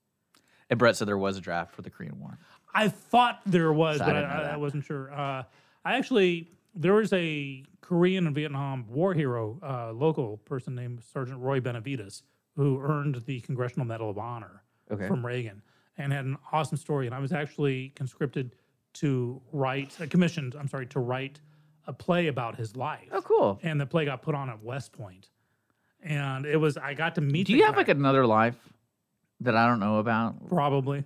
[0.69, 2.37] And Brett said there was a draft for the Korean War.
[2.73, 5.11] I thought there was, So but I, I, I wasn't sure.
[5.13, 5.43] Uh,
[5.85, 11.39] I actually there was a Korean and Vietnam war hero, uh, local person named Sergeant
[11.39, 12.21] Roy Benavidez,
[12.55, 15.07] who earned the Congressional Medal of Honor Okay.
[15.07, 15.61] from Reagan
[15.97, 17.07] and had an awesome story.
[17.07, 18.55] And I was actually conscripted
[18.93, 21.39] to write, uh, commissioned, I'm sorry, to write
[21.87, 23.07] a play about his life.
[23.11, 23.59] Oh, cool.
[23.63, 25.29] And the play got put on at West Point.
[26.03, 28.55] And it was, I got to meet Do you have like another life
[29.41, 30.47] that I don't know about?
[30.49, 31.05] probably.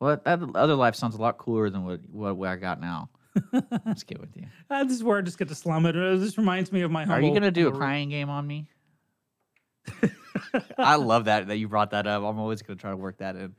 [0.00, 3.10] Well, that other life sounds a lot cooler than what what, I got now.
[3.84, 4.46] Let's get with you.
[4.70, 5.96] Uh, this is where I just get to slum it.
[5.96, 7.14] Uh, This reminds me of my home.
[7.14, 8.68] Are you gonna do a crying game on me?
[10.78, 12.22] I love that that you brought that up.
[12.22, 13.54] I'm always gonna try to work that in.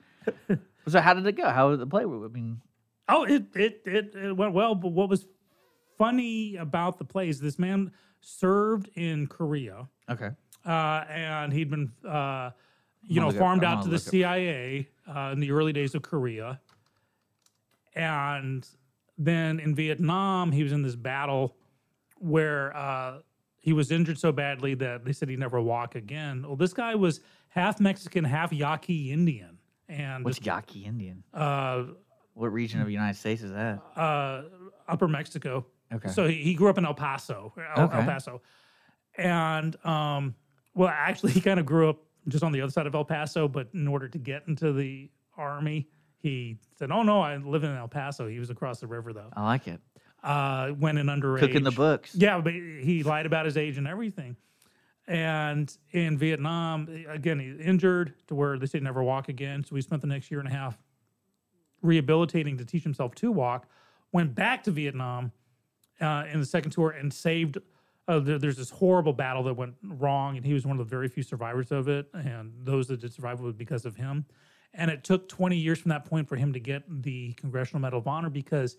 [0.87, 1.47] So how did it go?
[1.47, 2.03] How did the play?
[2.03, 2.61] I mean,
[3.07, 4.73] Oh, it, it it it went well.
[4.73, 5.27] But what was
[5.99, 7.39] funny about the plays?
[7.39, 7.91] This man
[8.21, 10.29] served in Korea, okay.
[10.65, 12.51] uh, and he'd been uh,
[13.07, 16.59] you know farmed out gonna the CIA uh, in the early days of Korea,
[17.95, 18.67] and
[19.17, 21.55] then in Vietnam he was in this battle
[22.17, 23.19] where uh,
[23.59, 26.43] he was injured so badly that they said he'd never walk again.
[26.45, 31.23] Well, this guy was half Mexican, half Yaqui Indian, and What's Yaqui Indian?
[31.33, 31.83] uh,
[32.33, 33.81] What region of the United States is that?
[33.95, 34.43] uh,
[34.87, 35.65] Upper Mexico.
[35.93, 36.09] Okay.
[36.09, 38.41] So he, he grew up in El Paso, El, El Paso,
[39.17, 40.35] and um,
[40.75, 41.97] well, actually, he kind of grew up
[42.29, 43.47] just on the other side of El Paso.
[43.47, 47.75] But in order to get into the army, he said, "Oh no, I live in
[47.75, 49.29] El Paso." He was across the river though.
[49.33, 49.79] I like it.
[50.23, 51.39] Uh, went in underage.
[51.39, 52.13] Cooking the books.
[52.13, 54.35] Yeah, but he lied about his age and everything.
[55.07, 59.63] And in Vietnam, again, he's injured to where they say never walk again.
[59.63, 60.77] So he spent the next year and a half
[61.81, 63.67] rehabilitating to teach himself to walk.
[64.11, 65.31] Went back to Vietnam
[65.99, 67.57] uh, in the second tour and saved.
[68.09, 70.89] Uh, there, there's this horrible battle that went wrong, and he was one of the
[70.89, 72.07] very few survivors of it.
[72.13, 74.25] And those that did survive was because of him.
[74.73, 77.99] And it took 20 years from that point for him to get the Congressional Medal
[77.99, 78.77] of Honor because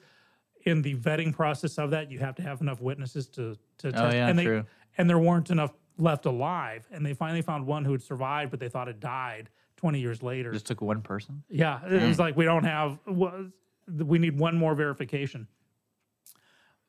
[0.64, 3.91] in the vetting process of that, you have to have enough witnesses to to Oh,
[3.93, 4.14] test.
[4.16, 4.64] yeah, and they, true.
[4.99, 8.59] And there weren't enough left alive, and they finally found one who had survived, but
[8.59, 10.53] they thought it died 20 years later.
[10.53, 11.43] Just took one person.
[11.49, 12.99] Yeah, it was like we don't have.
[13.07, 15.47] We need one more verification.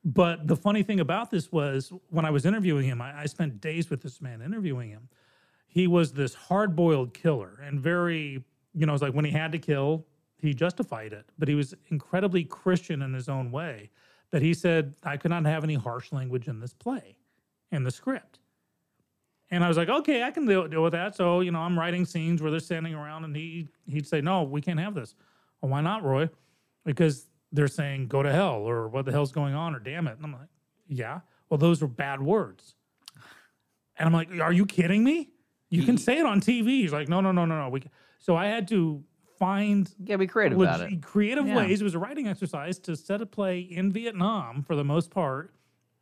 [0.04, 3.62] But the funny thing about this was when I was interviewing him, I, I spent
[3.62, 5.10] days with this man interviewing him.
[5.72, 8.44] he was this hard boiled killer and very,
[8.74, 10.06] you know, it's like when he had to kill,
[10.38, 13.90] he justified it, but he was incredibly Christian in his own way.
[14.32, 17.16] That he said, I could not have any harsh language in this play,
[17.72, 18.40] in the script.
[19.50, 21.16] And I was like, okay, I can deal, deal with that.
[21.16, 24.44] So, you know, I'm writing scenes where they're standing around and he he'd say, no,
[24.44, 25.16] we can't have this.
[25.62, 26.30] Well, why not, Roy?
[26.86, 30.16] Because they're saying go to hell or what the hell's going on or damn it.
[30.18, 30.48] And I'm like,
[30.88, 31.20] yeah.
[31.50, 32.76] Well, those are bad words.
[33.98, 35.30] And I'm like, are you kidding me?
[35.70, 36.82] You can say it on TV.
[36.82, 37.70] He's like, no, no, no, no, no.
[37.70, 37.84] We,
[38.20, 39.04] so I had to
[39.38, 41.02] find gotta be creative about it.
[41.02, 41.56] creative Yeah.
[41.58, 41.82] ways.
[41.82, 45.54] It was a writing exercise to set a play in Vietnam for the most part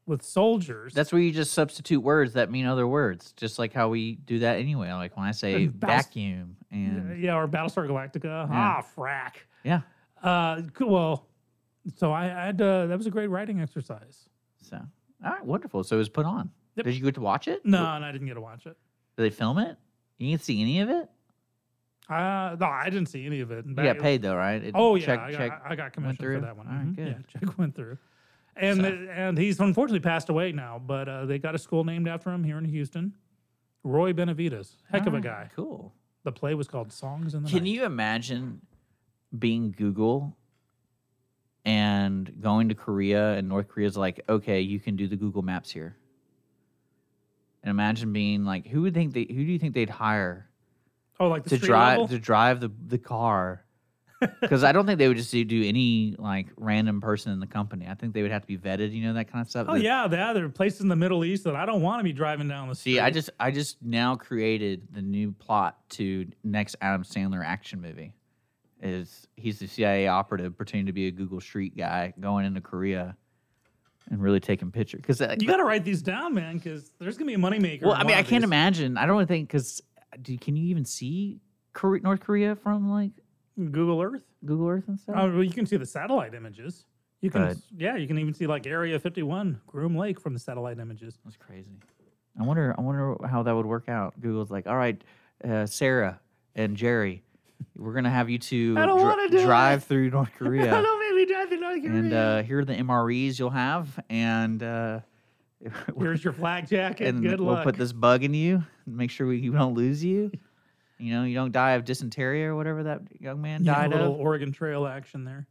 [0.06, 0.93] with soldiers.
[0.93, 4.39] That's where you just substitute words that mean other words, just like how we do
[4.39, 4.91] that anyway.
[4.93, 8.47] Like when I say And bounce- vacuum and yeah, or Battlestar Galactica.
[8.52, 9.36] Ah, frack.
[9.64, 9.82] yeah.
[10.22, 10.64] Uh.
[10.82, 11.28] Well,
[11.96, 14.28] so I, I had to, that was a great writing exercise.
[14.62, 14.78] So
[15.24, 15.84] all right, wonderful.
[15.84, 16.50] So it was put on.
[16.76, 16.86] Yep.
[16.86, 17.66] Did you get to watch it?
[17.66, 18.78] No, and I didn't get to watch it.
[19.18, 19.78] Did they film it?
[20.18, 21.10] You didn't see any of it?
[22.10, 23.66] Uh, no, I didn't see any of it.
[23.68, 24.64] You got paid though, right?
[24.64, 25.64] It- Oh yeah, check, I, check.
[25.64, 26.36] got, I got commission through?
[26.40, 26.68] for that one.
[26.68, 26.96] All right, Mhm.
[26.96, 27.08] good.
[27.34, 27.98] Yeah, check went through.
[28.56, 32.08] And So- and he's unfortunately passed away now, but uh, they got a school named
[32.08, 33.14] after him here in Houston.
[33.84, 35.50] Roy Benavidez, heck of a guy.
[35.56, 35.94] Cool.
[36.24, 37.72] The play was called Songs in the Can Night.
[37.72, 38.62] you imagine
[39.38, 40.36] being Google
[41.66, 45.70] and going to Korea and North Korea's like, okay, you can do the Google Maps
[45.72, 45.95] here.
[47.64, 50.49] And imagine being like, who would think they who do you think they'd hire
[51.20, 52.07] Oh, like the to drive level?
[52.07, 53.66] to drive the the car?
[54.41, 57.47] Because I don't think they would just do, do any like random person in the
[57.47, 57.88] company.
[57.89, 59.68] I think they would have to be vetted, you know, that kind of stuff.
[59.70, 62.03] Oh yeah, there there are places in the Middle East that I don't want to
[62.03, 62.95] be driving down the street.
[62.95, 67.80] See, I just I just now created the new plot to next Adam Sandler action
[67.80, 68.14] movie.
[68.82, 73.18] Is he's the CIA operative pretending to be a Google Street guy going into Korea
[74.10, 75.02] and really taking pictures?
[75.02, 77.84] Because you got to write these down, man, because there's gonna be a moneymaker.
[77.84, 78.98] well, I mean, I can't imagine.
[78.98, 79.82] I don't think because
[80.40, 81.40] can you even see
[81.74, 83.12] Korea, North Korea from like
[83.58, 84.24] Google Earth.
[84.46, 85.16] Google Earth and stuff?
[85.18, 86.86] Oh, well, you can see the satellite images.
[87.22, 90.40] You can, But- yeah, you can even see like Area 51, Groom Lake from the
[90.40, 91.20] satellite images.
[91.26, 91.78] That's crazy.
[92.40, 92.74] I wonder.
[92.78, 94.20] I wonder how that would work out.
[94.22, 95.04] Google's like, all right,
[95.44, 96.22] uh, Sarah
[96.56, 97.24] and Jerry,
[97.76, 99.86] we're gonna have you two I don't wanna do drive it.
[99.86, 100.76] through North Korea.
[100.78, 101.99] I don't maybe driving North Korea.
[101.99, 104.99] and uh, here are the MREs you'll have, and uh,
[105.97, 107.07] Here's your flak jacket.
[107.07, 107.64] and Good we'll luck.
[107.66, 110.32] put this bug in you, and make sure we, we don't lose you.
[111.01, 113.91] You know, you don't die of dysentery or whatever that young man Yeah, a died
[113.91, 114.20] little of.
[114.20, 115.47] Oregon Trail action there.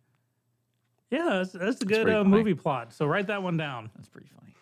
[1.11, 2.37] Yeah, that's, that's a good pretty uh, funny.
[2.37, 2.93] movie plot.
[2.93, 3.89] So write that one down.
[3.97, 4.55] That's pretty funny.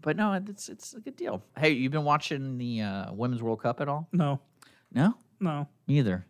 [0.00, 1.44] but no, it's it's a good deal.
[1.56, 4.08] Hey, you've been watching the uh, Women's World Cup at all?
[4.12, 4.40] No,
[4.92, 5.68] No, no.
[5.88, 6.26] either.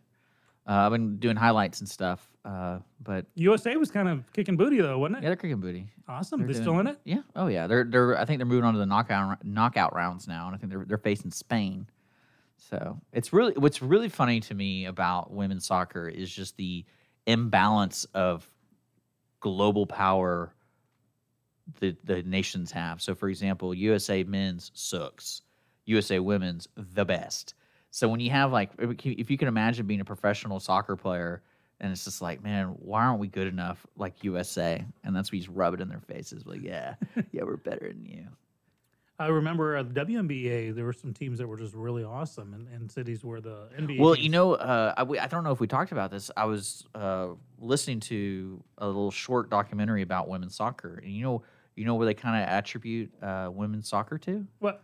[0.67, 4.79] Uh, I've been doing highlights and stuff, uh, but USA was kind of kicking booty
[4.79, 5.23] though, wasn't it?
[5.23, 5.87] yeah, they're kicking booty.
[6.07, 6.39] Awesome.
[6.39, 6.97] They're They're still in it.
[7.03, 7.21] Yeah.
[7.35, 7.67] Oh yeah.
[7.67, 8.17] They're they're.
[8.17, 10.85] I think they're moving on to the knockout knockout rounds now, and I think they're
[10.85, 11.87] they're facing Spain.
[12.57, 16.85] So it's really what's really funny to me about women's soccer is just the
[17.25, 18.49] imbalance of
[19.41, 20.53] global power
[21.79, 23.01] the the nations have.
[23.01, 25.41] So for example, USA men's sucks.
[25.85, 27.53] USA women's the best.
[27.95, 31.43] So when you have like if you- can imagine being a professional soccer player
[31.79, 34.83] and it's just like, man, why aren't we good enough like USA?
[35.03, 36.43] And that's what he's rubbing in their faces.
[36.47, 36.95] Like, yeah,
[37.31, 38.25] yeah, we're better than you.
[39.19, 40.73] I remember uh, the WNBA.
[40.73, 43.99] There were some teams that were just really awesome, and, and cities where the NBA.
[43.99, 46.31] Well, teams- you know, uh, I, we- I don't know if we talked about this.
[46.35, 47.27] I was uh,
[47.59, 51.43] listening to a little short documentary about women's soccer, and you know,
[51.75, 54.81] you know where they kind of attribute uh, women's soccer to, what?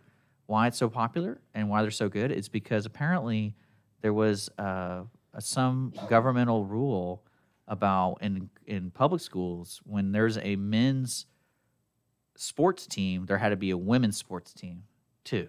[0.50, 2.32] Why it's so popular, and why they're so good.
[2.32, 3.54] It's because apparently
[4.02, 7.22] there was uh, a, some governmental rule
[7.68, 11.26] about in in public schools when there's a men's
[12.34, 14.82] sports team, there had to be a women's sports team
[15.24, 15.48] too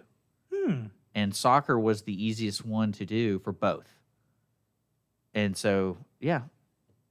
[0.54, 0.88] Hmm.
[1.16, 3.88] and soccer was the easiest one to do for both.
[5.34, 6.42] And so, yeah,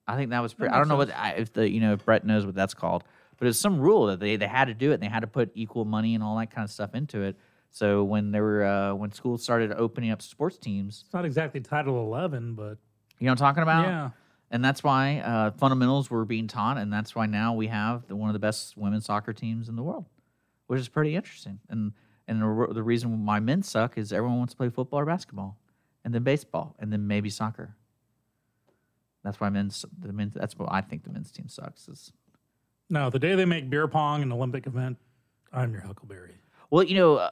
[0.07, 0.73] I think that was pretty.
[0.73, 1.11] I don't know what.
[1.17, 3.03] I, if the you know if Brett knows what that's called,
[3.39, 4.95] but it's some rule that they they had to do it.
[4.95, 7.37] and They had to put equal money and all that kind of stuff into it.
[7.71, 11.61] So when they were uh, when schools started opening up sports teams, It's not exactly
[11.61, 12.79] Title 11, but
[13.19, 13.85] you know what I'm talking about?
[13.87, 14.11] yeah.
[14.53, 18.17] And that's why uh, fundamentals were being taught, and that's why now we have the,
[18.17, 20.07] one of the best women's soccer teams in the world,
[20.67, 21.61] which is pretty interesting.
[21.69, 21.93] And
[22.27, 25.57] and the, the reason why men suck is everyone wants to play football or basketball,
[26.05, 27.77] and then baseball, and then maybe soccer.
[29.23, 30.35] That's why men's the men's.
[30.35, 31.87] That's what I think the men's team sucks.
[31.89, 32.13] Is
[32.89, 34.99] No, the day they make beer pong an Olympic event,
[35.53, 36.35] I'm your Huckleberry.
[36.71, 37.31] well, you know, uh,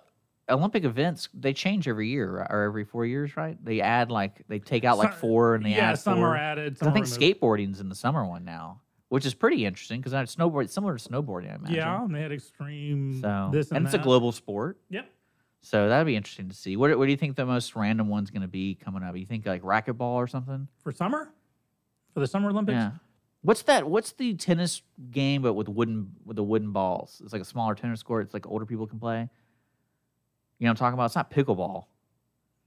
[0.50, 3.62] Olympic events they change every year or every four years, right?
[3.64, 6.28] They add like they take out like four and they yeah, add some four.
[6.28, 6.78] are added.
[6.78, 7.20] Some I think removed.
[7.40, 11.08] skateboarding's in the summer one now, which is pretty interesting because I snowboard similar to
[11.08, 11.52] snowboarding.
[11.52, 11.76] I imagine.
[11.76, 14.78] Yeah, and they had extreme So this and, and it's a global sport.
[14.90, 15.10] Yep.
[15.60, 16.76] So that'd be interesting to see.
[16.76, 19.16] What, what do you think the most random one's going to be coming up?
[19.16, 20.68] You think like racquetball or something?
[20.82, 21.32] For summer?
[22.14, 22.76] For the Summer Olympics?
[22.76, 22.92] Yeah.
[23.42, 23.88] What's that?
[23.88, 27.20] What's the tennis game but with wooden with the wooden balls?
[27.22, 28.24] It's like a smaller tennis court.
[28.24, 29.28] It's like older people can play.
[30.58, 31.06] You know what I'm talking about?
[31.06, 31.84] It's not pickleball.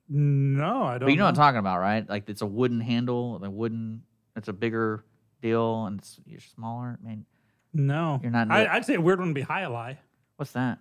[0.10, 1.08] No, I don't.
[1.08, 2.08] But you know what I'm talking about, right?
[2.08, 4.04] Like it's a wooden handle, the wooden.
[4.36, 5.06] It's a bigger
[5.42, 6.98] deal, and it's you're smaller.
[7.04, 7.26] Man,
[7.74, 9.98] No, You're not I, I'd say a weird one would be jai alai.
[10.38, 10.80] what's that?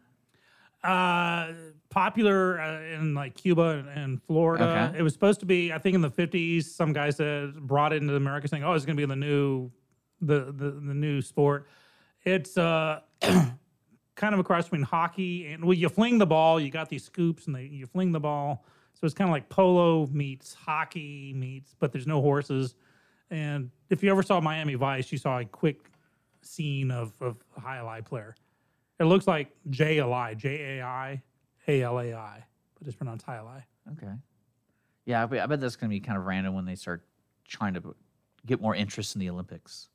[0.82, 1.52] Uh,
[1.90, 4.64] popular uh, in like Cuba and, and Florida.
[4.64, 4.98] Okay.
[4.98, 6.74] It was supposed to be, I think, in the fifties.
[6.74, 9.70] Some guys that brought it into America, saying, "Oh, it's going to be the new,
[10.20, 11.66] the, the the new sport."
[12.24, 13.00] It's uh,
[14.14, 16.60] kind of a cross between hockey and well, you fling the ball.
[16.60, 18.64] You got these scoops, and they you fling the ball.
[18.94, 22.74] So it's kind of like polo meets hockey meets, but there's no horses.
[23.30, 25.90] And if you ever saw Miami Vice, you saw a quick
[26.42, 28.34] scene of of a jai alai player.
[28.98, 31.22] It looks like J L I, J A I,
[31.66, 32.44] A L A I,
[32.78, 33.60] but it's pronounced high ally.
[33.92, 34.12] Okay.
[35.06, 37.02] Yeah, I bet that's going to be kind of random when they start
[37.48, 37.96] trying to
[38.46, 39.88] get more interest in the Olympics.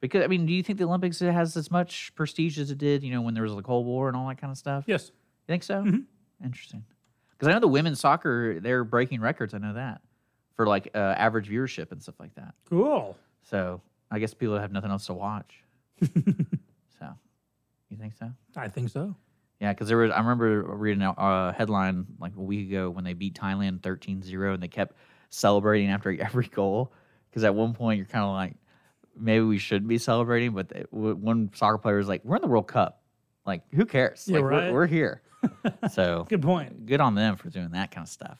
[0.00, 3.02] Because I mean, do you think the Olympics has as much prestige as it did,
[3.02, 4.84] you know, when there was the Cold War and all that kind of stuff?
[4.86, 5.10] Yes.
[5.46, 5.82] You think so?
[5.82, 6.04] Mhm.
[6.42, 6.84] Interesting.
[7.30, 9.54] Because I know the women's soccer, they're breaking records.
[9.54, 10.00] I know that
[10.56, 12.54] for like uh, average viewership and stuff like that.
[12.68, 13.16] Cool.
[13.42, 13.80] So
[14.10, 15.62] I guess people have nothing else to watch.
[16.02, 17.08] so,
[17.88, 18.30] you think so?
[18.56, 19.14] I think so.
[19.60, 23.04] Yeah, because there was, I remember reading a uh, headline like a week ago when
[23.04, 24.96] they beat Thailand 13 0 and they kept
[25.30, 26.92] celebrating after every goal.
[27.30, 28.54] Because at one point you're kind of like,
[29.20, 30.52] maybe we shouldn't be celebrating.
[30.52, 33.02] But they, w- one soccer player was like, we're in the World Cup.
[33.46, 34.24] Like, who cares?
[34.26, 34.72] Yeah, like, right.
[34.72, 35.22] we're, we're here.
[35.90, 36.86] so, Good point.
[36.86, 38.38] good on them for doing that kind of stuff.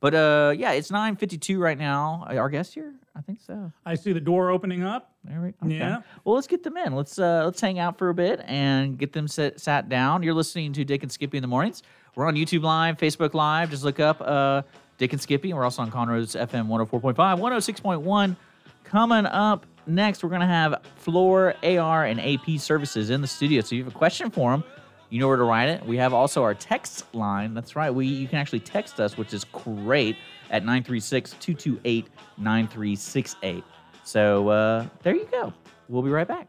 [0.00, 2.24] But uh, yeah, it's 9:52 right now.
[2.26, 3.70] Our guest here, I think so.
[3.84, 5.12] I see the door opening up.
[5.24, 5.78] There we okay.
[5.78, 6.00] Yeah.
[6.24, 6.94] Well, let's get them in.
[6.94, 10.22] Let's uh, let's hang out for a bit and get them sit, sat down.
[10.22, 11.82] You're listening to Dick and Skippy in the mornings.
[12.16, 13.70] We're on YouTube Live, Facebook Live.
[13.70, 14.62] Just look up uh,
[14.96, 15.52] Dick and Skippy.
[15.52, 18.36] We're also on Conroe's FM 104.5, 106.1.
[18.84, 23.60] Coming up next, we're gonna have Flor AR and AP services in the studio.
[23.60, 24.64] So if you have a question for them,
[25.10, 25.84] you know where to write it.
[25.84, 27.52] We have also our text line.
[27.52, 27.90] That's right.
[27.90, 30.16] We you can actually text us, which is great
[30.50, 33.62] at 936-228-9368.
[34.04, 35.52] So uh, there you go.
[35.88, 36.48] We'll be right back.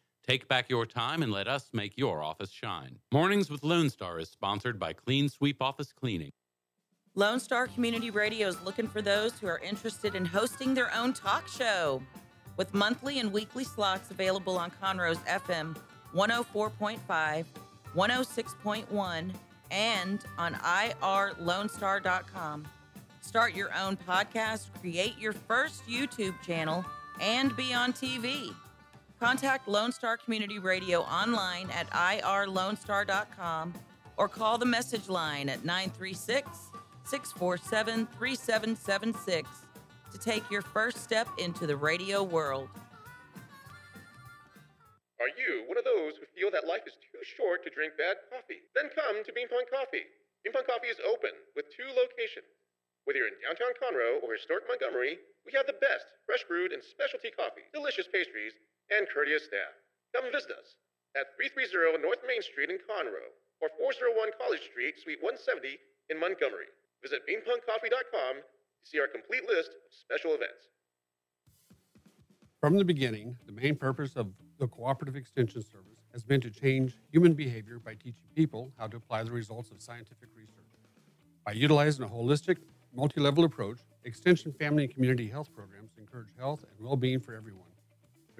[0.25, 2.99] Take back your time and let us make your office shine.
[3.11, 6.31] Mornings with Lone Star is sponsored by Clean Sweep Office Cleaning.
[7.15, 11.11] Lone Star Community Radio is looking for those who are interested in hosting their own
[11.11, 12.01] talk show.
[12.55, 15.75] With monthly and weekly slots available on Conroe's FM
[16.13, 17.45] 104.5,
[17.95, 19.33] 106.1,
[19.71, 22.67] and on irlonestar.com.
[23.21, 26.85] Start your own podcast, create your first YouTube channel,
[27.19, 28.53] and be on TV.
[29.21, 33.69] Contact Lone Star Community Radio online at irlonestar.com
[34.17, 36.49] or call the message line at 936
[37.05, 39.45] 647 3776
[40.09, 42.65] to take your first step into the radio world.
[45.21, 48.17] Are you one of those who feel that life is too short to drink bad
[48.33, 48.65] coffee?
[48.73, 50.09] Then come to Bean Pong Coffee.
[50.41, 52.49] Bean Pong Coffee is open with two locations.
[53.05, 56.81] Whether you're in downtown Conroe or historic Montgomery, we have the best fresh brewed and
[56.81, 58.57] specialty coffee, delicious pastries,
[58.91, 59.73] and courteous staff.
[60.13, 60.75] Come visit us
[61.15, 63.31] at 330 North Main Street in Conroe
[63.63, 65.79] or 401 College Street, Suite 170
[66.11, 66.67] in Montgomery.
[67.01, 70.69] Visit beanpunkcoffee.com to see our complete list of special events.
[72.59, 74.29] From the beginning, the main purpose of
[74.59, 78.97] the Cooperative Extension Service has been to change human behavior by teaching people how to
[78.97, 80.57] apply the results of scientific research.
[81.45, 82.57] By utilizing a holistic,
[82.93, 87.35] multi level approach, Extension family and community health programs encourage health and well being for
[87.35, 87.70] everyone.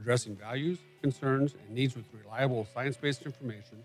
[0.02, 3.78] Addressing values, concerns, and needs with reliable science based information,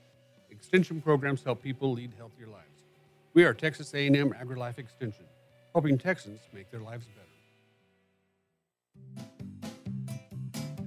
[0.50, 2.84] Extension programs help people lead healthier lives.
[3.34, 5.26] We are Texas A&M AgriLife Extension,
[5.74, 7.26] helping Texans make their lives better.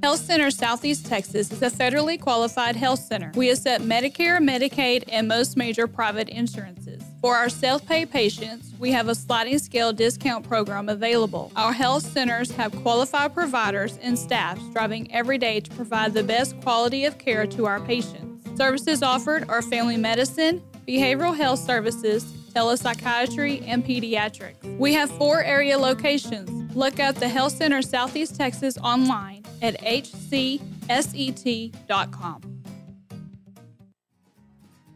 [0.02, 3.32] Health Center Southeast Texas is a federally qualified health center.
[3.36, 6.79] We accept Medicare, Medicaid, and most major private insurances.
[7.22, 11.52] For our self pay patients, we have a sliding scale discount program available.
[11.56, 16.60] Our health centers have qualified providers and staff striving every day to provide the best
[16.62, 18.58] quality of care to our patients.
[18.58, 24.78] Services offered are family medicine, behavioral health services, telepsychiatry, and pediatrics.
[24.78, 26.74] We have four area locations.
[26.76, 30.60] Look up the Health Center Southeast Texas online at hcset.com.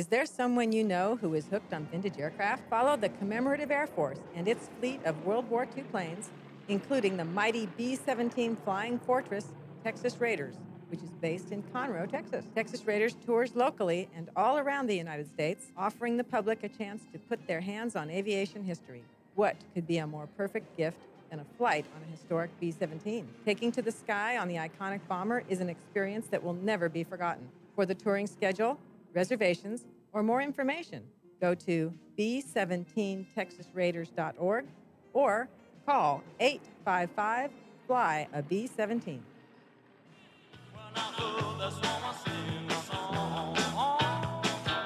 [0.00, 2.62] Is there someone you know who is hooked on vintage aircraft?
[2.70, 6.30] Follow the Commemorative Air Force and its fleet of World War II planes,
[6.68, 9.48] including the mighty B 17 Flying Fortress
[9.84, 10.54] Texas Raiders,
[10.88, 12.46] which is based in Conroe, Texas.
[12.54, 17.02] Texas Raiders tours locally and all around the United States, offering the public a chance
[17.12, 19.02] to put their hands on aviation history.
[19.34, 20.96] What could be a more perfect gift
[21.28, 23.28] than a flight on a historic B 17?
[23.44, 27.04] Taking to the sky on the iconic bomber is an experience that will never be
[27.04, 27.50] forgotten.
[27.76, 28.78] For the touring schedule,
[29.14, 31.02] reservations, or more information,
[31.40, 34.66] go to b17texasraiders.org
[35.12, 35.48] or
[35.86, 37.50] call 855
[37.86, 39.22] Fly a B 17.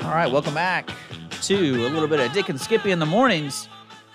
[0.02, 0.90] All right, welcome back
[1.42, 3.68] to a little bit of Dick and Skippy in the mornings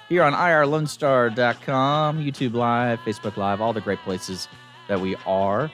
[0.08, 4.48] here on irlonestar.com, YouTube Live, Facebook Live, all the great places
[4.88, 5.72] that we are.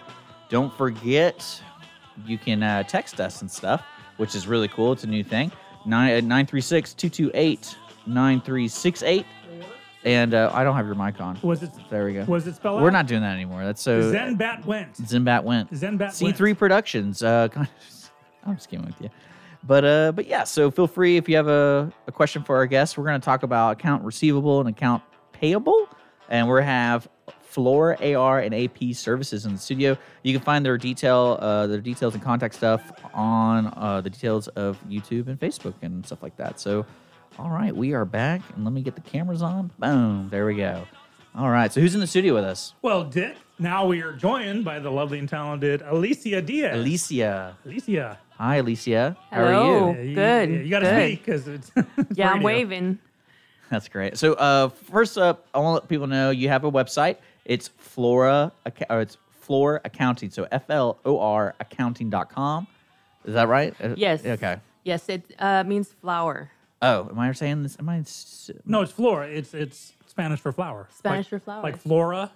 [0.50, 1.62] Don't forget,
[2.26, 3.82] you can uh, text us and stuff,
[4.18, 4.92] which is really cool.
[4.92, 5.52] It's a new thing.
[5.86, 9.26] uh, 936 228 9368.
[10.04, 11.40] And uh, I don't have your mic on.
[11.42, 12.26] Was it There we go.
[12.26, 12.94] was it spelled We're out?
[12.94, 13.64] not doing that anymore.
[13.64, 14.12] That's so.
[14.14, 14.94] Zenbat went.
[14.94, 15.72] Zimbat went.
[15.72, 16.60] Zenbat C3 went.
[16.60, 17.24] Productions.
[17.24, 17.48] Uh,
[18.46, 19.10] I'm just kidding with you.
[19.64, 20.44] But uh, but yeah.
[20.44, 22.96] So feel free if you have a, a question for our guests.
[22.98, 25.02] We're going to talk about account receivable and account
[25.32, 25.90] payable,
[26.30, 27.08] and we're have
[27.60, 29.98] Flor AR and AP services in the studio.
[30.24, 34.50] You can find their detail, uh, their details and contact stuff on uh, the details
[34.50, 36.60] of YouTube and Facebook and stuff like that.
[36.60, 36.86] So,
[37.40, 39.72] all right, we are back, and let me get the cameras on.
[39.80, 40.86] Boom, there we go.
[41.34, 42.74] All right, so who's in the studio with us?
[42.82, 46.76] Well, Dick, now we are joined by the lovely and talented Alicia Diaz.
[46.78, 47.56] Alicia.
[47.66, 48.20] Alicia.
[48.38, 49.16] Hi, Alicia.
[49.32, 49.92] How Hello.
[49.92, 50.02] are you?
[50.02, 51.08] Yeah, you, Good, yeah, You got to good.
[51.08, 53.00] speak because it's, it's Yeah, I'm waving.
[53.72, 54.18] That's great.
[54.18, 57.16] So, uh, first up, I want to let people know you have a website.
[57.46, 58.52] It's Flora,
[58.90, 60.32] or it's Flor Accounting.
[60.32, 62.68] So F L O R Accounting.com.
[63.26, 63.74] Is that right?
[63.82, 64.26] Uh, Yes.
[64.26, 64.58] Okay.
[64.84, 66.52] Yes, it uh, means flower.
[66.82, 67.76] Oh, am I saying this?
[67.80, 68.00] Am I?
[68.00, 69.28] s- No, it's flora.
[69.28, 70.88] It's it's Spanish for flower.
[70.96, 71.64] Spanish Like- for flower.
[71.64, 72.32] Like flora.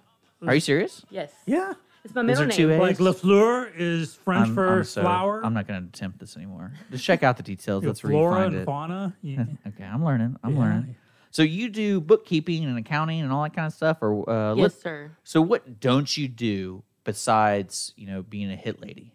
[0.48, 1.06] Are you serious?
[1.10, 1.32] Yes.
[1.46, 1.74] Yeah.
[2.06, 2.82] It's my Is middle there two name.
[2.82, 2.88] A's?
[2.88, 5.46] Like La Fleur is French I'm- for I'm so- flower.
[5.46, 6.72] I'm not going to attempt this anymore.
[6.92, 7.84] Just check out the details.
[7.84, 8.66] You know, That's where you flora find and it.
[8.66, 9.16] fauna.
[9.22, 9.46] Yeah.
[9.68, 10.38] Okay, I'm learning.
[10.44, 10.60] I'm Yeah.
[10.60, 10.96] learning.
[11.32, 14.64] So you do bookkeeping and accounting and all that kind of stuff, or uh, Yes,
[14.64, 15.12] let- sir.
[15.24, 19.14] So what don't you do besides you know being a hit lady?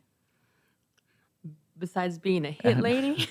[1.79, 3.15] Besides being a hit lady,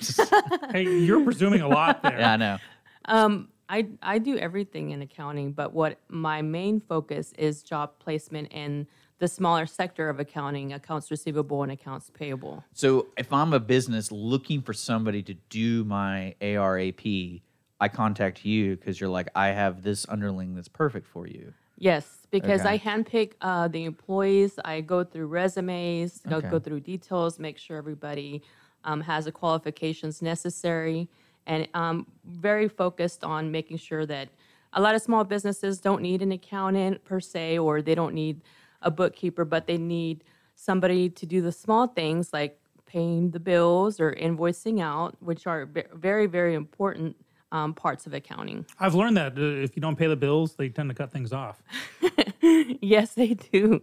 [0.71, 2.19] hey, you're presuming a lot there.
[2.19, 2.57] Yeah, I know.
[3.05, 8.51] um, I I do everything in accounting, but what my main focus is job placement
[8.51, 8.85] in
[9.19, 12.61] the smaller sector of accounting, accounts receivable and accounts payable.
[12.73, 17.41] So if I'm a business looking for somebody to do my ARAP,
[17.83, 21.53] I contact you because you're like, I have this underling that's perfect for you.
[21.77, 22.69] Yes, because Okay.
[22.75, 24.57] I handpick uh, the employees.
[24.63, 26.47] I go through resumes, go, Okay.
[26.47, 28.41] go through details, make sure everybody
[28.85, 31.09] um, has the qualifications necessary,
[31.45, 34.29] and um, very focused on making sure that
[34.71, 38.41] a lot of small businesses don't need an accountant per se, or they don't need
[38.81, 40.23] a bookkeeper, but they need
[40.55, 45.65] somebody to do the small things like paying the bills or invoicing out, which are
[45.65, 47.17] ve- very, very important
[47.53, 48.65] um, parts of accounting.
[48.79, 51.31] I've learned that uh, if you don't pay the bills, they tend to cut things
[51.31, 51.61] off.
[52.41, 53.81] yes, they do.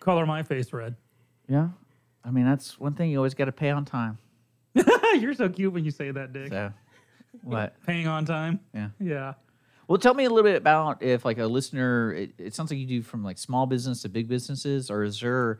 [0.00, 0.96] Color my face red.
[1.46, 1.68] Yeah.
[2.24, 4.18] I mean, that's one thing you always got to pay on time.
[5.14, 6.48] You're so cute when you say that, Dick.
[6.48, 6.72] So,
[7.42, 7.74] what?
[7.86, 8.60] Paying on time.
[8.74, 8.88] Yeah.
[8.98, 9.34] Yeah.
[9.86, 12.12] Well, tell me a little bit about if, like, a listener.
[12.14, 15.20] It, it sounds like you do from like small business to big businesses, or is
[15.20, 15.58] there,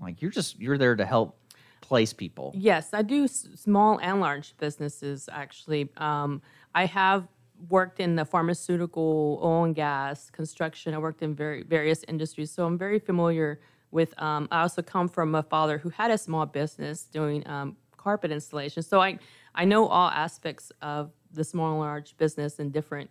[0.00, 1.38] like, you're just you're there to help
[1.80, 2.52] place people.
[2.56, 5.90] Yes, I do s- small and large businesses actually.
[5.98, 6.40] Um,
[6.74, 7.28] I have
[7.68, 10.94] worked in the pharmaceutical, oil and gas, construction.
[10.94, 13.60] I worked in very various industries, so I'm very familiar
[13.90, 14.20] with.
[14.20, 18.32] Um, I also come from a father who had a small business doing um, carpet
[18.32, 19.18] installation, so I
[19.54, 23.10] I know all aspects of the small and large business and different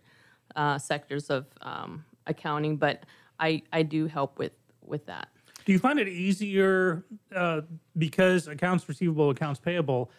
[0.56, 3.04] uh, sectors of um, accounting, but
[3.40, 4.52] I I do help with
[4.82, 5.28] with that.
[5.64, 7.04] Do you find it easier
[7.34, 7.60] uh,
[7.96, 10.10] because accounts receivable, accounts payable?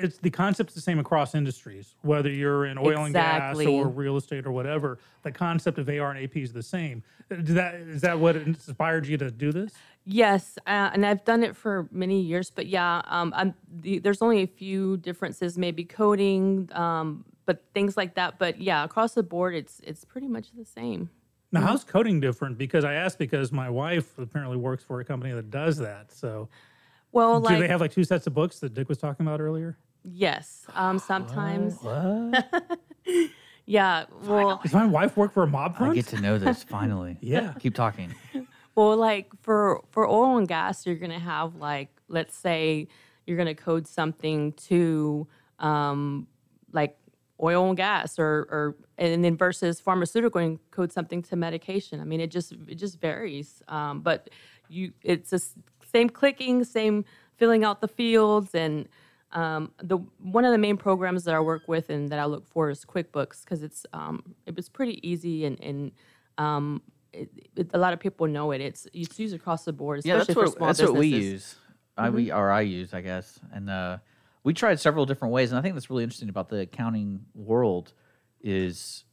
[0.00, 3.66] It's the concept's the same across industries, whether you're in oil Exactly.
[3.66, 4.98] and gas or real estate or whatever.
[5.22, 7.02] The concept of AR and AP is the same.
[7.30, 9.72] Is that is that what inspired you to do this?
[10.04, 12.50] Yes, uh, and I've done it for many years.
[12.50, 17.96] But yeah, um, I'm, the, there's only a few differences, maybe coding, um, but things
[17.96, 18.38] like that.
[18.38, 21.10] But yeah, across the board, it's it's pretty much the same.
[21.50, 22.58] Now, how's coding different?
[22.58, 26.12] Because I asked because my wife apparently works for a company that does that.
[26.12, 26.48] So,
[27.12, 29.40] Well, do like they have like two sets of books that Dick was talking about
[29.40, 29.78] earlier?
[30.12, 31.78] Yes, um, sometimes.
[33.66, 37.16] yeah, well, Does my wife work for a mob I get to know this finally.
[37.20, 37.54] Yeah.
[37.58, 38.14] Keep talking.
[38.74, 42.88] Well, like for for oil and gas, you're gonna have like let's say
[43.26, 45.26] you're gonna code something to
[45.58, 46.28] um,
[46.72, 46.96] like
[47.42, 52.00] oil and gas, or or and then versus pharmaceutical and code something to medication.
[52.00, 53.62] I mean, it just it just varies.
[53.68, 54.30] Um, but
[54.68, 55.44] you, it's the
[55.90, 57.04] same clicking, same
[57.36, 58.88] filling out the fields, and
[59.32, 62.46] um, the one of the main programs that I work with and that I look
[62.46, 65.92] for is QuickBooks because it's um, it was pretty easy and and
[66.38, 68.60] um, it, it, a lot of people know it.
[68.60, 71.56] It's it's used across the board, especially yeah, that's for what that's what we use.
[71.96, 73.98] I we or I use, I guess, and uh,
[74.44, 77.92] we tried several different ways, and I think that's really interesting about the accounting world
[78.40, 79.04] is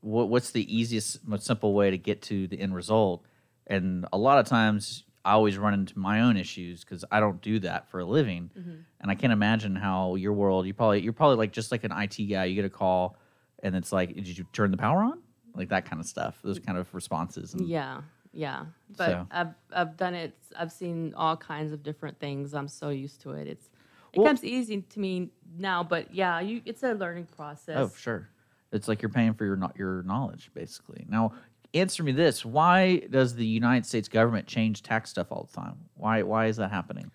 [0.00, 3.24] what what's the easiest, most simple way to get to the end result,
[3.66, 7.40] and a lot of times I always run into my own issues because I don't
[7.42, 8.76] do that for a living, mm-hmm.
[9.00, 10.66] and I can't imagine how your world.
[10.66, 12.44] You probably you're probably like just like an IT guy.
[12.46, 13.16] You get a call,
[13.62, 15.20] and it's like, did you turn the power on?
[15.54, 16.38] Like that kind of stuff.
[16.42, 17.52] Those kind of responses.
[17.54, 18.00] And, Yeah,
[18.32, 18.64] yeah.
[18.96, 20.36] But So- I've I've done it.
[20.58, 22.54] I've seen all kinds of different things.
[22.54, 23.46] I'm so used to it.
[23.46, 23.68] It's
[24.12, 25.82] it Well- comes easy to me now.
[25.82, 27.76] But yeah, you it's a learning process.
[27.76, 28.28] Oh, sure.
[28.72, 31.04] It's like you're paying for your your knowledge, basically.
[31.08, 31.32] Now,
[31.74, 35.76] answer me this: Why does the United States government change tax stuff all the time?
[35.94, 37.10] Why why is that happening?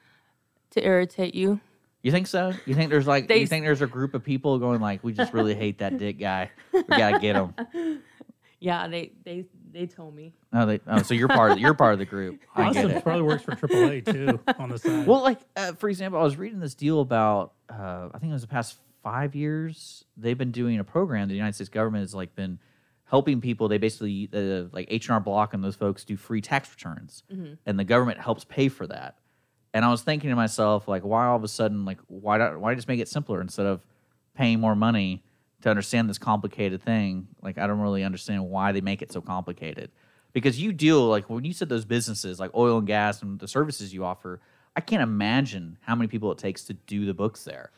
[0.71, 1.59] To irritate you.
[2.01, 2.53] You think so?
[2.65, 5.11] You think there's like They you think there's a group of people going like, we
[5.13, 6.51] just really hate that dick guy.
[6.71, 8.01] We gotta get him.
[8.59, 10.33] Yeah, they they they told me.
[10.53, 12.39] Oh, they, oh, so you're part of you're part of the group.
[12.55, 12.97] I get Awesome.
[12.97, 13.03] it.
[13.03, 15.05] Probably works for AAA too on the side.
[15.05, 18.33] Well, like uh, for example, I was reading this deal about uh, I think it
[18.33, 20.05] was the past five years.
[20.17, 21.27] They've been doing a program.
[21.27, 22.57] The United States government has like been
[23.05, 23.67] helping people.
[23.67, 27.23] They basically uh, like H and R Block and those folks do free tax returns,
[27.65, 29.15] and the government helps pay for that.
[29.73, 32.57] And I was thinking to myself, like, why all of a sudden, like, why not,
[32.59, 33.85] why just make it simpler instead of
[34.33, 35.21] paying more money
[35.61, 37.27] to understand this complicated thing?
[37.41, 39.91] Like, I don't really understand why they make it so complicated.
[40.31, 43.47] Because you deal like when you said those businesses like oil and gas and the
[43.47, 44.39] services you offer,
[44.75, 47.71] I can't imagine how many people it takes to do the books there.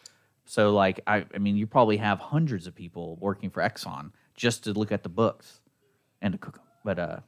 [0.46, 4.64] So like I, I mean, you probably have hundreds of people working for Exxon just
[4.64, 5.60] to look at the books
[6.22, 6.66] and to cook them.
[6.86, 7.20] But uh,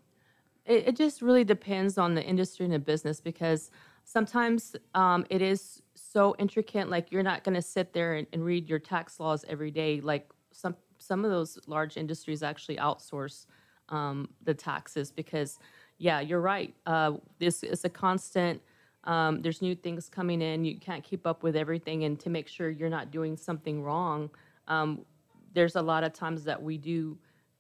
[0.66, 3.72] It, it just really depends on the industry and the business because
[4.05, 6.89] sometimes um, it is so intricate.
[6.89, 9.99] Like you're not going to sit there and, and read your tax laws every day.
[9.99, 13.45] Like some some of those large industries actually outsource
[13.88, 15.57] um, the taxes because,
[15.97, 16.76] yeah, you're right.
[16.86, 18.62] Uh, this is a constant.
[19.05, 20.66] Um, there's new things coming in.
[20.66, 24.30] You can't keep up with everything, and to make sure you're not doing something wrong,
[24.68, 25.05] um,
[25.54, 27.18] there's a lot of times that we do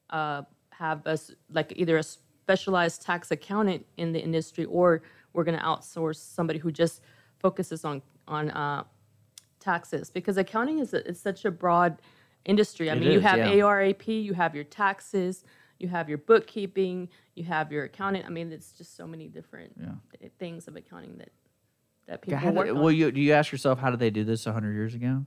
[0.09, 5.01] uh, have us like either a specialized tax accountant in the industry, or
[5.33, 7.01] we're going to outsource somebody who just
[7.39, 8.83] focuses on on uh,
[9.59, 12.01] taxes because accounting is a, it's such a broad
[12.45, 12.89] industry.
[12.89, 13.51] I It mean, you have yeah.
[13.51, 15.43] ARAP, you have your taxes,
[15.79, 18.25] you have your bookkeeping, you have your accountant.
[18.25, 19.75] I mean, it's just so many different
[20.19, 21.29] th- things of accounting that
[22.07, 22.79] that people how work on.
[22.79, 25.25] well, you do you ask yourself how did they do this hundred years ago?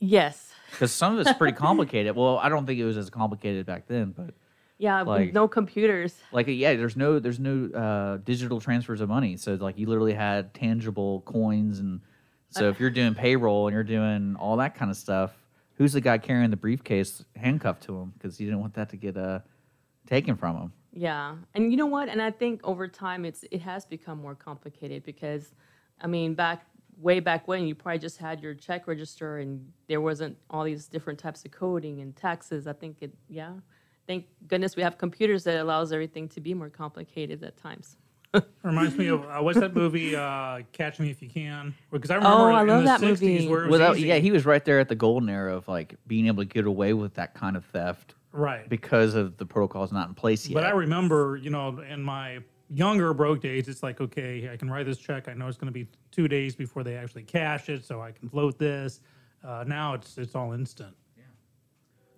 [0.00, 0.44] Yes.
[0.70, 2.14] Because some of it's pretty complicated.
[2.14, 4.34] Well, I don't think it was as complicated back then, but
[4.76, 6.14] Yeah, Like- no computers.
[6.30, 9.38] like yeah, there's no there's no uh, digital transfers of money.
[9.38, 12.02] So like you literally had tangible coins, and
[12.50, 15.32] so if you're doing payroll and you're doing all that kind of stuff,
[15.78, 18.96] who's the guy carrying the briefcase handcuffed to him because he didn't want that to
[18.96, 19.38] get uh,
[20.06, 20.72] taken from him?
[20.92, 22.08] Yeah, and you know what?
[22.10, 25.54] And I think over time, it's it has become more complicated because,
[26.00, 26.66] I mean, back
[27.00, 30.86] way back when, you probably just had your check register, and there wasn't all these
[30.86, 32.66] different types of coding and taxes.
[32.66, 33.52] I think it, yeah.
[34.06, 37.96] Thank goodness we have computers that allows everything to be more complicated at times.
[38.62, 40.14] Reminds me of uh, what's that movie?
[40.14, 41.74] Uh, Catch Me If You Can.
[41.90, 43.48] Because I remember Oh, I in love the that 60s movie.
[43.48, 44.08] where it was Well, easy.
[44.08, 46.66] yeah, he was right there at the golden era of like being able to get
[46.66, 48.68] away with that kind of theft right.
[48.68, 50.54] because of the protocols not in place yet.
[50.54, 52.40] But I remember, you know, in my
[52.70, 55.28] younger broke days, it's like, okay, I can write this check.
[55.28, 58.12] I know it's going to be two days before they actually cash it, so I
[58.12, 59.00] can float this.
[59.44, 60.94] Uh, now it's it's all instant.
[61.16, 61.22] Yeah.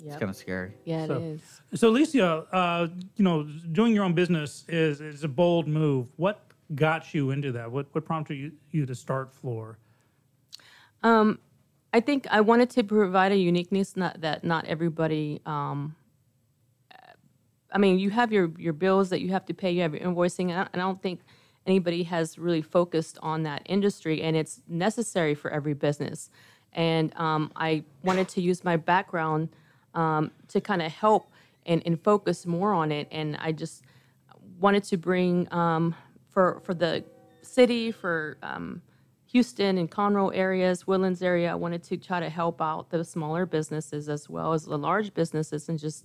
[0.07, 0.73] It's kind of scary.
[0.85, 1.61] Yeah, So- it is.
[1.75, 3.43] So, Alicia, uh, you know,
[3.73, 6.09] doing your own business is is a bold move.
[6.17, 6.41] What
[6.75, 7.71] got you into that?
[7.71, 9.79] What what prompted you, you to start Flor?
[11.03, 11.39] Um,
[11.93, 15.41] I think I wanted to provide a uniqueness not, that not everybody.
[15.45, 15.97] Um,
[17.73, 19.71] I mean, you have your your bills that you have to pay.
[19.71, 21.21] You have your invoicing, and I, and I don't think
[21.67, 26.31] anybody has really focused on that industry, and it's necessary for every business.
[26.73, 29.49] And um, I wanted to use my background
[29.95, 31.33] um, to kind of help
[31.67, 33.09] and, and focus more on it.
[33.11, 33.83] And I just
[34.61, 35.95] wanted to bring um,
[36.29, 37.05] for for the
[37.43, 38.83] city for um,
[39.27, 41.53] Houston and Conroe areas, Woodlands area.
[41.53, 45.15] I wanted to try to help out the smaller businesses as well as the large
[45.15, 46.05] businesses, and just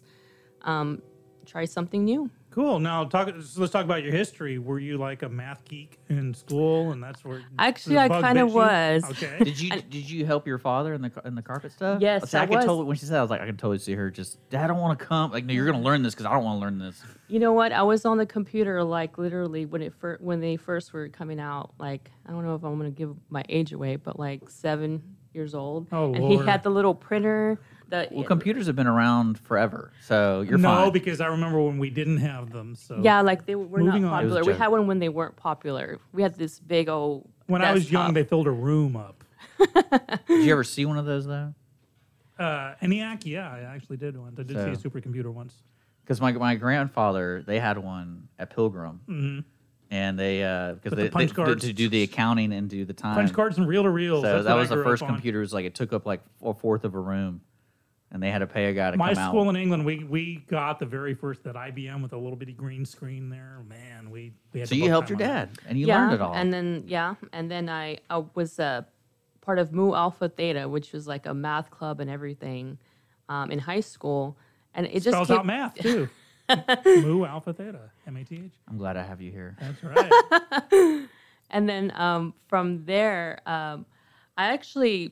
[0.61, 1.01] um,
[1.45, 2.29] try something new.
[2.55, 2.79] Cool.
[2.79, 3.27] Now, talk.
[3.41, 4.59] So let's talk about your history.
[4.59, 9.03] Were you like a math geek in school, and that's where Actually, I kinda was.
[9.11, 9.39] Okay.
[9.43, 11.99] Did you did you help your father in the in the carpet stuff?
[12.01, 12.65] Yes, See, I, I could was.
[12.65, 14.37] totally when she said, I was like, I can totally see her just.
[14.49, 15.31] Dad, I don't want to come.
[15.31, 17.01] Like, no, you're gonna learn this because I don't want to learn this.
[17.27, 17.73] You know what?
[17.73, 21.41] I was on the computer like literally when it fir- when they first were coming
[21.41, 21.73] out.
[21.77, 25.53] Like I don't know if I'm gonna give my age away, but like seven years
[25.53, 25.87] old.
[25.91, 26.41] Oh, and Lord.
[26.41, 27.59] he had the little printer.
[27.89, 30.91] The Well, computers have been around forever, so you're no, fine.
[30.93, 32.75] because I remember when we didn't have them.
[32.75, 34.11] So yeah, like they were not Moving on.
[34.11, 34.43] Popular.
[34.43, 35.99] We had one when they weren't popular.
[36.11, 37.29] We had this big old.
[37.47, 39.23] when I was young, they filled a room up.
[40.27, 41.53] Did you ever see one of those though?
[42.38, 44.33] Uh, ENIAC, yeah, I actually did one.
[44.38, 45.53] I did see a supercomputer once.
[46.03, 49.43] Because my my grandfather, they had one at Pilgrim, Mhm.
[49.89, 51.63] and they uh With because the they, punch they- cards.
[51.65, 53.15] to do the accounting and do the time.
[53.15, 54.23] Punch cards and reel to reels.
[54.23, 55.09] So That's that was I the first on.
[55.09, 55.39] computer.
[55.39, 57.41] Was like it took up like a fourth of a room,
[58.16, 60.45] and they had to pay a guy to My come school in England, we we
[60.47, 63.61] got the very first that IBM with a little bitty green screen there.
[63.68, 64.70] Man, we we had.
[64.70, 66.34] So to you helped your on dad, and you yeah, learned it all.
[66.34, 68.88] And then yeah, and then I, I was a
[69.41, 72.78] part of Mu Alpha Theta, which was like a math club and everything
[73.28, 74.38] um, in high school.
[74.74, 76.07] And it just Spells out math too.
[76.86, 78.53] Mu Alpha Theta, M A T H.
[78.70, 79.57] I'm glad I have you here.
[79.59, 81.05] That's right.
[81.49, 83.86] and then um, from there, um,
[84.38, 85.11] I actually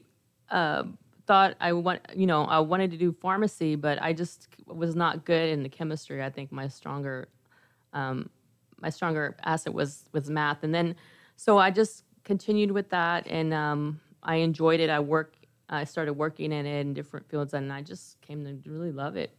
[0.49, 0.83] uh,
[1.25, 5.25] thought I want, you know, I wanted to do pharmacy, but I just was not
[5.25, 6.23] good in the chemistry.
[6.23, 7.29] I think my stronger,
[7.93, 8.29] um,
[8.79, 10.95] my stronger asset was was math, and then
[11.35, 14.89] so I just continued with that, and um, I enjoyed it.
[14.89, 15.35] I work,
[15.69, 19.15] I started working in it in different fields, and I just came to really love
[19.15, 19.31] it.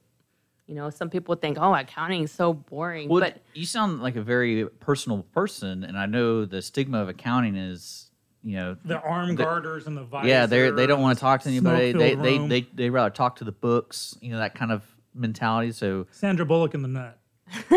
[0.66, 4.16] You know, some people think, "Oh, accounting is so boring," Well, but you sound like
[4.16, 8.10] a very personal person, and I know the stigma of accounting is,
[8.44, 10.28] you know, the arm the- garters and the visor.
[10.28, 11.92] yeah, they they don't want to talk to anybody.
[11.92, 12.48] They smoke-filled they, room.
[12.48, 14.84] they they rather talk to the books, you know, that kind of
[15.14, 15.72] mentality.
[15.72, 17.18] So Sandra Bullock in the Net.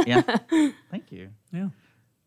[0.06, 0.22] yeah,
[0.92, 1.30] thank you.
[1.52, 1.70] Yeah.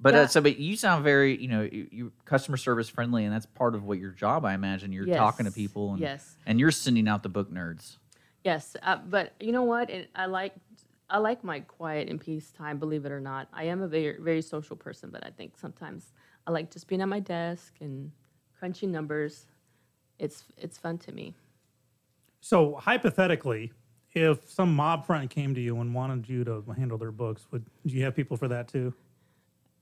[0.02, 3.34] But uh, so, but you sound very, you know, you, you customer service friendly, and
[3.34, 4.92] that's part of what your job, I imagine.
[4.92, 6.36] You're talking to people, and yes.
[6.46, 7.98] and you're sending out the book nerds.
[8.42, 9.90] Yes, uh, but you know what?
[9.90, 10.54] It, I like
[11.10, 12.78] I like my quiet and peace time.
[12.78, 16.14] Believe it or not, I am a very very social person, but I think sometimes
[16.46, 18.10] I like just being at my desk and
[18.60, 19.46] crunching numbers.
[20.18, 21.34] It's it's fun to me.
[22.40, 23.72] So hypothetically,
[24.12, 27.64] if some mob friend came to you and wanted you to handle their books, would
[27.86, 28.92] do you have people for that too?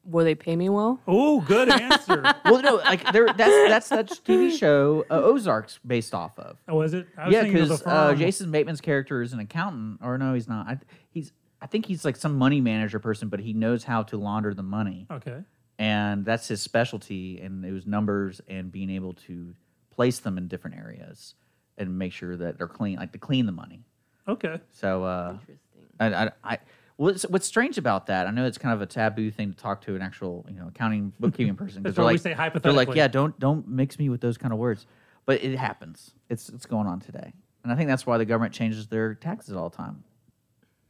[0.05, 1.01] Will they pay me well?
[1.07, 2.23] Oh, good answer.
[2.45, 6.57] well, no, like there, that's that's that TV show uh, Ozark's based off of.
[6.69, 7.09] oh, is it?
[7.19, 8.15] I was Yeah, thinking of the because uh.
[8.15, 10.67] Jason Bateman's character is an accountant, or no, he's not.
[10.69, 10.79] I,
[11.11, 14.55] he's I think he's like some money manager person, but he knows how to launder
[14.55, 15.43] the money, Okay.
[15.79, 17.41] And that's his specialty.
[17.41, 19.55] And it was numbers and being able to
[19.91, 21.35] place them in different areas
[21.77, 23.85] and make sure that they're clean, like to clean the money.
[24.27, 24.61] Okay.
[24.73, 25.59] So, uh, Interesting.
[26.01, 26.59] I, I, I
[26.97, 28.27] what's what's strange about that?
[28.27, 30.69] I know it's kind of a taboo thing to talk to an actual, you know,
[30.69, 33.99] accounting bookkeeping person That's they're why we like, say they're like, yeah, don't don't mix
[33.99, 34.87] me with those kind of words.
[35.25, 36.13] But it happens.
[36.29, 39.55] It's it's going on today, and I think that's why the government changes their taxes
[39.55, 40.05] all the time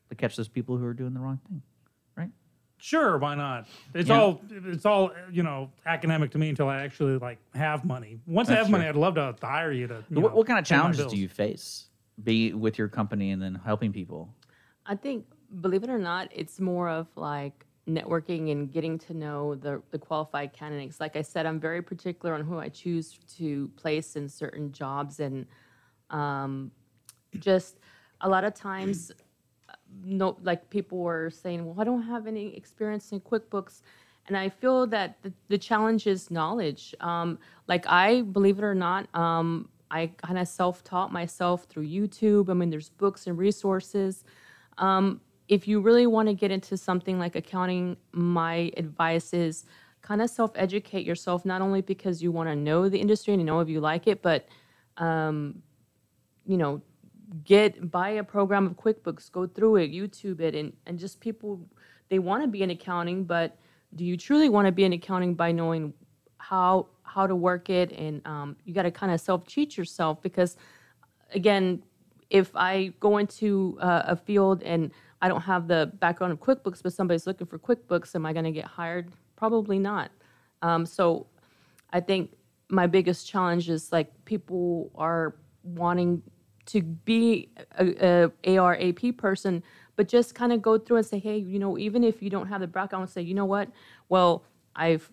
[0.08, 1.62] to catch those people who are doing the wrong thing, right?
[2.78, 3.66] Sure, why not?
[3.92, 4.20] It's Yeah.
[4.20, 8.18] all it's all you know academic to me until I actually like have money.
[8.26, 8.86] Once I That's have money.
[8.86, 10.04] I'd love to hire you to.
[10.10, 11.86] You what, know, what kind of challenges do you face?
[12.22, 14.32] Be with your company and then helping people.
[14.86, 15.26] I think,
[15.60, 19.98] believe it or not, it's more of like networking and getting to know the, the
[19.98, 21.00] qualified candidates.
[21.00, 25.20] Like I said, I'm very particular on who I choose to place in certain jobs,
[25.20, 25.46] and
[26.10, 26.70] um,
[27.38, 27.78] just
[28.20, 29.12] a lot of times,
[30.04, 33.82] no, like people were saying, "Well, I don't have any experience in QuickBooks."
[34.26, 36.94] And I feel that the, the challenge is knowledge.
[37.00, 42.50] Um, like I, believe it or not, um, I kind of self-taught myself through YouTube.
[42.50, 44.24] I mean, there's books and resources.
[44.76, 49.64] Um, if you really want to get into something like accounting, my advice is
[50.02, 51.46] kind of self-educate yourself.
[51.46, 54.20] Not only because you want to know the industry and know if you like it,
[54.20, 54.46] but
[54.98, 55.62] um,
[56.46, 56.82] you know,
[57.44, 61.60] get buy a program of QuickBooks, go through it, YouTube it, and and just people
[62.08, 63.56] they want to be in accounting, but
[63.94, 65.92] do you truly want to be in accounting by knowing
[66.38, 67.92] how how to work it?
[67.92, 70.56] And um, you got to kind of self cheat yourself because
[71.34, 71.82] again
[72.30, 74.90] if i go into uh, a field and
[75.22, 78.44] i don't have the background of quickbooks but somebody's looking for quickbooks am i going
[78.44, 79.12] to get hired?
[79.36, 80.10] Probably not.
[80.62, 81.26] Um, so
[81.92, 82.32] i think
[82.68, 86.22] my biggest challenge is like people are wanting
[86.68, 89.62] to be a, a AR AP person,
[89.96, 92.46] but just kind of go through and say, hey, you know, even if you don't
[92.46, 93.68] have the background, say, you know what,
[94.08, 94.44] well,
[94.76, 95.10] I've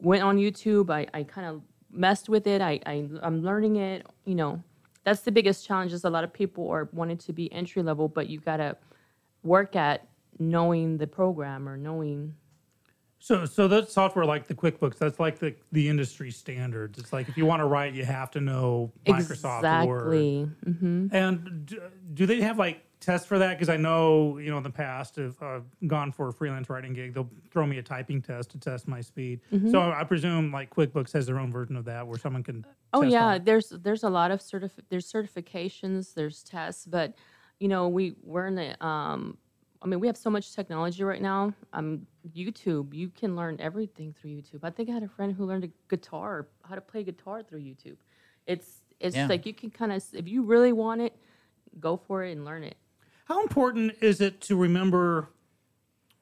[0.00, 4.06] went on YouTube, I, I kind of messed with it, I, I I'm learning it,
[4.24, 4.62] you know.
[5.04, 8.08] That's the biggest challenge is a lot of people are wanting to be entry level,
[8.08, 8.76] but you gotta
[9.42, 10.06] work at
[10.38, 12.34] knowing the program or knowing
[13.24, 16.98] So, so that software like the QuickBooks, that's like the, the industry standards.
[16.98, 20.12] It's like if you want to write, you have to know Microsoft Word.
[20.12, 20.42] exactly.
[20.62, 21.80] hmm And do,
[22.12, 23.54] do they have like tests for that?
[23.54, 26.92] Because I know, you know, in the past, if I've gone for a freelance writing
[26.92, 29.40] gig, they'll throw me a typing test to test my speed.
[29.50, 29.70] Mhm.
[29.70, 32.66] So I presume like QuickBooks has their own version of that where someone can.
[32.92, 37.14] Oh yeah, on there's there's a lot of certif- there's certifications, there's tests, but
[37.58, 39.38] you know we we're in the um
[39.84, 41.52] I mean we have so much technology right now.
[41.74, 44.60] Um YouTube, you can learn everything through YouTube.
[44.62, 47.60] I think I had a friend who learned a guitar, how to play guitar through
[47.60, 47.96] YouTube.
[48.46, 49.26] It's it's Yeah.
[49.26, 51.14] like you can kind of if you really want it,
[51.78, 52.76] go for it and learn it.
[53.26, 55.28] How important is it to remember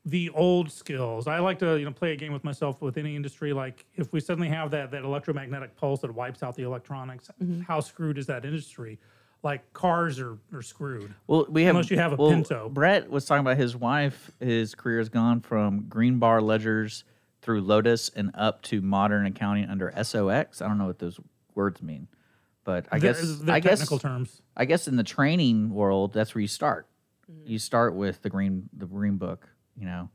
[0.04, 1.28] the old skills?
[1.28, 3.52] I like to, you know, play a game with myself with any industry.
[3.52, 7.30] Like if we suddenly have that that electromagnetic pulse that wipes out the electronics,
[7.68, 8.98] how screwed is that industry?
[9.42, 11.12] Like cars are, are screwed.
[11.26, 12.68] Well, we have unless you have a well, Pinto.
[12.68, 14.30] Brett was talking about his wife.
[14.38, 17.02] His career has gone from green bar ledgers
[17.40, 20.62] through Lotus and up to modern accounting under SOX.
[20.62, 21.18] I don't know what those
[21.56, 22.06] words mean,
[22.62, 24.42] but I They're- guess they're I guess technical terms.
[24.56, 26.86] I guess in the training world, that's where you start.
[27.28, 27.50] Mm-hmm.
[27.50, 30.08] You start with the green the green book, you know,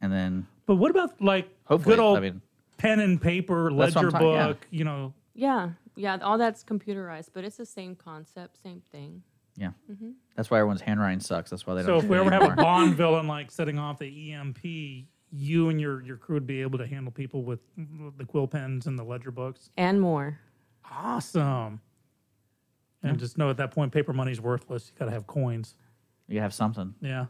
[0.00, 2.40] and then But what about like Hopefully, good old I mean-
[2.78, 4.46] pen and paper That's what ledger talking- yeah.
[4.46, 4.66] book?
[4.70, 9.22] You know, Yeah, yeah, all that's computerized, but it's the same concept, same thing.
[9.56, 10.14] yeah, Mhm.
[10.36, 11.50] that's why everyone's handwriting sucks.
[11.50, 12.04] That's why they so don't.
[12.04, 12.54] if we ever have a.
[12.56, 16.78] Bond villain like setting off the EMP, you and your your crew would be able
[16.78, 17.60] to handle people with
[18.16, 19.70] the quill pens and the ledger books.
[19.76, 20.38] And more.
[20.90, 21.80] Awesome.
[23.02, 24.90] And just know at that point, paper money's worthless.
[24.92, 25.76] You got to have coins.
[26.26, 26.94] you have something.
[27.02, 27.26] Yeah.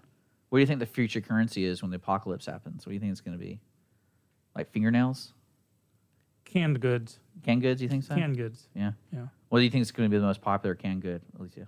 [0.49, 2.87] What do you think the future currency is when the apocalypse happens?
[2.87, 3.61] What do you think it's going to be?
[4.55, 5.34] Like fingernails?
[6.45, 7.19] Canned goods.
[7.43, 7.83] Canned goods?
[7.83, 8.15] You think so?
[8.15, 8.69] Canned goods.
[8.75, 8.93] Yeah.
[9.13, 9.27] Yeah.
[9.49, 11.67] What do you think is going to be the most popular canned good, Alicia?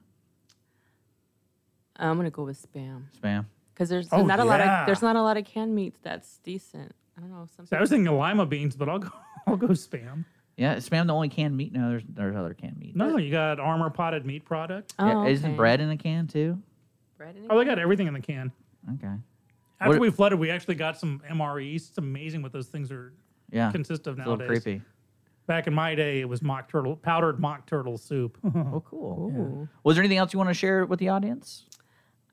[1.98, 3.04] Uh, I'm gonna go with spam.
[3.22, 3.46] Spam.
[3.72, 4.80] Because there's Oh, not a lot yeah.
[4.82, 6.94] of there's not a lot of canned meats that's decent.
[7.16, 7.46] I don't know.
[7.56, 9.08] Some So I was thinking lima beans, but I'll go.
[9.46, 10.24] I'll go spam.
[10.58, 11.72] Yeah, is spam the only canned meat?
[11.72, 12.96] No, there's there's other canned meat.
[12.96, 14.94] No, you got Armour potted meat product.
[14.98, 15.56] Oh, yeah, Oh, Isn't okay.
[15.56, 16.60] bread in a can too?
[17.16, 18.52] bread in Oh, they got everything in the can.
[18.94, 19.08] Okay.
[19.80, 21.88] After What- we flooded, we actually got some MREs.
[21.88, 23.12] It's amazing what those things are
[23.50, 23.70] Yeah.
[23.72, 24.82] consist of It's a little creepy.
[25.46, 28.36] Back in my day, it was mock turtle powdered mock turtle soup.
[28.44, 29.32] Oh, cool.
[29.36, 29.68] Ooh.
[29.84, 31.64] Was there anything else you want to share with the audience?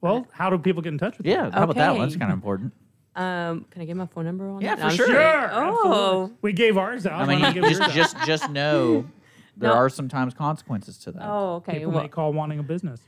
[0.02, 1.32] well, how do people get in touch with you?
[1.34, 2.02] Yeah, how about that one?
[2.02, 2.74] That's kind of important.
[3.16, 4.80] Um, can I get my phone number on Yeah, that?
[4.82, 5.08] for I'm sure.
[5.08, 5.50] Sure.
[5.54, 6.38] Oh, absolutely.
[6.42, 7.22] We gave ours out.
[7.22, 7.92] I Why not mean, give just out?
[7.92, 9.06] just just know
[9.58, 9.76] there No.
[9.76, 11.22] are sometimes consequences to that.
[11.24, 11.74] oh, okay.
[11.78, 13.00] People Well, may call wanting a business.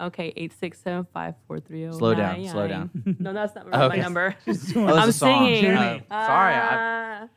[0.00, 1.92] okay, eight six seven five four three zero.
[1.92, 2.90] Slow down, slow down.
[3.20, 3.96] No, that's not Okay.
[3.98, 4.34] my number.
[4.48, 5.66] Oh, I'm a singing.
[5.66, 6.68] Uh, sorry, I,
[7.24, 7.28] Ah.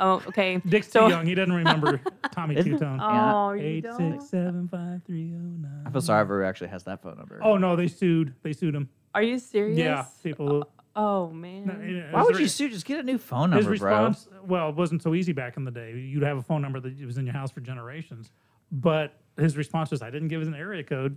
[0.00, 0.60] Oh, okay.
[0.66, 1.26] Dick's So- too young.
[1.26, 2.00] He doesn't remember
[2.32, 2.98] Tommy Isn't- Tutone.
[2.98, 3.34] Yeah.
[3.34, 3.96] Oh, you Eight don't?
[4.20, 5.84] six seven five three oh nine.
[5.86, 7.38] I feel sorry for who actually has that phone number.
[7.42, 8.34] Oh no, they sued.
[8.42, 8.88] They sued him.
[9.14, 9.78] Are you serious?
[9.78, 10.68] Yeah, people.
[10.96, 12.08] Oh man.
[12.10, 12.68] Why would you sue?
[12.68, 14.06] Just get a new phone His number, bro.
[14.08, 15.92] response, well, it wasn't so easy back in the day.
[15.92, 18.30] You'd have a phone number that was in your house for generations.
[18.72, 21.16] But his response was, I didn't give us an area code.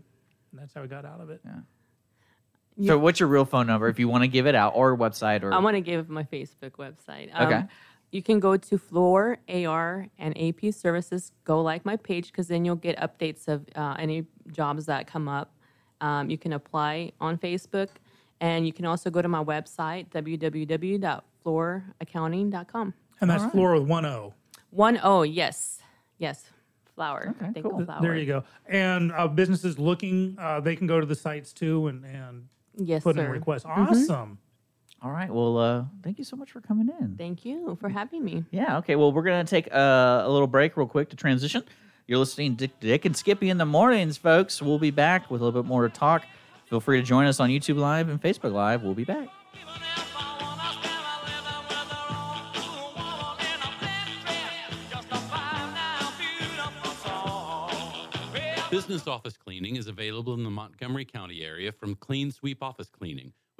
[0.52, 1.42] And that's how he got out of it.
[1.46, 2.88] Yeah.
[2.88, 5.44] So, what's your real phone number if you want to give it out, or website,
[5.44, 7.30] or I want to give my Facebook website.
[7.34, 7.64] Um, Okay.
[8.14, 11.32] You can go to Flor AR and AP Services.
[11.46, 15.28] Go like my page because then you'll get updates of uh, any jobs that come
[15.28, 15.52] up.
[16.00, 17.88] Um, you can apply on Facebook,
[18.40, 22.94] and you can also go to my website www.floraccounting.com.
[23.22, 24.36] And that's flor with one O.
[24.70, 25.80] One O, yes,
[26.20, 26.46] yes,
[26.96, 27.34] flower.
[27.42, 27.86] Okay, Thankful cool.
[27.86, 28.02] flower.
[28.04, 28.44] There you go.
[28.68, 33.02] And uh, businesses looking, uh, they can go to the sites too and, and Yes,
[33.04, 33.32] put in sir.
[33.32, 33.64] requests.
[33.64, 33.88] Mhm.
[33.90, 34.38] Awesome.
[35.04, 35.30] All right.
[35.30, 37.16] Well, uh, thank you so much for coming in.
[37.18, 38.46] Thank you for having me.
[38.52, 38.78] Yeah.
[38.78, 38.96] Okay.
[38.96, 41.64] Well, we're gonna take a, a little break real quick to transition.
[42.08, 44.62] You're listening to Dick and Skippy in the mornings, folks.
[44.62, 46.26] We'll be back with a little bit more to talk.
[46.66, 48.82] Feel free to join us on YouTube Live and Facebook Live.
[48.84, 49.30] We'll be back.
[58.70, 63.32] Business office cleaning is available in the Montgomery County area from Clean Sweep Office Cleaning,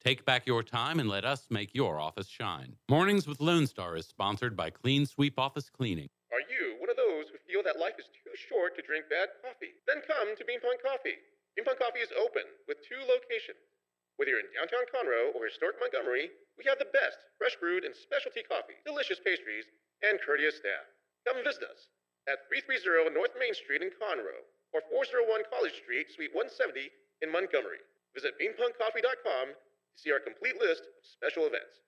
[0.00, 2.72] Take back your time and let us make your office shine.
[2.88, 6.08] Mornings with Lone Star is sponsored by Clean Sweep Office Cleaning.
[6.32, 9.28] Are you one of those who feel that life is too short to drink bad
[9.44, 9.76] coffee?
[9.84, 11.20] Then come to Bean Pong Coffee.
[11.52, 13.60] Bean Pong Coffee is open with two locations.
[14.16, 17.92] Whether you're in downtown Conroe or historic Montgomery, we have the best fresh brewed and
[17.92, 19.68] specialty coffee, delicious pastries,
[20.00, 20.88] and courteous staff.
[21.28, 21.92] Come visit us
[22.24, 26.88] at 330 North Main Street in Conroe or 401 College Street, Suite 170
[27.20, 27.84] in Montgomery.
[28.16, 29.69] Visit beanpongcoffee.com to
[30.00, 31.80] see our complete list of special events.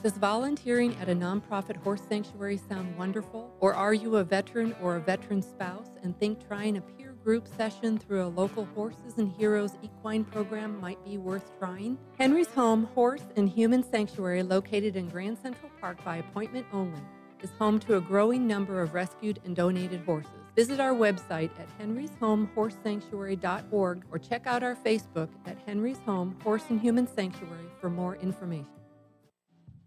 [0.00, 3.52] Does volunteering at a nonprofit horse sanctuary sound wonderful?
[3.58, 7.48] Or are you a veteran or a veteran spouse and think trying a peer group
[7.56, 11.98] session through a local Horses and Heroes equine program might be worth trying?
[12.16, 17.00] Henry's Home Horse and Human Sanctuary, located in Grand Central Park by appointment only,
[17.42, 20.30] is home to a growing number of rescued and donated horses.
[20.56, 26.80] Visit our website at henryshomehorsesanctuary.org or check out our Facebook at Henry's Home Horse and
[26.80, 28.66] Human Sanctuary for more information.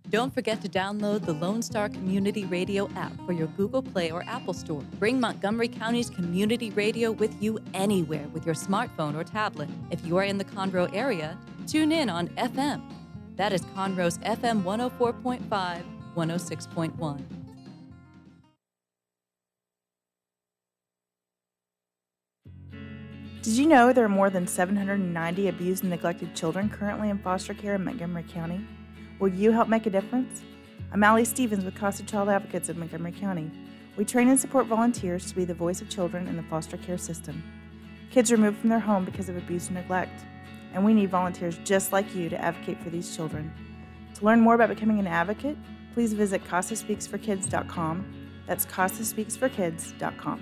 [0.10, 4.24] Don't forget to download the Lone Star Community Radio app for your Google Play or
[4.24, 4.82] Apple Store.
[5.00, 9.70] Bring Montgomery County's community radio with you anywhere with your smartphone or tablet.
[9.90, 11.38] If you are in the Conroe area,
[11.68, 12.82] tune in on FM.
[13.36, 15.84] That is Conroe's FM 104.5,
[16.16, 17.41] 106.1.
[23.42, 27.56] Did you know there are more than 790 abused and neglected children currently in foster
[27.56, 28.64] care in Montgomery County?
[29.18, 30.44] Will you help make a difference?
[30.92, 33.50] I'm Allie Stevens with Casa Child Advocates of Montgomery County.
[33.98, 37.00] We train and support volunteers to be the voice of children in the foster care
[37.00, 37.42] system.
[38.12, 40.24] Kids removed from their home because of abuse and neglect,
[40.76, 43.52] and we need volunteers just like you to advocate for these children.
[44.20, 45.58] To learn more about becoming an advocate,
[45.96, 48.06] please visit CasaSpeaksForKids.com.
[48.46, 50.42] That's CasaSpeaksForKids.com.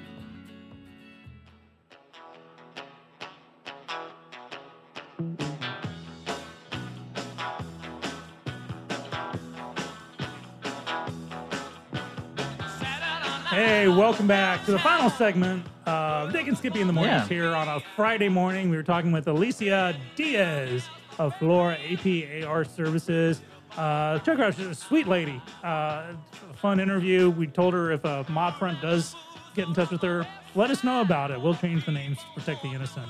[13.50, 17.28] Hey, welcome back to the final segment of Dick and Skippy in the mornings Yeah.
[17.28, 18.70] here on a Friday morning.
[18.70, 20.88] We were talking with Alicia Diaz
[21.18, 23.42] of Flora APAR Services.
[23.76, 25.42] Uh, check her out; she's a sweet lady.
[25.64, 26.14] Uh,
[26.56, 27.30] fun interview.
[27.32, 29.16] We told her if a mob front does
[29.56, 30.26] get in touch with her,
[30.56, 31.42] let us know about it.
[31.42, 33.10] We'll change the names to protect the innocent.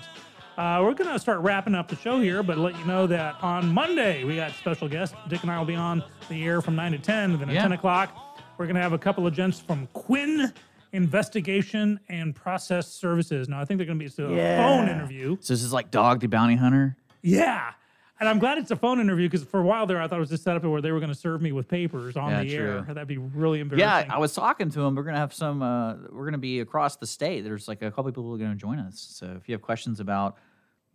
[0.60, 3.42] Uh, we're going to start wrapping up the show here, but let you know that
[3.42, 5.16] on Monday we got special guests.
[5.30, 7.56] Dick and I will be on the air from 9 to 10, and then at
[7.56, 7.62] Yeah.
[7.62, 8.14] 10 o'clock,
[8.58, 10.52] we're going to have a couple of gents from Quinn
[10.92, 13.48] Investigation and Process Services.
[13.48, 15.38] Now, I think they're going to be it's a phone interview.
[15.40, 16.98] So this is like Dog the Bounty Hunter.
[17.22, 17.72] Yeah.
[18.20, 20.20] And I'm glad it's a phone interview because for a while there, I thought it
[20.20, 22.44] was just set up where they were going to serve me with papers on Yeah,
[22.44, 22.82] the air.
[22.82, 24.10] That'd be really embarrassing.
[24.10, 24.94] Yeah, I was talking to them.
[24.96, 25.62] We're gonna have some.
[25.62, 27.46] Uh, we're gonna be across the state.
[27.46, 29.00] There's like a couple people who are gonna join us.
[29.00, 30.36] So if you have questions about,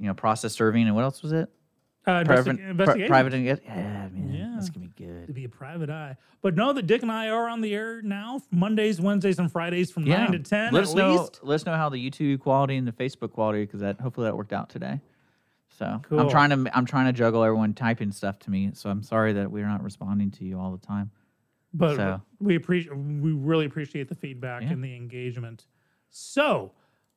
[0.04, 1.48] you know, process serving and what else was it?
[2.06, 3.08] Uh, Private- pri- investigation.
[3.08, 3.32] private.
[3.32, 4.50] inve- Yeah, man, Yeah.
[4.54, 5.26] that's gonna be good.
[5.26, 6.18] to be a private eye.
[6.42, 9.90] But know that Dick and I are on the air now, Mondays, Wednesdays, and Fridays
[9.90, 11.30] from Yeah, 9 to 10 Let us know.
[11.42, 14.36] Let us know how the YouTube quality and the Facebook quality, because that hopefully that
[14.36, 15.00] worked out today.
[15.70, 16.20] So Cool.
[16.20, 18.72] I'm trying to I'm trying to juggle everyone typing stuff to me.
[18.74, 21.10] So I'm sorry that we're not responding to you all the time.
[21.72, 24.72] But So- we appreciate we really appreciate the feedback Yeah.
[24.72, 25.64] and the engagement.
[26.10, 26.72] So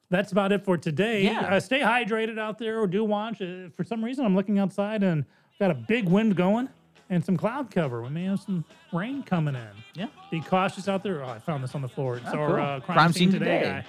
[0.10, 1.24] that's about it for today.
[1.24, 1.42] Yeah.
[1.56, 3.42] Uh, stay hydrated out there or do watch.
[3.42, 5.26] Uh, for some reason, I'm looking outside and
[5.60, 6.70] got a big wind going
[7.10, 8.02] and some cloud cover.
[8.04, 8.64] We may have some
[8.94, 9.68] rain coming in.
[9.96, 10.08] Yeah.
[10.32, 11.24] Be cautious out there.
[11.24, 12.18] Oh, I found this on the floor.
[12.18, 12.56] It's Oh, our cool.
[12.58, 13.84] uh, crime, Crime scene, Scene today, Today.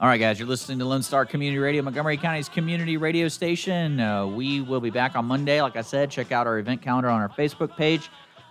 [0.00, 4.00] All right, guys, you're listening to Lone Star Community Radio, Montgomery County's community radio station.
[4.00, 5.62] Uh, we will be back on Monday.
[5.62, 8.10] Like I said, check out our event calendar on our Facebook page.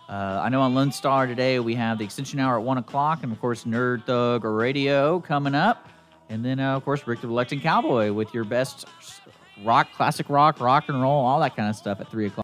[0.09, 3.23] Uh, I know on Lone Star today we have the extension hour at 1 o'clock,
[3.23, 5.89] and of course, Nerd Thug Radio coming up.
[6.29, 8.87] And then, uh, of course, Rick the Reluctant Cowboy with your best
[9.63, 12.41] rock, classic rock, rock and roll, all that kind of stuff at 3 o'clock.